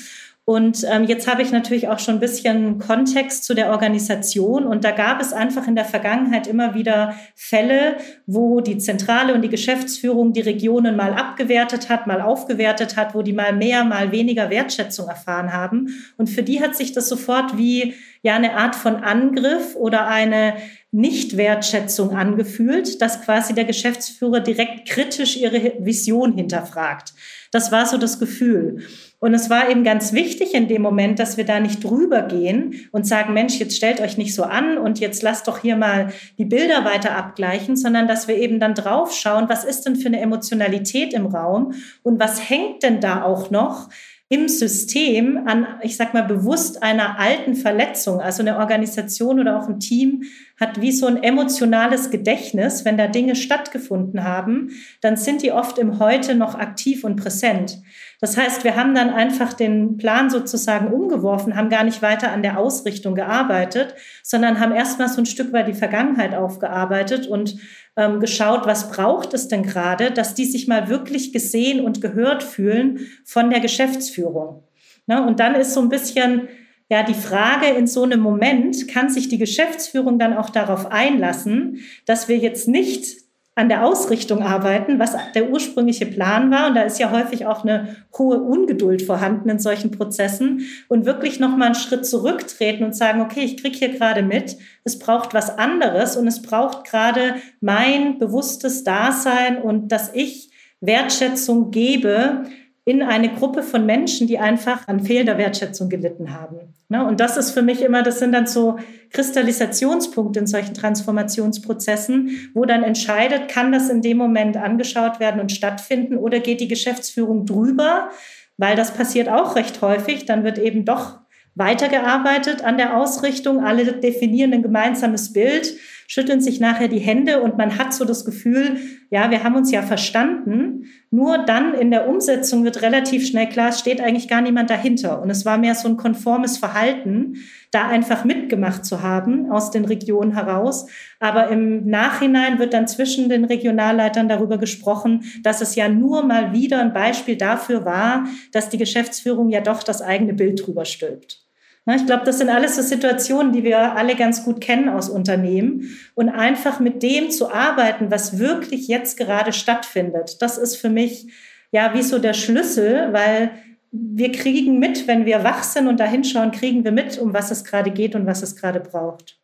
Und 0.45 0.85
ähm, 0.91 1.05
jetzt 1.05 1.25
habe 1.25 1.41
ich 1.41 1.51
natürlich 1.51 1.87
auch 1.87 1.99
schon 1.99 2.15
ein 2.15 2.19
bisschen 2.19 2.77
Kontext 2.77 3.45
zu 3.45 3.53
der 3.53 3.71
Organisation. 3.71 4.65
Und 4.65 4.83
da 4.83 4.91
gab 4.91 5.21
es 5.21 5.31
einfach 5.31 5.67
in 5.67 5.75
der 5.75 5.85
Vergangenheit 5.85 6.47
immer 6.47 6.75
wieder 6.75 7.15
Fälle, 7.33 7.95
wo 8.25 8.59
die 8.59 8.77
Zentrale 8.77 9.33
und 9.33 9.41
die 9.41 9.49
Geschäftsführung 9.49 10.33
die 10.33 10.41
Regionen 10.41 10.97
mal 10.97 11.13
abgewertet 11.13 11.87
hat, 11.87 12.07
mal 12.07 12.19
aufgewertet 12.19 12.97
hat, 12.97 13.15
wo 13.15 13.21
die 13.21 13.31
mal 13.31 13.53
mehr, 13.53 13.85
mal 13.85 14.11
weniger 14.11 14.49
Wertschätzung 14.49 15.07
erfahren 15.07 15.53
haben. 15.53 15.87
Und 16.17 16.29
für 16.29 16.43
die 16.43 16.59
hat 16.59 16.75
sich 16.75 16.91
das 16.91 17.07
sofort 17.07 17.57
wie 17.57 17.93
ja 18.21 18.35
eine 18.35 18.55
Art 18.55 18.75
von 18.75 18.97
Angriff 18.97 19.75
oder 19.77 20.07
eine 20.07 20.55
Nichtwertschätzung 20.91 22.15
angefühlt, 22.15 23.01
dass 23.01 23.21
quasi 23.21 23.53
der 23.53 23.65
Geschäftsführer 23.65 24.41
direkt 24.41 24.89
kritisch 24.89 25.37
ihre 25.37 25.73
Vision 25.79 26.33
hinterfragt. 26.33 27.13
Das 27.51 27.71
war 27.71 27.85
so 27.85 27.97
das 27.97 28.19
Gefühl. 28.19 28.83
Und 29.23 29.33
es 29.33 29.49
war 29.49 29.69
eben 29.69 29.85
ganz 29.85 30.11
wichtig 30.11 30.53
in 30.53 30.67
dem 30.67 30.81
Moment, 30.81 31.17
dass 31.17 31.37
wir 31.37 31.45
da 31.45 31.61
nicht 31.61 31.81
drüber 31.81 32.23
gehen 32.23 32.89
und 32.91 33.07
sagen, 33.07 33.33
Mensch, 33.33 33.57
jetzt 33.57 33.77
stellt 33.77 34.01
euch 34.01 34.17
nicht 34.17 34.35
so 34.35 34.43
an 34.43 34.77
und 34.77 34.99
jetzt 34.99 35.23
lasst 35.23 35.47
doch 35.47 35.59
hier 35.59 35.77
mal 35.77 36.09
die 36.37 36.43
Bilder 36.43 36.83
weiter 36.83 37.15
abgleichen, 37.15 37.77
sondern 37.77 38.09
dass 38.09 38.27
wir 38.27 38.35
eben 38.35 38.59
dann 38.59 38.73
drauf 38.73 39.15
schauen, 39.15 39.47
was 39.47 39.63
ist 39.63 39.83
denn 39.83 39.95
für 39.95 40.09
eine 40.09 40.19
Emotionalität 40.19 41.13
im 41.13 41.25
Raum 41.25 41.73
und 42.01 42.19
was 42.19 42.49
hängt 42.49 42.83
denn 42.83 42.99
da 42.99 43.23
auch 43.23 43.49
noch 43.49 43.87
im 44.33 44.49
System 44.49 45.47
an, 45.47 45.67
ich 45.83 45.95
sag 45.95 46.13
mal, 46.13 46.23
bewusst 46.23 46.81
einer 46.81 47.19
alten 47.19 47.55
Verletzung. 47.55 48.19
Also 48.19 48.41
eine 48.41 48.57
Organisation 48.57 49.39
oder 49.39 49.59
auch 49.59 49.69
ein 49.69 49.79
Team 49.79 50.23
hat 50.59 50.81
wie 50.81 50.91
so 50.91 51.05
ein 51.05 51.21
emotionales 51.21 52.09
Gedächtnis. 52.09 52.83
Wenn 52.83 52.97
da 52.97 53.07
Dinge 53.07 53.35
stattgefunden 53.35 54.23
haben, 54.23 54.71
dann 55.01 55.17
sind 55.17 55.43
die 55.43 55.51
oft 55.51 55.77
im 55.77 55.99
Heute 55.99 56.35
noch 56.35 56.55
aktiv 56.55 57.03
und 57.03 57.15
präsent. 57.15 57.79
Das 58.23 58.37
heißt, 58.37 58.63
wir 58.63 58.77
haben 58.77 58.95
dann 58.95 59.09
einfach 59.09 59.51
den 59.51 59.97
Plan 59.97 60.29
sozusagen 60.29 60.93
umgeworfen, 60.93 61.57
haben 61.57 61.67
gar 61.67 61.83
nicht 61.83 62.01
weiter 62.01 62.31
an 62.31 62.41
der 62.41 62.57
Ausrichtung 62.57 63.15
gearbeitet, 63.15 63.95
sondern 64.23 64.61
haben 64.61 64.71
erstmal 64.71 65.09
so 65.09 65.21
ein 65.21 65.25
Stück 65.25 65.51
weit 65.51 65.67
die 65.67 65.73
Vergangenheit 65.73 66.33
aufgearbeitet 66.33 67.27
und 67.27 67.57
ähm, 67.97 68.21
geschaut, 68.21 68.65
was 68.65 68.89
braucht 68.89 69.33
es 69.33 69.49
denn 69.49 69.63
gerade, 69.63 70.09
dass 70.09 70.35
die 70.35 70.45
sich 70.45 70.69
mal 70.69 70.87
wirklich 70.87 71.33
gesehen 71.33 71.83
und 71.83 71.99
gehört 71.99 72.43
fühlen 72.43 73.01
von 73.25 73.49
der 73.49 73.59
Geschäftsführung. 73.59 74.63
Ne? 75.05 75.21
Und 75.21 75.41
dann 75.41 75.55
ist 75.55 75.73
so 75.73 75.81
ein 75.81 75.89
bisschen 75.89 76.47
ja 76.89 77.03
die 77.03 77.15
Frage 77.15 77.77
in 77.77 77.87
so 77.87 78.03
einem 78.03 78.21
Moment, 78.21 78.87
kann 78.87 79.09
sich 79.09 79.27
die 79.27 79.37
Geschäftsführung 79.37 80.17
dann 80.17 80.37
auch 80.37 80.49
darauf 80.49 80.89
einlassen, 80.93 81.79
dass 82.05 82.29
wir 82.29 82.37
jetzt 82.37 82.69
nicht 82.69 83.22
an 83.55 83.69
der 83.69 83.85
Ausrichtung 83.85 84.41
arbeiten, 84.41 84.97
was 84.97 85.15
der 85.35 85.49
ursprüngliche 85.49 86.07
Plan 86.07 86.49
war. 86.49 86.67
Und 86.67 86.75
da 86.75 86.81
ist 86.81 86.99
ja 86.99 87.11
häufig 87.11 87.45
auch 87.45 87.63
eine 87.63 87.97
hohe 88.17 88.39
Ungeduld 88.39 89.03
vorhanden 89.03 89.49
in 89.49 89.59
solchen 89.59 89.91
Prozessen 89.91 90.61
und 90.87 91.05
wirklich 91.05 91.39
nochmal 91.39 91.67
einen 91.67 91.75
Schritt 91.75 92.05
zurücktreten 92.05 92.83
und 92.83 92.95
sagen, 92.95 93.21
okay, 93.21 93.41
ich 93.41 93.57
kriege 93.57 93.77
hier 93.77 93.89
gerade 93.89 94.23
mit, 94.23 94.57
es 94.83 94.97
braucht 94.97 95.35
was 95.35 95.55
anderes 95.57 96.17
und 96.17 96.27
es 96.27 96.41
braucht 96.41 96.85
gerade 96.85 97.35
mein 97.61 98.17
bewusstes 98.17 98.83
Dasein 98.83 99.61
und 99.61 99.91
dass 99.91 100.13
ich 100.13 100.49
Wertschätzung 100.81 101.69
gebe, 101.71 102.43
in 102.85 103.01
eine 103.01 103.29
Gruppe 103.29 103.63
von 103.63 103.85
Menschen, 103.85 104.27
die 104.27 104.39
einfach 104.39 104.87
an 104.87 104.99
fehlender 104.99 105.37
Wertschätzung 105.37 105.87
gelitten 105.87 106.33
haben. 106.33 106.75
Ne? 106.89 107.05
Und 107.05 107.21
das 107.21 107.37
ist 107.37 107.51
für 107.51 107.61
mich 107.61 107.81
immer, 107.81 108.03
das 108.03 108.19
sind 108.19 108.33
dann 108.33 108.45
so 108.45 108.77
Kristallisationspunkte 109.11 110.39
in 110.39 110.47
solchen 110.47 110.73
Transformationsprozessen, 110.73 112.51
wo 112.53 112.65
dann 112.65 112.83
entscheidet, 112.83 113.47
kann 113.47 113.71
das 113.71 113.89
in 113.89 114.01
dem 114.01 114.17
Moment 114.17 114.57
angeschaut 114.57 115.21
werden 115.21 115.39
und 115.39 115.51
stattfinden 115.51 116.17
oder 116.17 116.39
geht 116.39 116.59
die 116.59 116.67
Geschäftsführung 116.67 117.45
drüber, 117.45 118.09
weil 118.57 118.75
das 118.75 118.93
passiert 118.93 119.29
auch 119.29 119.55
recht 119.55 119.81
häufig. 119.81 120.25
Dann 120.25 120.43
wird 120.43 120.57
eben 120.57 120.83
doch 120.83 121.19
weitergearbeitet 121.55 122.65
an 122.65 122.77
der 122.77 122.97
Ausrichtung. 122.97 123.63
Alle 123.63 123.85
definieren 123.93 124.53
ein 124.53 124.61
gemeinsames 124.61 125.31
Bild, 125.31 125.73
schütteln 126.07 126.41
sich 126.41 126.59
nachher 126.59 126.87
die 126.87 126.99
Hände 126.99 127.41
und 127.41 127.57
man 127.57 127.77
hat 127.77 127.93
so 127.93 128.05
das 128.05 128.25
Gefühl, 128.25 128.77
ja, 129.09 129.29
wir 129.29 129.43
haben 129.43 129.55
uns 129.55 129.71
ja 129.71 129.81
verstanden. 129.81 130.85
Nur 131.11 131.37
dann 131.45 131.73
in 131.75 131.91
der 131.91 132.07
Umsetzung 132.09 132.63
wird 132.63 132.81
relativ 132.81 133.27
schnell 133.27 133.47
klar, 133.47 133.69
es 133.69 133.79
steht 133.79 134.01
eigentlich 134.01 134.27
gar 134.27 134.41
niemand 134.41 134.69
dahinter. 134.69 135.21
Und 135.21 135.29
es 135.29 135.45
war 135.45 135.57
mehr 135.57 135.75
so 135.75 135.87
ein 135.87 135.97
konformes 135.97 136.57
Verhalten, 136.57 137.35
da 137.69 137.87
einfach 137.87 138.25
mitgemacht 138.25 138.85
zu 138.85 139.01
haben 139.01 139.51
aus 139.51 139.71
den 139.71 139.85
Regionen 139.85 140.33
heraus. 140.33 140.87
Aber 141.19 141.49
im 141.49 141.87
Nachhinein 141.87 142.59
wird 142.59 142.73
dann 142.73 142.87
zwischen 142.87 143.29
den 143.29 143.45
Regionalleitern 143.45 144.27
darüber 144.27 144.57
gesprochen, 144.57 145.23
dass 145.43 145.61
es 145.61 145.75
ja 145.75 145.89
nur 145.89 146.23
mal 146.23 146.53
wieder 146.53 146.81
ein 146.81 146.93
Beispiel 146.93 147.35
dafür 147.35 147.85
war, 147.85 148.25
dass 148.51 148.69
die 148.69 148.77
Geschäftsführung 148.77 149.49
ja 149.49 149.61
doch 149.61 149.83
das 149.83 150.01
eigene 150.01 150.33
Bild 150.33 150.65
drüber 150.65 150.85
stülpt. 150.85 151.42
Ich 151.85 152.05
glaube, 152.05 152.23
das 152.23 152.37
sind 152.37 152.49
alles 152.49 152.77
so 152.77 152.81
Situationen, 152.81 153.51
die 153.51 153.63
wir 153.63 153.97
alle 153.97 154.15
ganz 154.15 154.45
gut 154.45 154.61
kennen 154.61 154.87
aus 154.87 155.09
Unternehmen. 155.09 155.97
Und 156.15 156.29
einfach 156.29 156.79
mit 156.79 157.03
dem 157.03 157.29
zu 157.29 157.51
arbeiten, 157.51 158.09
was 158.09 158.39
wirklich 158.39 158.87
jetzt 158.87 159.17
gerade 159.17 159.51
stattfindet, 159.51 160.41
das 160.41 160.57
ist 160.57 160.77
für 160.77 160.89
mich 160.89 161.27
ja 161.71 161.93
wie 161.93 162.03
so 162.03 162.19
der 162.19 162.33
Schlüssel, 162.33 163.11
weil 163.11 163.51
wir 163.91 164.31
kriegen 164.31 164.79
mit, 164.79 165.07
wenn 165.07 165.25
wir 165.25 165.43
wach 165.43 165.63
sind 165.63 165.87
und 165.87 165.99
da 165.99 166.05
hinschauen, 166.05 166.51
kriegen 166.51 166.83
wir 166.83 166.91
mit, 166.91 167.17
um 167.17 167.33
was 167.33 167.51
es 167.51 167.63
gerade 167.63 167.91
geht 167.91 168.15
und 168.15 168.25
was 168.25 168.41
es 168.41 168.55
gerade 168.55 168.79
braucht. 168.79 169.39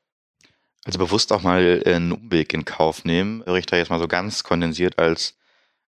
Also 0.85 0.97
bewusst 0.97 1.31
auch 1.33 1.43
mal 1.43 1.83
einen 1.85 2.13
Umweg 2.13 2.53
in 2.53 2.65
Kauf 2.65 3.03
nehmen, 3.03 3.41
Richter 3.43 3.77
jetzt 3.77 3.89
mal 3.89 3.99
so 3.99 4.07
ganz 4.07 4.43
kondensiert 4.43 4.97
als 4.97 5.37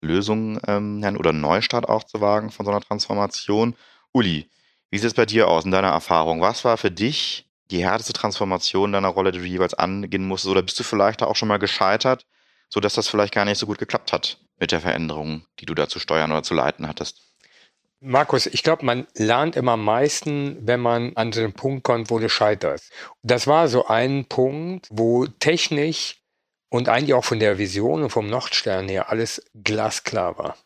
Lösung 0.01 0.59
ähm, 0.65 1.03
oder 1.19 1.33
Neustart 1.33 1.89
auch 1.89 2.03
zu 2.03 2.21
wagen 2.21 2.51
von 2.51 2.65
so 2.65 2.71
einer 2.71 2.81
Transformation. 2.81 3.75
Uli, 4.11 4.49
wie 4.89 4.97
sieht 4.97 5.07
es 5.07 5.13
bei 5.13 5.25
dir 5.25 5.47
aus 5.47 5.65
in 5.65 5.71
deiner 5.71 5.89
Erfahrung? 5.89 6.41
Was 6.41 6.63
war 6.63 6.77
für 6.77 6.91
dich 6.91 7.45
die 7.71 7.83
härteste 7.83 8.13
Transformation 8.13 8.91
deiner 8.91 9.09
Rolle, 9.09 9.31
die 9.31 9.39
du 9.39 9.45
jeweils 9.45 9.73
angehen 9.73 10.25
musstest? 10.25 10.51
Oder 10.51 10.61
bist 10.61 10.79
du 10.79 10.83
vielleicht 10.83 11.21
auch 11.21 11.35
schon 11.35 11.49
mal 11.49 11.59
gescheitert, 11.59 12.25
sodass 12.69 12.93
das 12.93 13.07
vielleicht 13.07 13.33
gar 13.33 13.45
nicht 13.45 13.57
so 13.57 13.65
gut 13.65 13.77
geklappt 13.77 14.13
hat 14.13 14.39
mit 14.59 14.71
der 14.71 14.81
Veränderung, 14.81 15.45
die 15.59 15.65
du 15.65 15.73
da 15.73 15.87
zu 15.87 15.99
steuern 15.99 16.31
oder 16.31 16.43
zu 16.43 16.53
leiten 16.53 16.87
hattest? 16.87 17.21
Markus, 17.99 18.45
ich 18.45 18.61
glaube, 18.61 18.85
man 18.85 19.07
lernt 19.15 19.55
immer 19.55 19.71
am 19.71 19.83
meisten, 19.83 20.57
wenn 20.61 20.79
man 20.79 21.13
an 21.15 21.33
so 21.33 21.41
einen 21.41 21.53
Punkt 21.53 21.83
kommt, 21.83 22.11
wo 22.11 22.19
du 22.19 22.29
scheiterst. 22.29 22.91
Das 23.23 23.47
war 23.47 23.67
so 23.67 23.87
ein 23.87 24.25
Punkt, 24.25 24.87
wo 24.91 25.25
technisch 25.25 26.21
und 26.69 26.89
eigentlich 26.89 27.15
auch 27.15 27.25
von 27.25 27.39
der 27.39 27.57
Vision 27.57 28.03
und 28.03 28.11
vom 28.11 28.29
Nordstern 28.29 28.87
her 28.87 29.09
alles 29.09 29.43
glasklar 29.55 30.37
war. 30.37 30.57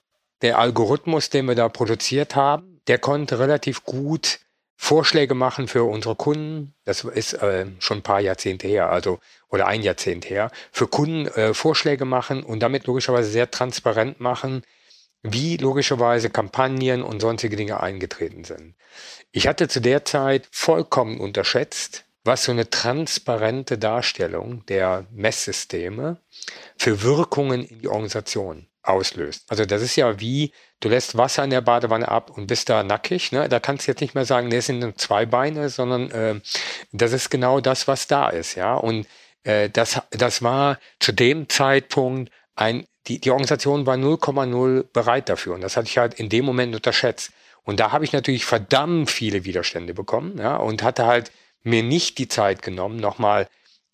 Der 0.41 0.57
Algorithmus, 0.57 1.29
den 1.29 1.45
wir 1.47 1.55
da 1.55 1.69
produziert 1.69 2.35
haben, 2.35 2.70
der 2.87 2.97
konnte 2.97 3.39
relativ 3.39 3.83
gut 3.83 4.39
Vorschläge 4.75 5.35
machen 5.35 5.67
für 5.67 5.83
unsere 5.83 6.15
Kunden. 6.15 6.73
Das 6.85 7.03
ist 7.03 7.33
äh, 7.33 7.67
schon 7.79 7.99
ein 7.99 8.03
paar 8.03 8.19
Jahrzehnte 8.19 8.67
her, 8.67 8.89
also 8.89 9.19
oder 9.47 9.67
ein 9.67 9.83
Jahrzehnt 9.83 10.27
her. 10.27 10.49
Für 10.71 10.87
Kunden 10.87 11.27
äh, 11.27 11.53
Vorschläge 11.53 12.05
machen 12.05 12.43
und 12.43 12.61
damit 12.61 12.87
logischerweise 12.87 13.29
sehr 13.29 13.51
transparent 13.51 14.19
machen, 14.19 14.63
wie 15.21 15.57
logischerweise 15.57 16.31
Kampagnen 16.31 17.03
und 17.03 17.19
sonstige 17.19 17.55
Dinge 17.55 17.79
eingetreten 17.79 18.43
sind. 18.43 18.73
Ich 19.31 19.47
hatte 19.47 19.67
zu 19.67 19.81
der 19.81 20.03
Zeit 20.03 20.47
vollkommen 20.51 21.19
unterschätzt, 21.19 22.05
was 22.23 22.45
so 22.45 22.51
eine 22.51 22.69
transparente 22.69 23.77
Darstellung 23.77 24.65
der 24.65 25.05
Messsysteme 25.11 26.17
für 26.77 27.03
Wirkungen 27.03 27.63
in 27.65 27.79
die 27.79 27.87
Organisation 27.87 28.67
auslöst. 28.83 29.43
Also 29.47 29.65
das 29.65 29.81
ist 29.81 29.95
ja 29.95 30.19
wie, 30.19 30.53
du 30.81 30.89
lässt 30.89 31.17
Wasser 31.17 31.43
in 31.43 31.51
der 31.51 31.61
Badewanne 31.61 32.07
ab 32.07 32.31
und 32.35 32.47
bist 32.47 32.69
da 32.69 32.83
nackig. 32.83 33.31
Ne? 33.31 33.47
Da 33.47 33.59
kannst 33.59 33.87
du 33.87 33.91
jetzt 33.91 34.01
nicht 34.01 34.15
mehr 34.15 34.25
sagen, 34.25 34.49
das 34.49 34.65
sind 34.65 34.79
nur 34.79 34.95
zwei 34.97 35.25
Beine, 35.25 35.69
sondern 35.69 36.11
äh, 36.11 36.41
das 36.91 37.13
ist 37.13 37.29
genau 37.29 37.61
das, 37.61 37.87
was 37.87 38.07
da 38.07 38.29
ist. 38.29 38.55
Ja, 38.55 38.75
und 38.75 39.07
äh, 39.43 39.69
das, 39.69 40.01
das 40.09 40.41
war 40.41 40.77
zu 40.99 41.13
dem 41.13 41.47
Zeitpunkt 41.47 42.31
ein, 42.55 42.85
die, 43.07 43.19
die 43.19 43.31
Organisation 43.31 43.85
war 43.85 43.95
0,0 43.95 44.85
bereit 44.91 45.29
dafür. 45.29 45.55
Und 45.55 45.61
das 45.61 45.77
hatte 45.77 45.87
ich 45.87 45.97
halt 45.97 46.15
in 46.15 46.29
dem 46.29 46.45
Moment 46.45 46.75
unterschätzt. 46.75 47.31
Und 47.63 47.79
da 47.79 47.91
habe 47.91 48.03
ich 48.03 48.11
natürlich 48.11 48.45
verdammt 48.45 49.09
viele 49.09 49.45
Widerstände 49.45 49.93
bekommen, 49.93 50.39
ja, 50.39 50.57
und 50.57 50.81
hatte 50.81 51.05
halt 51.05 51.31
mir 51.63 51.83
nicht 51.83 52.17
die 52.17 52.27
Zeit 52.27 52.63
genommen, 52.63 52.97
nochmal 52.97 53.47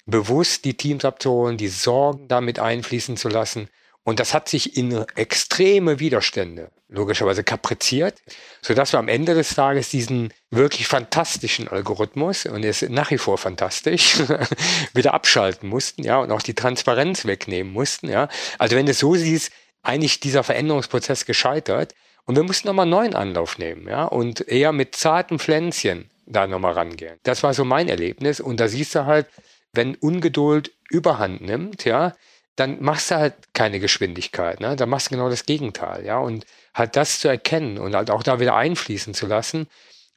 bewusst 0.05 0.63
die 0.63 0.75
Teams 0.75 1.03
abzuholen, 1.03 1.57
die 1.57 1.67
Sorgen 1.67 2.29
damit 2.29 2.59
einfließen 2.59 3.17
zu 3.17 3.27
lassen 3.27 3.67
und 4.07 4.21
das 4.21 4.33
hat 4.33 4.47
sich 4.47 4.77
in 4.77 5.03
extreme 5.15 5.99
Widerstände 5.99 6.71
logischerweise 6.87 7.43
kapriziert, 7.43 8.21
sodass 8.61 8.93
wir 8.93 8.99
am 8.99 9.09
Ende 9.09 9.33
des 9.33 9.53
Tages 9.53 9.89
diesen 9.89 10.33
wirklich 10.49 10.87
fantastischen 10.87 11.67
Algorithmus, 11.67 12.45
und 12.45 12.63
er 12.63 12.69
ist 12.69 12.89
nach 12.89 13.11
wie 13.11 13.17
vor 13.17 13.37
fantastisch, 13.37 14.19
wieder 14.93 15.13
abschalten 15.13 15.67
mussten, 15.67 16.03
ja, 16.03 16.19
und 16.19 16.31
auch 16.31 16.41
die 16.41 16.53
Transparenz 16.53 17.25
wegnehmen 17.25 17.73
mussten, 17.73 18.07
ja. 18.07 18.29
Also 18.57 18.77
wenn 18.77 18.85
du 18.85 18.93
es 18.93 18.99
so 18.99 19.13
siehst, 19.15 19.51
eigentlich 19.83 20.21
dieser 20.21 20.43
Veränderungsprozess 20.43 21.25
gescheitert 21.25 21.93
und 22.23 22.37
wir 22.37 22.43
mussten 22.43 22.69
nochmal 22.69 22.83
einen 22.83 22.91
neuen 22.91 23.13
Anlauf 23.13 23.57
nehmen, 23.57 23.89
ja, 23.89 24.05
und 24.05 24.47
eher 24.47 24.71
mit 24.71 24.95
zarten 24.95 25.37
Pflänzchen 25.37 26.09
da 26.25 26.47
nochmal 26.47 26.75
rangehen. 26.75 27.19
Das 27.23 27.43
war 27.43 27.53
so 27.53 27.65
mein 27.65 27.89
Erlebnis 27.89 28.39
und 28.39 28.61
da 28.61 28.69
siehst 28.69 28.95
du 28.95 29.05
halt, 29.05 29.27
wenn 29.73 29.95
Ungeduld 29.95 30.71
überhand 30.89 31.41
nimmt, 31.41 31.83
ja, 31.83 32.13
dann 32.57 32.81
machst 32.83 33.11
du 33.11 33.15
halt 33.15 33.35
keine 33.53 33.79
Geschwindigkeit, 33.79 34.59
ne? 34.59 34.75
Dann 34.75 34.89
machst 34.89 35.07
du 35.07 35.11
genau 35.11 35.29
das 35.29 35.45
Gegenteil, 35.45 36.05
ja. 36.05 36.17
Und 36.17 36.45
halt 36.73 36.95
das 36.95 37.19
zu 37.19 37.27
erkennen 37.29 37.77
und 37.77 37.95
halt 37.95 38.09
auch 38.09 38.23
da 38.23 38.39
wieder 38.39 38.55
einfließen 38.55 39.13
zu 39.13 39.27
lassen 39.27 39.67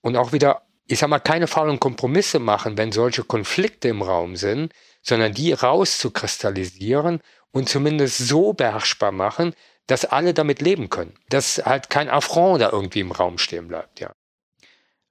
und 0.01 0.17
auch 0.17 0.33
wieder, 0.33 0.63
ich 0.87 0.99
sag 0.99 1.11
mal, 1.11 1.21
keine 1.21 1.47
faulen 1.47 1.79
Kompromisse 1.79 2.39
machen, 2.39 2.79
wenn 2.79 2.93
solche 2.93 3.25
Konflikte 3.25 3.89
im 3.89 4.03
Raum 4.03 4.37
sind, 4.37 4.73
sondern 5.03 5.35
die 5.35 5.53
rauszukristallisieren 5.53 7.21
und 7.53 7.69
zumindest 7.69 8.19
so 8.19 8.55
beherrschbar 8.55 9.13
machen, 9.13 9.55
dass 9.87 10.07
alle 10.07 10.33
damit 10.33 10.63
leben 10.63 10.89
können. 10.89 11.15
Dass 11.29 11.63
halt 11.65 11.91
kein 11.91 12.09
Affront 12.09 12.63
da 12.63 12.71
irgendwie 12.71 13.01
im 13.01 13.13
Raum 13.13 13.37
stehen 13.37 13.69
bleibt, 13.69 14.01
ja. 14.01 14.13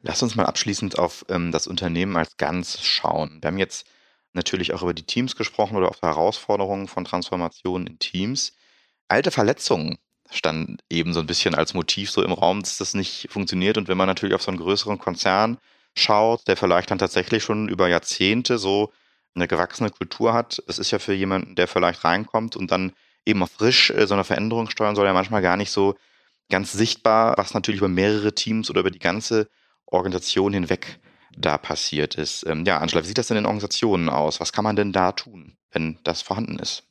Lass 0.02 0.24
uns 0.24 0.36
mal 0.36 0.46
abschließend 0.46 0.98
auf 0.98 1.26
ähm, 1.30 1.52
das 1.52 1.68
Unternehmen 1.68 2.15
als 2.18 2.38
ganz 2.38 2.82
schauen. 2.82 3.38
Wir 3.42 3.50
haben 3.50 3.58
jetzt 3.60 3.86
natürlich 4.34 4.74
auch 4.74 4.82
über 4.82 4.94
die 4.94 5.06
Teams 5.06 5.36
gesprochen 5.36 5.78
oder 5.78 5.89
auf 5.89 6.02
Herausforderungen 6.02 6.88
von 6.88 7.06
Transformationen 7.06 7.88
in 7.88 8.00
Teams. 8.00 8.54
Alte 9.08 9.32
Verletzungen 9.32 9.98
stand 10.32 10.82
eben 10.89 11.13
so 11.13 11.20
ein 11.20 11.28
bisschen 11.28 11.56
als 11.56 11.74
Motiv 11.74 12.12
so 12.12 12.24
im 12.24 12.32
Raum, 12.32 12.62
dass 12.62 12.78
das 12.78 12.94
nicht 12.94 13.28
funktioniert. 13.32 13.78
Und 13.78 13.88
wenn 13.88 13.98
man 13.98 14.08
natürlich 14.08 14.36
auf 14.36 14.44
so 14.44 14.52
einen 14.52 14.60
größeren 14.60 15.00
Konzern 15.00 15.58
schaut, 15.96 16.48
der 16.48 16.58
vielleicht 16.58 16.92
dann 16.92 17.00
tatsächlich 17.00 17.44
schon 17.44 17.68
über 17.68 17.88
Jahrzehnte 17.88 18.58
so 18.60 18.92
eine 19.36 19.48
gewachsene 19.48 19.89
Kultur 19.89 20.34
hat, 20.34 20.62
es 20.68 20.80
ist 20.80 20.92
ja 20.92 21.00
für 21.00 21.13
jemanden, 21.13 21.56
der 21.56 21.68
vielleicht 21.68 22.04
reinkommt 22.04 22.56
und 22.56 22.72
dann 22.72 22.94
eben 23.26 23.42
auch 23.44 23.50
frisch 23.50 23.89
äh, 23.89 24.08
so 24.08 24.13
eine 24.13 24.24
Veränderung 24.24 24.70
steuern 24.70 24.96
soll, 24.96 25.06
ja 25.06 25.13
manchmal 25.13 25.42
gar 25.42 25.58
nicht 25.58 25.72
so 25.72 25.96
ganz 26.50 26.72
sichtbar, 26.72 27.38
was 27.38 27.54
natürlich 27.54 27.80
über 27.80 27.88
mehrere 27.88 28.34
Teams 28.34 28.70
oder 28.70 28.82
über 28.82 28.92
die 28.92 29.00
ganze 29.00 29.50
Organisation 29.86 30.54
hinweg 30.54 31.00
da 31.39 31.58
passiert 31.58 32.15
ist. 32.15 32.45
Ähm, 32.45 32.65
ja, 32.65 32.78
Angela, 32.78 33.04
wie 33.04 33.08
sieht 33.08 33.17
das 33.17 33.28
denn 33.28 33.38
in 33.38 33.45
Organisationen 33.45 34.10
aus? 34.10 34.39
Was 34.39 34.54
kann 34.54 34.63
man 34.63 34.75
denn 34.75 34.91
da 34.91 35.12
tun, 35.12 35.58
wenn 35.71 35.97
das 36.04 36.21
vorhanden 36.21 36.60
ist? 36.60 36.84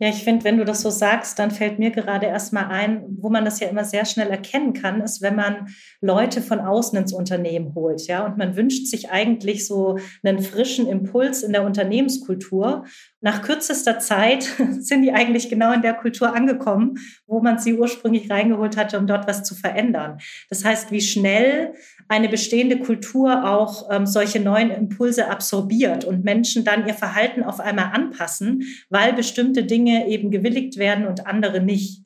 Ja, 0.00 0.10
ich 0.10 0.22
finde, 0.22 0.44
wenn 0.44 0.58
du 0.58 0.64
das 0.64 0.82
so 0.82 0.90
sagst, 0.90 1.40
dann 1.40 1.50
fällt 1.50 1.80
mir 1.80 1.90
gerade 1.90 2.26
erstmal 2.26 2.66
ein, 2.66 3.02
wo 3.18 3.30
man 3.30 3.44
das 3.44 3.58
ja 3.58 3.66
immer 3.66 3.84
sehr 3.84 4.04
schnell 4.04 4.28
erkennen 4.28 4.72
kann, 4.72 5.00
ist, 5.00 5.22
wenn 5.22 5.34
man 5.34 5.74
Leute 6.00 6.40
von 6.40 6.60
außen 6.60 6.96
ins 6.96 7.12
Unternehmen 7.12 7.74
holt, 7.74 8.06
ja, 8.06 8.24
und 8.24 8.38
man 8.38 8.54
wünscht 8.54 8.86
sich 8.86 9.10
eigentlich 9.10 9.66
so 9.66 9.98
einen 10.22 10.40
frischen 10.40 10.86
Impuls 10.86 11.42
in 11.42 11.50
der 11.50 11.64
Unternehmenskultur. 11.64 12.84
Nach 13.20 13.42
kürzester 13.42 13.98
Zeit 13.98 14.44
sind 14.78 15.02
die 15.02 15.12
eigentlich 15.12 15.50
genau 15.50 15.72
in 15.72 15.82
der 15.82 15.94
Kultur 15.94 16.32
angekommen, 16.32 16.98
wo 17.26 17.40
man 17.40 17.58
sie 17.58 17.74
ursprünglich 17.74 18.30
reingeholt 18.30 18.76
hatte, 18.76 19.00
um 19.00 19.08
dort 19.08 19.26
was 19.26 19.42
zu 19.42 19.56
verändern. 19.56 20.18
Das 20.48 20.64
heißt, 20.64 20.92
wie 20.92 21.00
schnell 21.00 21.74
eine 22.08 22.28
bestehende 22.28 22.78
Kultur 22.78 23.48
auch 23.48 23.88
ähm, 23.90 24.06
solche 24.06 24.40
neuen 24.40 24.70
Impulse 24.70 25.28
absorbiert 25.28 26.04
und 26.04 26.24
Menschen 26.24 26.64
dann 26.64 26.86
ihr 26.86 26.94
Verhalten 26.94 27.42
auf 27.42 27.60
einmal 27.60 27.90
anpassen, 27.92 28.62
weil 28.88 29.12
bestimmte 29.12 29.64
Dinge 29.64 30.08
eben 30.08 30.30
gewilligt 30.30 30.78
werden 30.78 31.06
und 31.06 31.26
andere 31.26 31.60
nicht. 31.60 32.02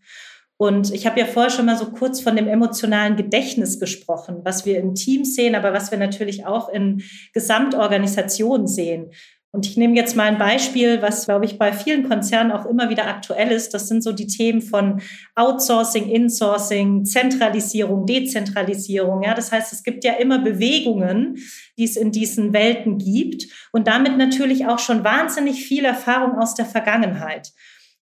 Und 0.57 0.93
ich 0.93 1.07
habe 1.07 1.19
ja 1.19 1.27
vorher 1.27 1.51
schon 1.51 1.67
mal 1.67 1.77
so 1.77 1.87
kurz 1.87 2.21
von 2.21 2.37
dem 2.37 2.47
emotionalen 2.47 3.17
Gedächtnis 3.17 3.81
gesprochen, 3.81 4.43
was 4.45 4.65
wir 4.65 4.79
in 4.79 4.95
Teams 4.95 5.35
sehen, 5.35 5.55
aber 5.55 5.73
was 5.73 5.91
wir 5.91 5.99
natürlich 5.99 6.47
auch 6.47 6.69
in 6.69 7.03
Gesamtorganisationen 7.33 8.69
sehen. 8.69 9.11
Und 9.55 9.67
ich 9.67 9.77
nehme 9.77 9.95
jetzt 9.95 10.17
mal 10.17 10.29
ein 10.29 10.39
Beispiel, 10.39 11.03
was, 11.03 11.27
glaube 11.27 11.45
ich, 11.45 11.59
bei 11.59 11.75
vielen 11.75 12.09
Konzernen 12.09 12.53
auch 12.53 12.65
immer 12.65 12.89
wieder 12.89 13.07
aktuell 13.07 13.53
ist. 13.53 13.75
Das 13.75 13.87
sind 13.87 14.03
so 14.03 14.13
die 14.13 14.27
Themen 14.27 14.63
von 14.63 15.03
Outsourcing, 15.35 16.09
Insourcing, 16.09 17.05
Zentralisierung, 17.05 18.07
Dezentralisierung. 18.07 19.23
Ja, 19.23 19.35
das 19.35 19.53
heißt, 19.53 19.75
es 19.75 19.83
gibt 19.83 20.05
ja 20.05 20.15
immer 20.15 20.39
Bewegungen, 20.39 21.37
die 21.77 21.85
es 21.85 21.99
in 21.99 22.13
diesen 22.13 22.55
Welten 22.55 22.97
gibt 22.97 23.47
und 23.73 23.87
damit 23.89 24.17
natürlich 24.17 24.67
auch 24.67 24.79
schon 24.79 25.05
wahnsinnig 25.05 25.67
viel 25.67 25.85
Erfahrung 25.85 26.39
aus 26.39 26.55
der 26.55 26.65
Vergangenheit. 26.65 27.53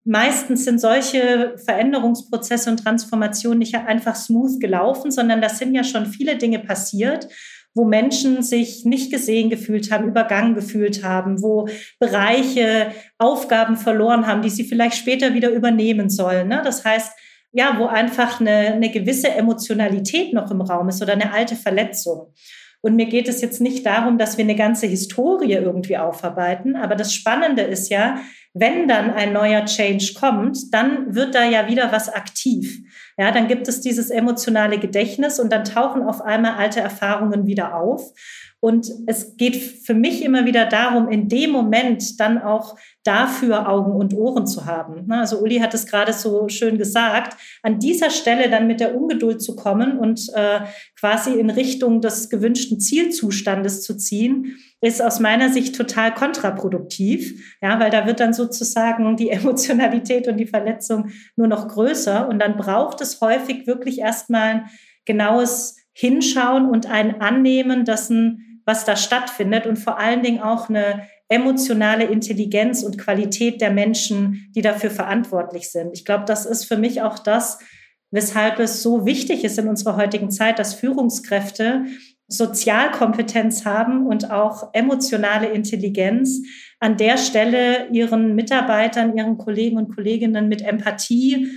Meistens 0.03 0.65
sind 0.65 0.81
solche 0.81 1.55
Veränderungsprozesse 1.63 2.69
und 2.69 2.83
Transformationen 2.83 3.59
nicht 3.59 3.75
einfach 3.75 4.15
smooth 4.15 4.59
gelaufen, 4.59 5.11
sondern 5.11 5.41
da 5.41 5.47
sind 5.47 5.73
ja 5.73 5.85
schon 5.85 6.07
viele 6.07 6.37
Dinge 6.37 6.59
passiert 6.59 7.29
wo 7.77 7.85
Menschen 7.85 8.41
sich 8.41 8.83
nicht 8.85 9.11
gesehen 9.11 9.49
gefühlt 9.49 9.91
haben, 9.91 10.07
übergangen 10.07 10.55
gefühlt 10.55 11.03
haben, 11.03 11.41
wo 11.41 11.69
Bereiche 11.99 12.91
Aufgaben 13.19 13.77
verloren 13.77 14.25
haben, 14.25 14.41
die 14.41 14.49
sie 14.49 14.63
vielleicht 14.63 14.97
später 14.97 15.35
wieder 15.35 15.51
übernehmen 15.51 16.09
sollen. 16.09 16.47
Ne? 16.47 16.61
Das 16.65 16.83
heißt, 16.83 17.11
ja, 17.51 17.75
wo 17.77 17.85
einfach 17.85 18.41
eine, 18.41 18.73
eine 18.73 18.89
gewisse 18.89 19.29
Emotionalität 19.29 20.33
noch 20.33 20.51
im 20.51 20.61
Raum 20.61 20.89
ist 20.89 21.01
oder 21.01 21.13
eine 21.13 21.31
alte 21.31 21.55
Verletzung. 21.55 22.33
Und 22.81 22.95
mir 22.95 23.05
geht 23.05 23.27
es 23.27 23.41
jetzt 23.41 23.61
nicht 23.61 23.85
darum, 23.85 24.17
dass 24.17 24.37
wir 24.37 24.43
eine 24.43 24.55
ganze 24.55 24.87
Historie 24.87 25.53
irgendwie 25.53 25.97
aufarbeiten, 25.97 26.75
aber 26.75 26.95
das 26.95 27.13
Spannende 27.13 27.63
ist 27.63 27.89
ja, 27.89 28.19
wenn 28.59 28.87
dann 28.87 29.11
ein 29.11 29.33
neuer 29.33 29.65
Change 29.65 30.13
kommt, 30.19 30.73
dann 30.73 31.15
wird 31.15 31.35
da 31.35 31.43
ja 31.43 31.67
wieder 31.67 31.91
was 31.91 32.09
aktiv. 32.09 32.79
Ja, 33.17 33.31
dann 33.31 33.47
gibt 33.47 33.67
es 33.67 33.81
dieses 33.81 34.09
emotionale 34.09 34.77
Gedächtnis 34.77 35.39
und 35.39 35.51
dann 35.51 35.63
tauchen 35.63 36.03
auf 36.03 36.21
einmal 36.21 36.53
alte 36.53 36.79
Erfahrungen 36.79 37.47
wieder 37.47 37.75
auf. 37.75 38.13
Und 38.59 38.89
es 39.05 39.37
geht 39.37 39.55
für 39.55 39.93
mich 39.93 40.23
immer 40.23 40.45
wieder 40.45 40.65
darum, 40.65 41.09
in 41.09 41.29
dem 41.29 41.51
Moment 41.51 42.19
dann 42.19 42.41
auch 42.41 42.75
dafür 43.03 43.69
Augen 43.69 43.91
und 43.91 44.15
Ohren 44.15 44.47
zu 44.47 44.65
haben. 44.65 45.09
Also 45.11 45.39
Uli 45.39 45.59
hat 45.59 45.75
es 45.75 45.85
gerade 45.85 46.11
so 46.11 46.49
schön 46.49 46.77
gesagt, 46.77 47.37
an 47.61 47.79
dieser 47.79 48.09
Stelle 48.09 48.49
dann 48.49 48.65
mit 48.65 48.79
der 48.79 48.95
Ungeduld 48.95 49.41
zu 49.41 49.55
kommen 49.55 49.99
und 49.99 50.27
äh, 50.33 50.61
quasi 50.99 51.39
in 51.39 51.51
Richtung 51.51 52.01
des 52.01 52.29
gewünschten 52.29 52.79
Zielzustandes 52.79 53.83
zu 53.83 53.95
ziehen, 53.95 54.57
ist 54.81 55.01
aus 55.01 55.19
meiner 55.19 55.49
Sicht 55.49 55.75
total 55.75 56.13
kontraproduktiv, 56.13 57.57
ja, 57.61 57.79
weil 57.79 57.91
da 57.91 58.05
wird 58.07 58.19
dann 58.19 58.33
sozusagen 58.33 59.15
die 59.17 59.29
Emotionalität 59.29 60.27
und 60.27 60.37
die 60.37 60.47
Verletzung 60.47 61.11
nur 61.35 61.47
noch 61.47 61.67
größer 61.67 62.27
und 62.27 62.39
dann 62.39 62.57
braucht 62.57 63.01
es 63.01 63.21
häufig 63.21 63.67
wirklich 63.67 63.99
erstmal 63.99 64.65
genaues 65.05 65.77
Hinschauen 65.93 66.69
und 66.69 66.85
ein 66.85 67.21
Annehmen 67.21 67.83
dessen, 67.85 68.46
was 68.67 68.83
da 68.83 68.97
stattfindet 68.97 69.65
und 69.65 69.77
vor 69.77 69.97
allen 69.97 70.21
Dingen 70.21 70.41
auch 70.41 70.67
eine 70.67 71.07
emotionale 71.29 72.03
Intelligenz 72.03 72.83
und 72.83 72.97
Qualität 72.97 73.61
der 73.61 73.71
Menschen, 73.71 74.51
die 74.55 74.61
dafür 74.61 74.91
verantwortlich 74.91 75.71
sind. 75.71 75.91
Ich 75.93 76.03
glaube, 76.03 76.25
das 76.25 76.45
ist 76.45 76.65
für 76.65 76.77
mich 76.77 77.01
auch 77.01 77.17
das, 77.17 77.59
weshalb 78.11 78.59
es 78.59 78.83
so 78.83 79.05
wichtig 79.05 79.45
ist 79.45 79.57
in 79.57 79.69
unserer 79.69 79.95
heutigen 79.95 80.31
Zeit, 80.31 80.59
dass 80.59 80.73
Führungskräfte 80.73 81.85
Sozialkompetenz 82.27 83.63
haben 83.63 84.05
und 84.05 84.31
auch 84.31 84.73
emotionale 84.73 85.47
Intelligenz, 85.47 86.41
an 86.79 86.97
der 86.97 87.17
Stelle 87.17 87.87
ihren 87.91 88.35
Mitarbeitern, 88.35 89.17
ihren 89.17 89.37
Kollegen 89.37 89.77
und 89.77 89.95
Kolleginnen 89.95 90.49
mit 90.49 90.61
Empathie 90.61 91.47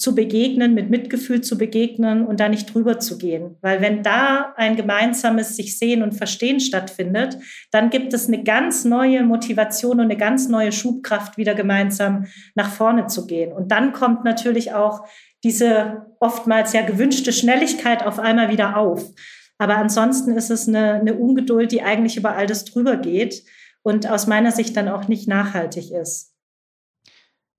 zu 0.00 0.14
begegnen, 0.14 0.72
mit 0.72 0.88
Mitgefühl 0.88 1.42
zu 1.42 1.58
begegnen 1.58 2.24
und 2.26 2.40
da 2.40 2.48
nicht 2.48 2.72
drüber 2.72 2.98
zu 2.98 3.18
gehen. 3.18 3.56
Weil 3.60 3.82
wenn 3.82 4.02
da 4.02 4.54
ein 4.56 4.74
gemeinsames 4.74 5.56
sich 5.56 5.78
sehen 5.78 6.02
und 6.02 6.12
verstehen 6.12 6.58
stattfindet, 6.58 7.36
dann 7.70 7.90
gibt 7.90 8.14
es 8.14 8.26
eine 8.26 8.42
ganz 8.42 8.86
neue 8.86 9.22
Motivation 9.24 9.98
und 9.98 10.06
eine 10.06 10.16
ganz 10.16 10.48
neue 10.48 10.72
Schubkraft, 10.72 11.36
wieder 11.36 11.54
gemeinsam 11.54 12.26
nach 12.54 12.70
vorne 12.70 13.08
zu 13.08 13.26
gehen. 13.26 13.52
Und 13.52 13.72
dann 13.72 13.92
kommt 13.92 14.24
natürlich 14.24 14.72
auch 14.72 15.06
diese 15.44 16.06
oftmals 16.18 16.72
ja 16.72 16.80
gewünschte 16.80 17.32
Schnelligkeit 17.32 18.06
auf 18.06 18.18
einmal 18.18 18.50
wieder 18.50 18.78
auf. 18.78 19.04
Aber 19.58 19.76
ansonsten 19.76 20.32
ist 20.32 20.50
es 20.50 20.66
eine, 20.66 20.94
eine 20.94 21.12
Ungeduld, 21.12 21.72
die 21.72 21.82
eigentlich 21.82 22.16
über 22.16 22.36
all 22.36 22.46
das 22.46 22.64
drüber 22.64 22.96
geht 22.96 23.44
und 23.82 24.08
aus 24.08 24.26
meiner 24.26 24.50
Sicht 24.50 24.74
dann 24.78 24.88
auch 24.88 25.08
nicht 25.08 25.28
nachhaltig 25.28 25.90
ist. 25.90 26.32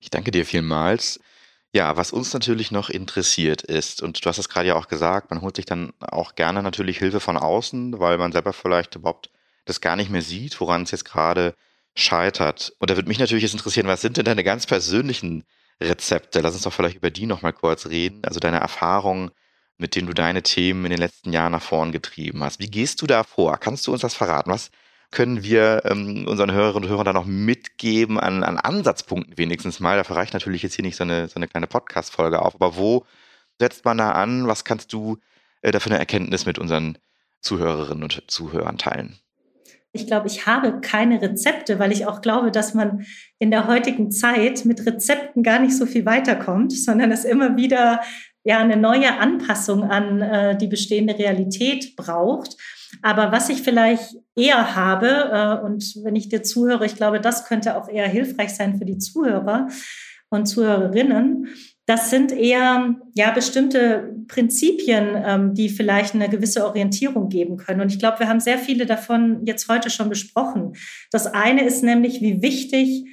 Ich 0.00 0.10
danke 0.10 0.32
dir 0.32 0.44
vielmals. 0.44 1.20
Ja, 1.74 1.96
was 1.96 2.12
uns 2.12 2.34
natürlich 2.34 2.70
noch 2.70 2.90
interessiert 2.90 3.62
ist, 3.62 4.02
und 4.02 4.22
du 4.22 4.28
hast 4.28 4.36
es 4.38 4.50
gerade 4.50 4.68
ja 4.68 4.74
auch 4.76 4.88
gesagt, 4.88 5.30
man 5.30 5.40
holt 5.40 5.56
sich 5.56 5.64
dann 5.64 5.94
auch 6.00 6.34
gerne 6.34 6.62
natürlich 6.62 6.98
Hilfe 6.98 7.18
von 7.18 7.38
außen, 7.38 7.98
weil 7.98 8.18
man 8.18 8.30
selber 8.32 8.52
vielleicht 8.52 8.96
überhaupt 8.96 9.30
das 9.64 9.80
gar 9.80 9.96
nicht 9.96 10.10
mehr 10.10 10.20
sieht, 10.20 10.60
woran 10.60 10.82
es 10.82 10.90
jetzt 10.90 11.06
gerade 11.06 11.54
scheitert. 11.94 12.74
Und 12.78 12.90
da 12.90 12.96
würde 12.96 13.08
mich 13.08 13.18
natürlich 13.18 13.42
jetzt 13.44 13.54
interessieren, 13.54 13.86
was 13.86 14.02
sind 14.02 14.18
denn 14.18 14.26
deine 14.26 14.44
ganz 14.44 14.66
persönlichen 14.66 15.44
Rezepte? 15.80 16.40
Lass 16.40 16.54
uns 16.54 16.64
doch 16.64 16.72
vielleicht 16.74 16.96
über 16.96 17.10
die 17.10 17.24
nochmal 17.26 17.54
kurz 17.54 17.86
reden. 17.86 18.22
Also 18.24 18.38
deine 18.38 18.58
Erfahrungen, 18.60 19.30
mit 19.78 19.94
denen 19.94 20.08
du 20.08 20.14
deine 20.14 20.42
Themen 20.42 20.84
in 20.84 20.90
den 20.90 21.00
letzten 21.00 21.32
Jahren 21.32 21.52
nach 21.52 21.62
vorn 21.62 21.90
getrieben 21.92 22.44
hast. 22.44 22.60
Wie 22.60 22.70
gehst 22.70 23.00
du 23.00 23.06
da 23.06 23.24
vor? 23.24 23.56
Kannst 23.58 23.86
du 23.86 23.92
uns 23.92 24.02
das 24.02 24.14
verraten? 24.14 24.50
Was 24.50 24.70
können 25.12 25.44
wir 25.44 25.82
ähm, 25.84 26.26
unseren 26.26 26.50
Hörerinnen 26.50 26.84
und 26.84 26.90
Hörern 26.90 27.04
da 27.04 27.12
noch 27.12 27.26
mitgeben 27.26 28.18
an, 28.18 28.42
an 28.42 28.58
Ansatzpunkten 28.58 29.38
wenigstens 29.38 29.78
mal? 29.78 29.96
Dafür 29.96 30.16
reicht 30.16 30.32
natürlich 30.32 30.62
jetzt 30.62 30.74
hier 30.74 30.84
nicht 30.84 30.96
so 30.96 31.04
eine, 31.04 31.28
so 31.28 31.36
eine 31.36 31.46
kleine 31.46 31.68
Podcast-Folge 31.68 32.42
auf, 32.42 32.56
aber 32.56 32.76
wo 32.76 33.04
setzt 33.60 33.84
man 33.84 33.98
da 33.98 34.12
an? 34.12 34.48
Was 34.48 34.64
kannst 34.64 34.92
du 34.92 35.18
äh, 35.60 35.70
dafür 35.70 35.92
eine 35.92 36.00
Erkenntnis 36.00 36.46
mit 36.46 36.58
unseren 36.58 36.98
Zuhörerinnen 37.40 38.02
und 38.02 38.24
Zuhörern 38.26 38.78
teilen? 38.78 39.18
Ich 39.92 40.06
glaube, 40.06 40.26
ich 40.26 40.46
habe 40.46 40.80
keine 40.80 41.20
Rezepte, 41.20 41.78
weil 41.78 41.92
ich 41.92 42.06
auch 42.06 42.22
glaube, 42.22 42.50
dass 42.50 42.72
man 42.72 43.04
in 43.38 43.50
der 43.50 43.66
heutigen 43.66 44.10
Zeit 44.10 44.64
mit 44.64 44.86
Rezepten 44.86 45.42
gar 45.42 45.58
nicht 45.58 45.76
so 45.76 45.84
viel 45.84 46.06
weiterkommt, 46.06 46.72
sondern 46.72 47.12
es 47.12 47.26
immer 47.26 47.56
wieder 47.56 48.00
ja 48.44 48.58
eine 48.58 48.78
neue 48.78 49.18
Anpassung 49.18 49.84
an 49.84 50.22
äh, 50.22 50.56
die 50.56 50.66
bestehende 50.66 51.18
Realität 51.18 51.94
braucht. 51.96 52.56
Aber 53.00 53.32
was 53.32 53.48
ich 53.48 53.62
vielleicht 53.62 54.16
eher 54.36 54.76
habe, 54.76 55.06
äh, 55.08 55.64
und 55.64 55.82
wenn 56.04 56.16
ich 56.16 56.28
dir 56.28 56.42
zuhöre, 56.42 56.84
ich 56.84 56.96
glaube, 56.96 57.20
das 57.20 57.46
könnte 57.46 57.76
auch 57.76 57.88
eher 57.88 58.08
hilfreich 58.08 58.54
sein 58.54 58.78
für 58.78 58.84
die 58.84 58.98
Zuhörer 58.98 59.68
und 60.28 60.46
Zuhörerinnen, 60.46 61.48
das 61.86 62.10
sind 62.10 62.30
eher 62.30 62.94
ja 63.14 63.32
bestimmte 63.32 64.14
Prinzipien, 64.28 65.20
ähm, 65.24 65.54
die 65.54 65.68
vielleicht 65.68 66.14
eine 66.14 66.28
gewisse 66.28 66.64
Orientierung 66.64 67.28
geben 67.28 67.56
können. 67.56 67.80
Und 67.80 67.92
ich 67.92 67.98
glaube, 67.98 68.20
wir 68.20 68.28
haben 68.28 68.40
sehr 68.40 68.58
viele 68.58 68.86
davon 68.86 69.44
jetzt 69.46 69.68
heute 69.68 69.90
schon 69.90 70.08
besprochen. 70.08 70.74
Das 71.10 71.26
eine 71.26 71.64
ist 71.64 71.82
nämlich, 71.82 72.20
wie 72.20 72.40
wichtig 72.40 73.04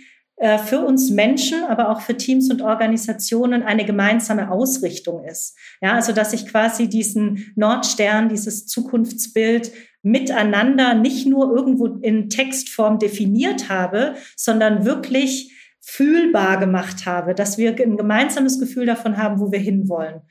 für 0.66 0.80
uns 0.80 1.10
Menschen, 1.10 1.66
aber 1.66 1.90
auch 1.90 2.00
für 2.00 2.16
Teams 2.16 2.50
und 2.50 2.62
Organisationen 2.62 3.62
eine 3.62 3.84
gemeinsame 3.84 4.50
Ausrichtung 4.50 5.26
ist. 5.26 5.58
Ja, 5.82 5.96
also 5.96 6.14
dass 6.14 6.32
ich 6.32 6.48
quasi 6.48 6.88
diesen 6.88 7.52
Nordstern, 7.56 8.30
dieses 8.30 8.66
Zukunftsbild 8.66 9.72
miteinander 10.02 10.94
nicht 10.94 11.28
nur 11.28 11.54
irgendwo 11.54 11.88
in 11.88 12.30
Textform 12.30 13.00
definiert 13.00 13.68
habe, 13.68 14.16
sondern 14.38 14.86
wirklich 14.86 15.54
fühlbar 15.82 16.58
gemacht 16.60 17.06
habe, 17.06 17.34
dass 17.34 17.58
wir 17.58 17.72
ein 17.72 17.98
gemeinsames 17.98 18.60
Gefühl 18.60 18.86
davon 18.86 19.18
haben, 19.18 19.40
wo 19.40 19.52
wir 19.52 19.60
hinwollen. 19.60 20.22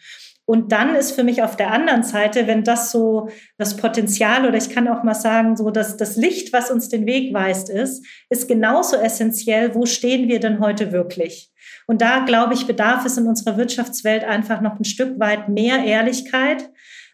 Und 0.48 0.72
dann 0.72 0.94
ist 0.94 1.12
für 1.12 1.24
mich 1.24 1.42
auf 1.42 1.56
der 1.56 1.72
anderen 1.72 2.02
Seite, 2.02 2.46
wenn 2.46 2.64
das 2.64 2.90
so 2.90 3.28
das 3.58 3.76
Potenzial 3.76 4.46
oder 4.46 4.56
ich 4.56 4.70
kann 4.70 4.88
auch 4.88 5.02
mal 5.02 5.12
sagen, 5.12 5.58
so 5.58 5.68
dass 5.70 5.98
das 5.98 6.16
Licht, 6.16 6.54
was 6.54 6.70
uns 6.70 6.88
den 6.88 7.04
Weg 7.04 7.34
weist, 7.34 7.68
ist, 7.68 8.02
ist 8.30 8.48
genauso 8.48 8.96
essentiell. 8.96 9.74
Wo 9.74 9.84
stehen 9.84 10.26
wir 10.26 10.40
denn 10.40 10.58
heute 10.58 10.90
wirklich? 10.90 11.52
Und 11.86 12.00
da 12.00 12.20
glaube 12.20 12.54
ich, 12.54 12.66
bedarf 12.66 13.04
es 13.04 13.18
in 13.18 13.26
unserer 13.26 13.58
Wirtschaftswelt 13.58 14.24
einfach 14.24 14.62
noch 14.62 14.80
ein 14.80 14.86
Stück 14.86 15.20
weit 15.20 15.50
mehr 15.50 15.84
Ehrlichkeit, 15.84 16.70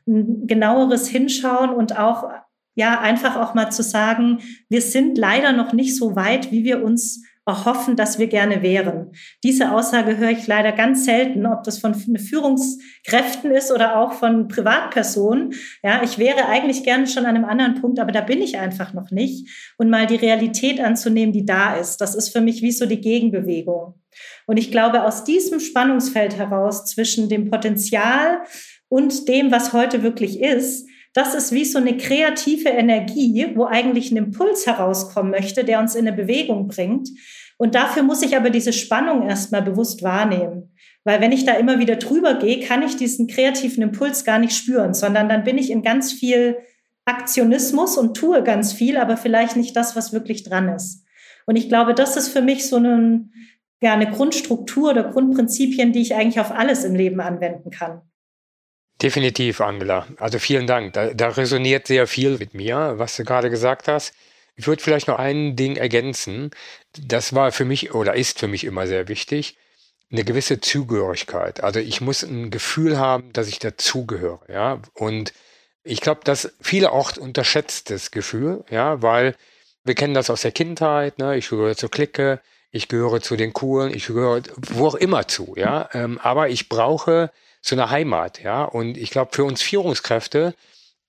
ein 0.07 0.47
genaueres 0.47 1.09
Hinschauen 1.09 1.70
und 1.70 1.99
auch 1.99 2.30
ja, 2.76 3.01
einfach 3.01 3.35
auch 3.35 3.55
mal 3.55 3.70
zu 3.70 3.82
sagen, 3.82 4.43
wir 4.68 4.80
sind 4.80 5.18
leider 5.18 5.51
noch 5.51 5.72
nicht 5.72 5.97
so 5.97 6.14
weit, 6.14 6.53
wie 6.53 6.62
wir 6.62 6.85
uns 6.85 7.24
erhoffen, 7.47 7.95
dass 7.95 8.18
wir 8.18 8.26
gerne 8.26 8.62
wären. 8.62 9.12
Diese 9.42 9.72
Aussage 9.72 10.16
höre 10.16 10.30
ich 10.30 10.47
leider 10.47 10.72
ganz 10.72 11.05
selten, 11.05 11.45
ob 11.45 11.62
das 11.62 11.78
von 11.78 11.95
Führungskräften 11.95 13.51
ist 13.51 13.70
oder 13.70 13.99
auch 13.99 14.14
von 14.14 14.49
Privatpersonen. 14.49 15.53
Ja, 15.82 16.03
ich 16.03 16.18
wäre 16.18 16.47
eigentlich 16.47 16.84
gerne 16.84 17.07
schon 17.07 17.26
an 17.26 17.36
einem 17.36 17.45
anderen 17.45 17.80
Punkt, 17.80 18.01
aber 18.01 18.12
da 18.12 18.22
bin 18.22 18.40
ich 18.40 18.59
einfach 18.59 18.95
noch 18.95 19.11
nicht. 19.11 19.49
Und 19.76 19.90
mal 19.90 20.07
die 20.07 20.16
Realität 20.16 20.80
anzunehmen, 20.80 21.34
die 21.34 21.45
da 21.45 21.76
ist, 21.76 22.01
das 22.01 22.14
ist 22.14 22.30
für 22.30 22.40
mich 22.40 22.62
wie 22.62 22.72
so 22.72 22.86
die 22.86 23.01
Gegenbewegung. 23.01 24.01
Und 24.47 24.57
ich 24.57 24.70
glaube, 24.70 25.05
aus 25.05 25.24
diesem 25.24 25.61
Spannungsfeld 25.61 26.36
heraus 26.36 26.86
zwischen 26.86 27.28
dem 27.28 27.51
Potenzial 27.51 28.42
und 28.88 29.28
dem, 29.28 29.51
was 29.51 29.72
heute 29.72 30.03
wirklich 30.03 30.40
ist, 30.40 30.88
das 31.14 31.34
ist 31.34 31.52
wie 31.52 31.64
so 31.64 31.78
eine 31.78 31.96
kreative 31.96 32.68
Energie, 32.68 33.52
wo 33.54 33.64
eigentlich 33.64 34.10
ein 34.10 34.16
Impuls 34.16 34.66
herauskommen 34.66 35.30
möchte, 35.30 35.64
der 35.64 35.78
uns 35.78 35.94
in 35.94 36.06
eine 36.06 36.16
Bewegung 36.16 36.66
bringt. 36.66 37.08
Und 37.56 37.76
dafür 37.76 38.02
muss 38.02 38.22
ich 38.22 38.36
aber 38.36 38.50
diese 38.50 38.72
Spannung 38.72 39.26
erstmal 39.26 39.62
bewusst 39.62 40.02
wahrnehmen. 40.02 40.74
Weil 41.04 41.20
wenn 41.20 41.32
ich 41.32 41.44
da 41.44 41.52
immer 41.52 41.78
wieder 41.78 41.96
drüber 41.96 42.34
gehe, 42.34 42.60
kann 42.60 42.82
ich 42.82 42.96
diesen 42.96 43.28
kreativen 43.28 43.82
Impuls 43.82 44.24
gar 44.24 44.40
nicht 44.40 44.56
spüren, 44.56 44.92
sondern 44.92 45.28
dann 45.28 45.44
bin 45.44 45.56
ich 45.56 45.70
in 45.70 45.82
ganz 45.82 46.12
viel 46.12 46.58
Aktionismus 47.04 47.96
und 47.96 48.16
tue 48.16 48.42
ganz 48.42 48.72
viel, 48.72 48.96
aber 48.96 49.16
vielleicht 49.16 49.56
nicht 49.56 49.76
das, 49.76 49.94
was 49.94 50.12
wirklich 50.12 50.42
dran 50.42 50.68
ist. 50.68 51.04
Und 51.46 51.56
ich 51.56 51.68
glaube, 51.68 51.94
das 51.94 52.16
ist 52.16 52.28
für 52.28 52.42
mich 52.42 52.66
so 52.66 52.76
eine, 52.76 53.28
ja, 53.80 53.92
eine 53.92 54.10
Grundstruktur 54.10 54.90
oder 54.90 55.04
Grundprinzipien, 55.04 55.92
die 55.92 56.00
ich 56.00 56.14
eigentlich 56.14 56.40
auf 56.40 56.50
alles 56.50 56.84
im 56.84 56.94
Leben 56.94 57.20
anwenden 57.20 57.70
kann. 57.70 58.00
Definitiv, 59.03 59.61
Angela. 59.61 60.07
Also 60.18 60.38
vielen 60.38 60.66
Dank. 60.66 60.92
Da, 60.95 61.12
da 61.14 61.28
resoniert 61.28 61.86
sehr 61.86 62.07
viel 62.07 62.38
mit 62.38 62.55
mir, 62.55 62.95
was 62.97 63.16
du 63.16 63.24
gerade 63.24 63.51
gesagt 63.51 63.88
hast. 63.88 64.14
Ich 64.57 64.66
würde 64.66 64.82
vielleicht 64.82 65.09
noch 65.09 65.18
ein 65.18 65.57
Ding 65.57 65.76
ergänzen. 65.76 66.51
Das 66.99 67.34
war 67.34 67.53
für 67.53 67.64
mich 67.64 67.95
oder 67.95 68.14
ist 68.14 68.38
für 68.38 68.49
mich 68.49 68.64
immer 68.64 68.86
sehr 68.86 69.09
wichtig. 69.09 69.57
Eine 70.12 70.24
gewisse 70.24 70.61
Zugehörigkeit. 70.61 71.62
Also 71.64 71.80
ich 71.80 72.01
muss 72.01 72.22
ein 72.22 72.51
Gefühl 72.51 72.99
haben, 72.99 73.32
dass 73.32 73.49
ich 73.49 73.59
dazugehöre. 73.59 74.40
Ja? 74.49 74.80
Und 74.95 75.32
Ich 75.84 76.01
glaube, 76.01 76.22
das 76.24 76.55
vielerorts 76.61 77.18
unterschätztes 77.18 78.11
Gefühl, 78.11 78.64
ja, 78.70 79.03
weil 79.03 79.36
wir 79.84 79.95
kennen 79.95 80.14
das 80.14 80.30
aus 80.30 80.42
der 80.42 80.53
Kindheit, 80.53 81.18
ne? 81.18 81.36
ich 81.36 81.49
gehöre 81.51 81.76
zur 81.76 81.90
Clique, 81.90 82.40
ich 82.70 82.88
gehöre 82.88 83.20
zu 83.20 83.36
den 83.36 83.53
Coolen, 83.53 83.95
ich 83.95 84.07
gehöre 84.07 84.42
wo 84.57 84.88
auch 84.88 84.95
immer 84.95 85.28
zu, 85.28 85.55
ja. 85.57 85.88
Ähm, 85.92 86.18
aber 86.22 86.49
ich 86.49 86.68
brauche 86.70 87.30
so 87.64 87.74
eine 87.74 87.88
Heimat, 87.88 88.42
ja. 88.42 88.64
Und 88.64 88.98
ich 88.98 89.10
glaube, 89.10 89.30
für 89.32 89.44
uns 89.44 89.62
Führungskräfte 89.62 90.54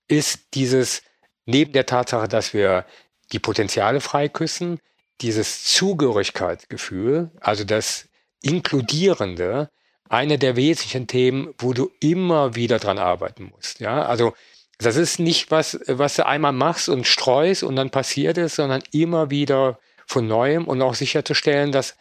ist 0.07 0.53
dieses, 0.53 1.03
neben 1.45 1.73
der 1.73 1.85
Tatsache, 1.85 2.29
dass 2.29 2.53
wir 2.53 2.85
die 3.33 3.39
Potenziale 3.39 3.99
freiküssen, 3.99 4.79
dieses 5.21 5.65
Zugehörigkeitsgefühl, 5.65 7.31
also 7.41 7.65
das 7.65 8.07
Inkludierende, 8.41 9.69
eine 10.07 10.37
der 10.37 10.55
wesentlichen 10.55 11.07
Themen, 11.07 11.53
wo 11.57 11.73
du 11.73 11.91
immer 11.99 12.55
wieder 12.55 12.79
dran 12.79 12.99
arbeiten 12.99 13.51
musst. 13.53 13.79
Ja, 13.81 14.05
also 14.05 14.33
das 14.77 14.95
ist 14.95 15.19
nicht 15.19 15.51
was, 15.51 15.79
was 15.87 16.15
du 16.15 16.25
einmal 16.25 16.53
machst 16.53 16.87
und 16.87 17.05
streust 17.05 17.63
und 17.63 17.75
dann 17.75 17.89
passiert 17.89 18.37
es, 18.37 18.55
sondern 18.55 18.83
immer 18.91 19.29
wieder 19.29 19.79
von 20.05 20.27
neuem 20.27 20.67
und 20.67 20.81
auch 20.81 20.95
sicherzustellen, 20.95 21.71
dass 21.71 21.97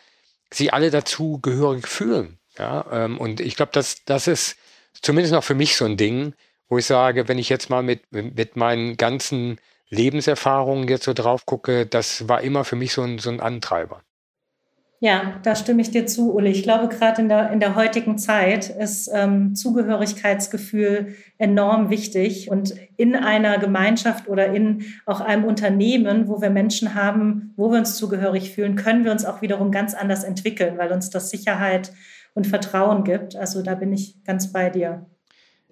sie 0.52 0.70
alle 0.70 0.90
dazu 0.90 1.40
gehörig 1.40 1.88
fühlen. 1.88 2.38
Ja, 2.58 2.86
ähm, 2.92 3.18
und 3.18 3.40
ich 3.40 3.56
glaube, 3.56 3.72
das, 3.72 4.04
das 4.04 4.26
ist 4.26 4.56
zumindest 5.02 5.32
noch 5.34 5.44
für 5.44 5.54
mich 5.54 5.76
so 5.76 5.84
ein 5.84 5.96
Ding, 5.96 6.34
wo 6.68 6.78
ich 6.78 6.86
sage, 6.86 7.28
wenn 7.28 7.38
ich 7.38 7.48
jetzt 7.48 7.70
mal 7.70 7.82
mit, 7.82 8.00
mit 8.10 8.56
meinen 8.56 8.96
ganzen 8.96 9.58
Lebenserfahrungen 9.90 10.88
jetzt 10.88 11.04
so 11.04 11.12
drauf 11.12 11.46
gucke, 11.46 11.86
das 11.86 12.28
war 12.28 12.40
immer 12.42 12.64
für 12.64 12.76
mich 12.76 12.92
so 12.92 13.02
ein, 13.02 13.18
so 13.18 13.30
ein 13.30 13.40
Antreiber. 13.40 14.02
Ja, 15.00 15.38
da 15.42 15.54
stimme 15.54 15.82
ich 15.82 15.90
dir 15.90 16.06
zu, 16.06 16.32
Uli. 16.32 16.50
Ich 16.50 16.62
glaube, 16.62 16.88
gerade 16.88 17.20
in 17.20 17.28
der, 17.28 17.50
in 17.50 17.60
der 17.60 17.74
heutigen 17.74 18.16
Zeit 18.16 18.70
ist 18.70 19.10
ähm, 19.12 19.54
Zugehörigkeitsgefühl 19.54 21.14
enorm 21.36 21.90
wichtig. 21.90 22.50
Und 22.50 22.74
in 22.96 23.14
einer 23.14 23.58
Gemeinschaft 23.58 24.28
oder 24.28 24.54
in 24.54 24.86
auch 25.04 25.20
einem 25.20 25.44
Unternehmen, 25.44 26.26
wo 26.28 26.40
wir 26.40 26.48
Menschen 26.48 26.94
haben, 26.94 27.52
wo 27.56 27.70
wir 27.70 27.80
uns 27.80 27.96
zugehörig 27.96 28.54
fühlen, 28.54 28.76
können 28.76 29.04
wir 29.04 29.12
uns 29.12 29.26
auch 29.26 29.42
wiederum 29.42 29.70
ganz 29.72 29.92
anders 29.92 30.24
entwickeln, 30.24 30.78
weil 30.78 30.90
uns 30.90 31.10
das 31.10 31.28
Sicherheit 31.28 31.92
und 32.34 32.46
Vertrauen 32.46 33.04
gibt. 33.04 33.36
Also 33.36 33.62
da 33.62 33.74
bin 33.74 33.92
ich 33.92 34.22
ganz 34.24 34.52
bei 34.52 34.70
dir. 34.70 35.06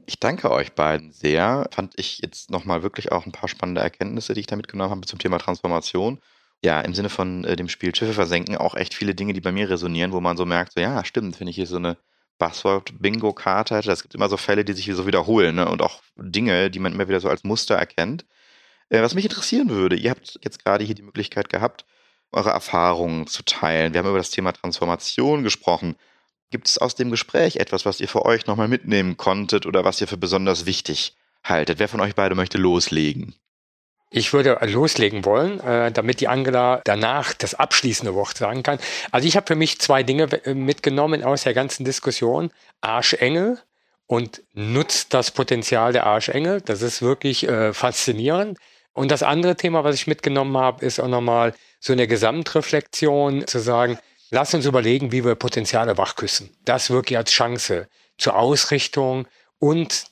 Ich 0.06 0.18
danke 0.18 0.50
euch 0.50 0.72
beiden 0.72 1.12
sehr. 1.12 1.68
Fand 1.70 1.94
ich 1.96 2.18
jetzt 2.18 2.50
nochmal 2.50 2.82
wirklich 2.82 3.12
auch 3.12 3.26
ein 3.26 3.32
paar 3.32 3.48
spannende 3.48 3.80
Erkenntnisse, 3.80 4.34
die 4.34 4.40
ich 4.40 4.46
da 4.46 4.56
mitgenommen 4.56 4.90
habe 4.90 5.06
zum 5.06 5.18
Thema 5.18 5.38
Transformation 5.38 6.18
ja, 6.64 6.80
im 6.80 6.94
Sinne 6.94 7.08
von 7.08 7.44
äh, 7.44 7.56
dem 7.56 7.68
Spiel 7.68 7.94
Schiffe 7.94 8.12
versenken 8.14 8.56
auch 8.56 8.74
echt 8.74 8.94
viele 8.94 9.14
Dinge, 9.14 9.32
die 9.32 9.40
bei 9.40 9.52
mir 9.52 9.68
resonieren, 9.68 10.12
wo 10.12 10.20
man 10.20 10.36
so 10.36 10.46
merkt, 10.46 10.72
so, 10.72 10.80
ja, 10.80 11.04
stimmt, 11.04 11.40
wenn 11.40 11.48
ich 11.48 11.56
hier 11.56 11.66
so 11.66 11.76
eine 11.76 11.96
Buzzword-Bingo-Karte 12.38 13.78
es 13.78 14.02
gibt 14.02 14.14
immer 14.14 14.28
so 14.28 14.36
Fälle, 14.36 14.64
die 14.64 14.72
sich 14.72 14.86
so 14.94 15.06
wiederholen 15.06 15.56
ne? 15.56 15.68
und 15.68 15.82
auch 15.82 16.02
Dinge, 16.16 16.70
die 16.70 16.78
man 16.78 16.92
immer 16.92 17.08
wieder 17.08 17.20
so 17.20 17.28
als 17.28 17.44
Muster 17.44 17.74
erkennt. 17.76 18.24
Äh, 18.90 19.02
was 19.02 19.14
mich 19.14 19.24
interessieren 19.24 19.70
würde, 19.70 19.96
ihr 19.96 20.10
habt 20.10 20.38
jetzt 20.42 20.64
gerade 20.64 20.84
hier 20.84 20.94
die 20.94 21.02
Möglichkeit 21.02 21.48
gehabt, 21.48 21.84
eure 22.30 22.50
Erfahrungen 22.50 23.26
zu 23.26 23.44
teilen. 23.44 23.92
Wir 23.92 23.98
haben 24.00 24.08
über 24.08 24.18
das 24.18 24.30
Thema 24.30 24.52
Transformation 24.52 25.42
gesprochen. 25.42 25.96
Gibt 26.53 26.68
es 26.68 26.76
aus 26.76 26.94
dem 26.94 27.11
Gespräch 27.11 27.57
etwas, 27.57 27.86
was 27.86 27.98
ihr 27.98 28.09
für 28.09 28.26
euch 28.26 28.46
nochmal 28.46 28.68
mitnehmen 28.68 29.16
konntet 29.16 29.64
oder 29.64 29.86
was 29.86 30.03
ihr 30.03 30.07
für 30.07 30.18
besonders 30.18 30.66
wichtig 30.66 31.16
haltet? 31.42 31.78
Wer 31.78 31.88
von 31.88 32.00
euch 32.00 32.14
beide 32.14 32.34
möchte 32.34 32.59
loslegen? 32.59 33.34
Ich 34.11 34.34
würde 34.34 34.59
loslegen 34.61 35.24
wollen, 35.24 35.61
äh, 35.61 35.90
damit 35.90 36.20
die 36.20 36.28
Angela 36.28 36.82
danach 36.84 37.32
das 37.32 37.55
abschließende 37.55 38.14
Wort 38.14 38.36
sagen 38.36 38.62
kann. 38.62 38.78
Also 39.11 39.26
ich 39.26 39.34
habe 39.36 39.46
für 39.46 39.55
mich 39.55 39.80
zwei 39.80 40.03
Dinge 40.03 40.24
äh, 40.44 40.53
mitgenommen 40.53 41.24
aus 41.24 41.44
der 41.44 41.55
ganzen 41.55 41.86
Diskussion. 41.86 42.50
Arschengel 42.82 43.59
und 44.07 44.42
nutzt 44.53 45.14
das 45.14 45.30
Potenzial 45.30 45.94
der 45.94 46.05
Arschengel. 46.05 46.61
Das 46.61 46.82
ist 46.82 47.00
wirklich 47.00 47.48
äh, 47.48 47.72
faszinierend. 47.72 48.59
Und 48.92 49.11
das 49.11 49.22
andere 49.22 49.57
Thema, 49.57 49.84
was 49.84 49.94
ich 49.94 50.07
mitgenommen 50.07 50.59
habe, 50.59 50.84
ist 50.84 51.00
auch 51.00 51.09
nochmal 51.09 51.55
so 51.80 51.94
eine 51.94 52.07
Gesamtreflexion 52.07 53.46
zu 53.46 53.59
sagen, 53.59 53.98
lass 54.32 54.54
uns 54.54 54.66
überlegen, 54.66 55.12
wie 55.12 55.24
wir 55.24 55.36
Potenziale 55.36 55.96
wachküssen. 55.96 56.50
Das 56.64 56.90
wirklich 56.90 57.16
als 57.16 57.30
Chance 57.30 57.88
zur 58.18 58.36
Ausrichtung 58.36 59.28
und, 59.58 60.06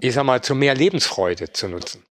ich 0.00 0.12
sag 0.12 0.24
mal, 0.24 0.42
zu 0.42 0.54
mehr 0.54 0.74
Lebensfreude 0.74 1.52
zu 1.52 1.68
nutzen. 1.68 2.04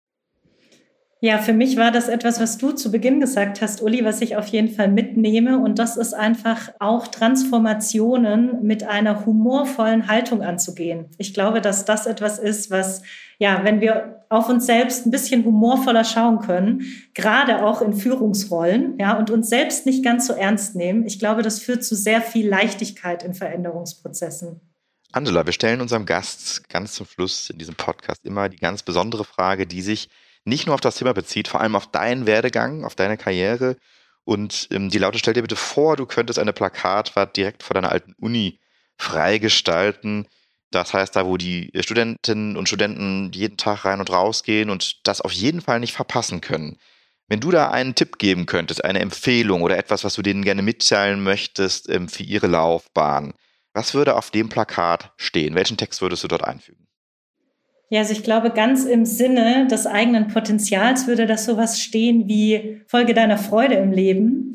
Ja, 1.19 1.39
für 1.39 1.53
mich 1.53 1.77
war 1.77 1.89
das 1.89 2.09
etwas, 2.09 2.39
was 2.39 2.59
du 2.59 2.71
zu 2.71 2.91
Beginn 2.91 3.19
gesagt 3.19 3.61
hast, 3.61 3.81
Uli, 3.81 4.05
was 4.05 4.21
ich 4.21 4.35
auf 4.35 4.47
jeden 4.47 4.69
Fall 4.69 4.87
mitnehme. 4.87 5.57
Und 5.57 5.79
das 5.79 5.97
ist 5.97 6.13
einfach 6.13 6.69
auch 6.79 7.07
Transformationen 7.07 8.61
mit 8.61 8.83
einer 8.83 9.25
humorvollen 9.25 10.07
Haltung 10.07 10.43
anzugehen. 10.43 11.07
Ich 11.17 11.33
glaube, 11.33 11.59
dass 11.59 11.85
das 11.85 12.05
etwas 12.05 12.37
ist, 12.37 12.69
was, 12.69 13.01
ja, 13.39 13.63
wenn 13.63 13.81
wir 13.81 14.25
auf 14.29 14.47
uns 14.47 14.67
selbst 14.67 15.07
ein 15.07 15.11
bisschen 15.11 15.43
humorvoller 15.43 16.03
schauen 16.03 16.37
können, 16.39 16.83
gerade 17.15 17.65
auch 17.65 17.81
in 17.81 17.93
Führungsrollen, 17.93 18.99
ja, 18.99 19.17
und 19.17 19.31
uns 19.31 19.49
selbst 19.49 19.87
nicht 19.87 20.03
ganz 20.03 20.27
so 20.27 20.33
ernst 20.33 20.75
nehmen, 20.75 21.03
ich 21.07 21.17
glaube, 21.17 21.41
das 21.41 21.59
führt 21.59 21.83
zu 21.83 21.95
sehr 21.95 22.21
viel 22.21 22.47
Leichtigkeit 22.47 23.23
in 23.23 23.33
Veränderungsprozessen. 23.33 24.61
Angela, 25.13 25.47
wir 25.47 25.53
stellen 25.53 25.81
unserem 25.81 26.05
Gast 26.05 26.69
ganz 26.69 26.93
zum 26.93 27.07
Schluss 27.07 27.49
in 27.49 27.57
diesem 27.57 27.73
Podcast 27.73 28.23
immer 28.23 28.49
die 28.49 28.57
ganz 28.57 28.83
besondere 28.83 29.23
Frage, 29.23 29.65
die 29.65 29.81
sich 29.81 30.09
nicht 30.47 30.65
nur 30.65 30.75
auf 30.75 30.81
das 30.81 30.95
Thema 30.95 31.13
bezieht, 31.13 31.47
vor 31.47 31.59
allem 31.59 31.75
auf 31.75 31.91
deinen 31.91 32.25
Werdegang, 32.25 32.85
auf 32.85 32.95
deine 32.95 33.17
Karriere. 33.17 33.75
Und 34.23 34.67
ähm, 34.71 34.89
die 34.89 34.97
Laute, 34.97 35.19
stell 35.19 35.33
dir 35.33 35.41
bitte 35.41 35.57
vor, 35.57 35.97
du 35.97 36.05
könntest 36.05 36.39
eine 36.39 36.53
Plakatwand 36.53 37.35
direkt 37.35 37.63
vor 37.63 37.73
deiner 37.73 37.91
alten 37.91 38.13
Uni 38.13 38.59
freigestalten. 38.97 40.27
Das 40.71 40.93
heißt, 40.93 41.15
da, 41.15 41.25
wo 41.25 41.37
die 41.37 41.71
Studentinnen 41.79 42.57
und 42.57 42.67
Studenten 42.67 43.31
jeden 43.33 43.57
Tag 43.57 43.85
rein 43.85 43.99
und 43.99 44.09
raus 44.09 44.43
gehen 44.43 44.69
und 44.69 45.05
das 45.05 45.21
auf 45.21 45.31
jeden 45.31 45.61
Fall 45.61 45.79
nicht 45.79 45.93
verpassen 45.93 46.41
können. 46.41 46.77
Wenn 47.27 47.41
du 47.41 47.51
da 47.51 47.71
einen 47.71 47.95
Tipp 47.95 48.17
geben 48.17 48.45
könntest, 48.45 48.85
eine 48.85 48.99
Empfehlung 48.99 49.61
oder 49.61 49.77
etwas, 49.77 50.05
was 50.05 50.15
du 50.15 50.21
denen 50.21 50.45
gerne 50.45 50.61
mitteilen 50.61 51.23
möchtest 51.23 51.89
ähm, 51.89 52.07
für 52.07 52.23
ihre 52.23 52.47
Laufbahn, 52.47 53.33
was 53.73 53.93
würde 53.93 54.15
auf 54.15 54.31
dem 54.31 54.47
Plakat 54.47 55.11
stehen? 55.17 55.55
Welchen 55.55 55.77
Text 55.77 56.01
würdest 56.01 56.23
du 56.23 56.29
dort 56.29 56.45
einfügen? 56.45 56.86
Ja, 57.89 57.99
also 57.99 58.11
ich 58.11 58.23
glaube, 58.23 58.49
ganz 58.49 58.83
im 58.85 59.05
Sinne 59.05 59.67
des 59.67 59.87
eigenen 59.87 60.27
Potenzials 60.27 61.07
würde 61.07 61.25
das 61.25 61.45
sowas 61.45 61.79
stehen 61.79 62.27
wie 62.27 62.81
Folge 62.87 63.13
deiner 63.13 63.37
Freude 63.37 63.75
im 63.75 63.91
Leben 63.91 64.53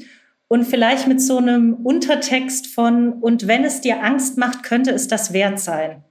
und 0.49 0.64
vielleicht 0.64 1.09
mit 1.09 1.20
so 1.20 1.39
einem 1.39 1.74
Untertext 1.74 2.66
von 2.66 3.14
und 3.14 3.47
wenn 3.47 3.64
es 3.64 3.80
dir 3.80 4.03
Angst 4.05 4.37
macht, 4.37 4.62
könnte 4.62 4.91
es 4.91 5.09
das 5.09 5.33
wert 5.33 5.59
sein. 5.59 6.05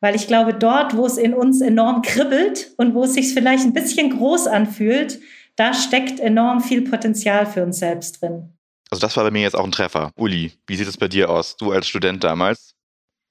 Weil 0.00 0.14
ich 0.14 0.26
glaube, 0.26 0.52
dort, 0.52 0.94
wo 0.94 1.06
es 1.06 1.16
in 1.16 1.32
uns 1.32 1.62
enorm 1.62 2.02
kribbelt 2.02 2.72
und 2.76 2.94
wo 2.94 3.04
es 3.04 3.14
sich 3.14 3.32
vielleicht 3.32 3.64
ein 3.64 3.72
bisschen 3.72 4.10
groß 4.10 4.46
anfühlt, 4.46 5.20
da 5.56 5.72
steckt 5.72 6.20
enorm 6.20 6.60
viel 6.60 6.82
Potenzial 6.82 7.46
für 7.46 7.64
uns 7.64 7.78
selbst 7.78 8.20
drin. 8.20 8.52
Also 8.90 9.00
das 9.00 9.16
war 9.16 9.24
bei 9.24 9.30
mir 9.30 9.42
jetzt 9.42 9.56
auch 9.56 9.64
ein 9.64 9.72
Treffer. 9.72 10.12
Uli, 10.16 10.52
wie 10.66 10.76
sieht 10.76 10.86
es 10.86 10.96
bei 10.96 11.08
dir 11.08 11.30
aus? 11.30 11.56
Du 11.56 11.72
als 11.72 11.88
Student 11.88 12.22
damals? 12.22 12.74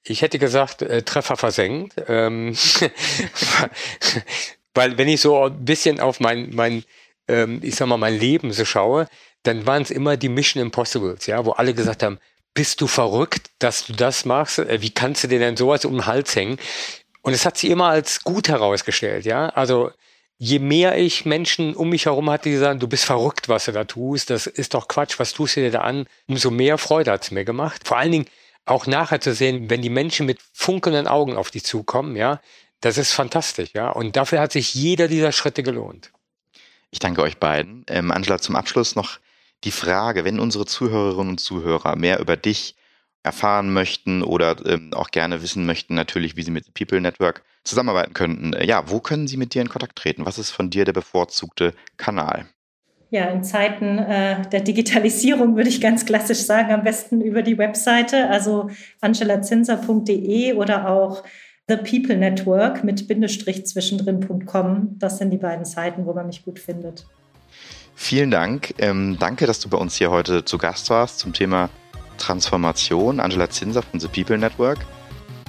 Ich 0.10 0.22
hätte 0.22 0.40
gesagt, 0.40 0.82
äh, 0.82 1.02
Treffer 1.02 1.38
versenkt. 1.38 1.96
Ähm, 2.08 2.56
weil 4.74 4.98
wenn 4.98 5.08
ich 5.08 5.22
so 5.22 5.46
ein 5.46 5.66
bisschen 5.66 6.00
auf 6.00 6.20
mein, 6.20 6.50
mein 6.54 6.84
ähm, 7.28 7.60
ich 7.64 7.76
sag 7.76 7.88
mal, 7.88 7.98
mein 7.98 8.18
Leben 8.18 8.52
so 8.52 8.66
schaue, 8.66 9.08
dann 9.44 9.66
waren 9.66 9.82
es 9.82 9.92
immer 9.92 10.18
die 10.18 10.30
Mission 10.30 10.62
Impossibles, 10.62 11.26
ja, 11.26 11.46
wo 11.46 11.52
alle 11.52 11.74
gesagt 11.74 12.04
haben, 12.04 12.20
bist 12.54 12.82
du 12.82 12.88
verrückt, 12.88 13.52
dass 13.60 13.86
du 13.86 13.94
das 13.94 14.26
machst? 14.26 14.60
Äh, 14.60 14.82
wie 14.82 14.90
kannst 14.90 15.24
du 15.24 15.28
dir 15.28 15.40
denn 15.40 15.58
sowas 15.58 15.86
um 15.86 15.94
den 15.94 16.06
Hals 16.06 16.36
hängen? 16.36 16.58
Und 17.22 17.34
es 17.34 17.46
hat 17.46 17.58
sich 17.58 17.70
immer 17.70 17.88
als 17.88 18.24
gut 18.24 18.48
herausgestellt, 18.48 19.26
ja. 19.26 19.50
Also 19.50 19.92
je 20.38 20.60
mehr 20.60 20.98
ich 20.98 21.26
Menschen 21.26 21.76
um 21.76 21.90
mich 21.90 22.06
herum 22.06 22.30
hatte, 22.30 22.50
die 22.50 22.58
sagen, 22.58 22.80
du 22.80 22.88
bist 22.88 23.06
verrückt, 23.06 23.50
was 23.50 23.66
du 23.66 23.72
da 23.72 23.84
tust, 23.84 24.30
das 24.30 24.48
ist 24.48 24.74
doch 24.74 24.88
Quatsch, 24.88 25.20
was 25.20 25.34
tust 25.34 25.56
du 25.56 25.62
dir 25.62 25.72
da 25.72 25.82
an, 25.82 26.06
umso 26.28 26.52
mehr 26.52 26.78
Freude 26.78 27.12
hat 27.12 27.24
es 27.24 27.32
mir 27.32 27.46
gemacht. 27.46 27.88
Vor 27.88 27.98
allen 27.98 28.12
Dingen, 28.12 28.26
auch 28.68 28.88
nachher 28.88 29.22
zu 29.22 29.34
sehen, 29.34 29.70
wenn 29.70 29.82
die 29.82 29.90
Menschen 29.90 30.26
mit 30.26 30.40
funkelnden 30.54 31.08
Augen 31.08 31.36
auf 31.36 31.52
dich 31.52 31.64
zukommen, 31.64 32.16
ja, 32.16 32.42
das 32.82 32.98
ist 32.98 33.14
fantastisch, 33.14 33.70
ja. 33.74 33.90
Und 33.90 34.16
dafür 34.16 34.40
hat 34.40 34.52
sich 34.52 34.74
jeder 34.74 35.08
dieser 35.08 35.32
Schritte 35.32 35.64
gelohnt. 35.64 36.12
Ich 36.92 37.00
danke 37.00 37.22
euch 37.22 37.38
beiden. 37.38 37.86
Ähm, 37.88 38.12
Angela, 38.12 38.40
zum 38.40 38.56
Abschluss 38.56 38.96
noch 38.96 39.20
die 39.64 39.72
Frage, 39.72 40.26
wenn 40.26 40.40
unsere 40.40 40.66
Zuhörerinnen 40.66 41.32
und 41.32 41.40
Zuhörer 41.40 41.96
mehr 41.96 42.20
über 42.20 42.38
dich 42.38 42.76
erfahren 43.24 43.74
möchten 43.74 44.24
oder 44.24 44.56
ähm, 44.66 44.94
auch 44.94 45.10
gerne 45.10 45.42
wissen 45.42 45.66
möchten, 45.66 45.96
natürlich, 45.96 46.38
wie 46.38 46.44
sie 46.44 46.52
mit 46.52 46.74
People 46.74 47.02
Network 47.02 47.44
zusammenarbeiten 47.64 48.14
könnten, 48.14 48.54
äh, 48.54 48.66
ja, 48.66 48.90
wo 48.90 49.00
können 49.00 49.28
sie 49.28 49.38
mit 49.38 49.54
dir 49.54 49.62
in 49.62 49.70
Kontakt 49.70 49.98
treten? 49.98 50.26
Was 50.26 50.38
ist 50.38 50.52
von 50.52 50.70
dir 50.70 50.86
der 50.86 50.94
bevorzugte 50.94 51.74
Kanal? 51.98 52.48
Ja, 53.10 53.26
in 53.26 53.44
Zeiten 53.44 53.98
äh, 54.00 54.42
der 54.50 54.62
Digitalisierung 54.62 55.56
würde 55.56 55.70
ich 55.70 55.80
ganz 55.80 56.06
klassisch 56.06 56.40
sagen, 56.40 56.72
am 56.72 56.84
besten 56.84 57.22
über 57.22 57.42
die 57.42 57.58
Webseite, 57.58 58.30
also 58.30 58.70
angelazinser.de 59.02 60.54
oder 60.54 60.90
auch 60.90 61.24
The 61.70 61.78
People 61.78 62.18
Network 62.18 62.84
mit 62.84 63.08
Bindestrich 63.08 63.66
zwischendrin.com. 63.66 64.96
Das 65.00 65.18
sind 65.18 65.32
die 65.32 65.38
beiden 65.38 65.66
Seiten, 65.66 66.06
wo 66.06 66.14
man 66.14 66.28
mich 66.28 66.44
gut 66.44 66.60
findet. 66.60 67.06
Vielen 67.96 68.32
Dank. 68.32 68.74
Ähm, 68.78 69.18
danke, 69.20 69.48
dass 69.48 69.60
du 69.60 69.70
bei 69.70 69.78
uns 69.78 69.96
hier 69.96 70.12
heute 70.12 70.46
zu 70.46 70.58
Gast 70.58 70.90
warst 70.90 71.20
zum 71.20 71.34
Thema 71.34 71.70
Transformation. 72.18 73.20
Angela 73.20 73.50
Zinser 73.50 73.82
von 73.82 74.00
The 74.00 74.08
People 74.08 74.38
Network. 74.38 74.80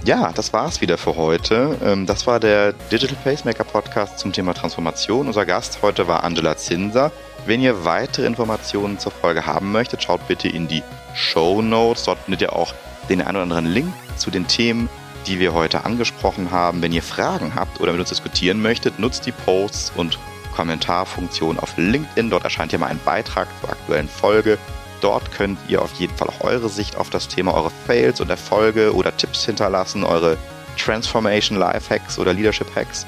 Ja, 0.05 0.33
das 0.33 0.53
war's 0.53 0.81
wieder 0.81 0.97
für 0.97 1.17
heute. 1.17 1.77
Ähm, 1.85 2.07
das 2.07 2.27
war 2.27 2.41
der 2.41 2.73
Digital 2.73 3.17
Pacemaker 3.25 3.65
Podcast 3.65 4.19
zum 4.19 4.33
Thema 4.33 4.55
Transformation. 4.55 5.27
Unser 5.27 5.45
Gast 5.45 5.81
heute 5.83 6.07
war 6.09 6.25
Angela 6.25 6.57
Zinser. 6.57 7.11
Wenn 7.47 7.61
ihr 7.61 7.85
weitere 7.85 8.27
Informationen 8.27 8.99
zur 8.99 9.13
Folge 9.13 9.47
haben 9.47 9.73
möchtet, 9.73 10.03
schaut 10.03 10.27
bitte 10.29 10.49
in 10.49 10.69
die 10.69 10.83
Show 11.15 11.63
Notes. 11.63 12.05
Dort 12.05 12.21
findet 12.21 12.43
ihr 12.43 12.53
auch 12.55 12.75
den 13.09 13.21
einen 13.21 13.37
oder 13.37 13.43
anderen 13.43 13.67
Link 13.67 13.93
zu 14.17 14.31
den 14.31 14.47
Themen, 14.47 14.89
die 15.27 15.41
wir 15.41 15.53
heute 15.53 15.85
angesprochen 15.85 16.53
haben. 16.53 16.81
Wenn 16.81 16.93
ihr 16.93 17.03
Fragen 17.03 17.55
habt 17.55 17.81
oder 17.81 17.93
mit 17.93 18.01
uns 18.01 18.11
diskutieren 18.11 18.63
möchtet, 18.63 18.99
nutzt 18.99 19.27
die 19.27 19.33
Posts 19.33 19.93
und 19.97 20.19
Kommentarfunktion 20.55 21.59
auf 21.59 21.77
LinkedIn. 21.77 22.31
Dort 22.31 22.45
erscheint 22.45 22.73
ja 22.73 22.79
mal 22.79 22.87
ein 22.87 23.01
Beitrag 23.05 23.49
zur 23.61 23.71
aktuellen 23.71 24.09
Folge. 24.09 24.59
Dort 25.01 25.33
könnt 25.33 25.59
ihr 25.69 25.81
auf 25.83 25.93
jeden 25.95 26.17
Fall 26.17 26.29
auch 26.29 26.41
eure 26.41 26.69
Sicht 26.69 26.97
auf 26.97 27.11
das 27.11 27.29
Thema, 27.29 27.55
eure 27.55 27.71
Fails 27.87 28.21
und 28.21 28.31
Erfolge 28.31 28.95
oder 28.95 29.17
Tipps 29.17 29.45
hinterlassen, 29.45 30.05
eure 30.05 30.37
Transformation 30.77 31.59
Life 31.59 31.93
Hacks 31.93 32.19
oder 32.19 32.33
Leadership 32.33 32.75
Hacks. 32.75 33.07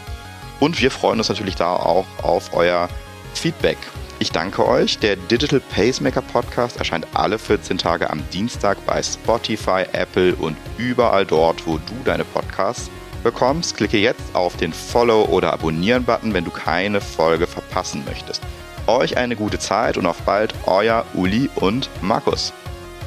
Und 0.61 0.81
wir 0.81 0.91
freuen 0.91 1.19
uns 1.19 1.29
natürlich 1.29 1.57
da 1.57 1.75
auch 1.75 2.07
auf 2.23 2.53
euer 2.53 2.89
Feedback. 3.35 3.79
Ich 4.19 4.31
danke 4.31 4.69
euch. 4.69 4.99
Der 4.99 5.17
Digital 5.17 5.61
Pacemaker 5.61 6.21
Podcast 6.21 6.77
erscheint 6.77 7.07
alle 7.15 7.39
14 7.39 7.79
Tage 7.79 8.11
am 8.11 8.23
Dienstag 8.31 8.77
bei 8.85 9.03
Spotify, 9.03 9.85
Apple 9.93 10.35
und 10.35 10.59
überall 10.77 11.25
dort, 11.25 11.67
wo 11.67 11.79
du 11.79 11.95
deine 12.05 12.25
Podcasts 12.25 12.91
bekommst. 13.23 13.79
Klicke 13.79 13.97
jetzt 13.97 14.35
auf 14.35 14.59
den 14.59 14.75
Follow- 14.75 15.25
oder 15.25 15.55
Abonnieren-Button, 15.55 16.35
wenn 16.35 16.45
du 16.45 16.51
keine 16.51 17.01
Folge 17.01 17.47
verpassen 17.47 18.05
möchtest. 18.05 18.43
Euch 18.91 19.17
eine 19.17 19.37
gute 19.37 19.61
Zeit 19.61 19.97
und 19.97 20.05
auf 20.05 20.21
bald, 20.23 20.53
euer 20.67 21.07
Uli 21.15 21.49
und 21.55 21.89
Markus. 22.03 22.53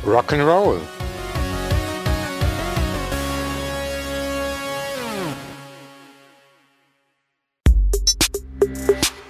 Rock'n'Roll. 0.05 0.77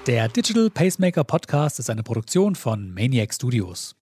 Der 0.05 0.27
Digital 0.27 0.69
Pacemaker 0.69 1.23
Podcast 1.23 1.79
ist 1.79 1.89
eine 1.89 2.03
Produktion 2.03 2.53
von 2.53 2.93
Maniac 2.93 3.33
Studios. 3.33 3.95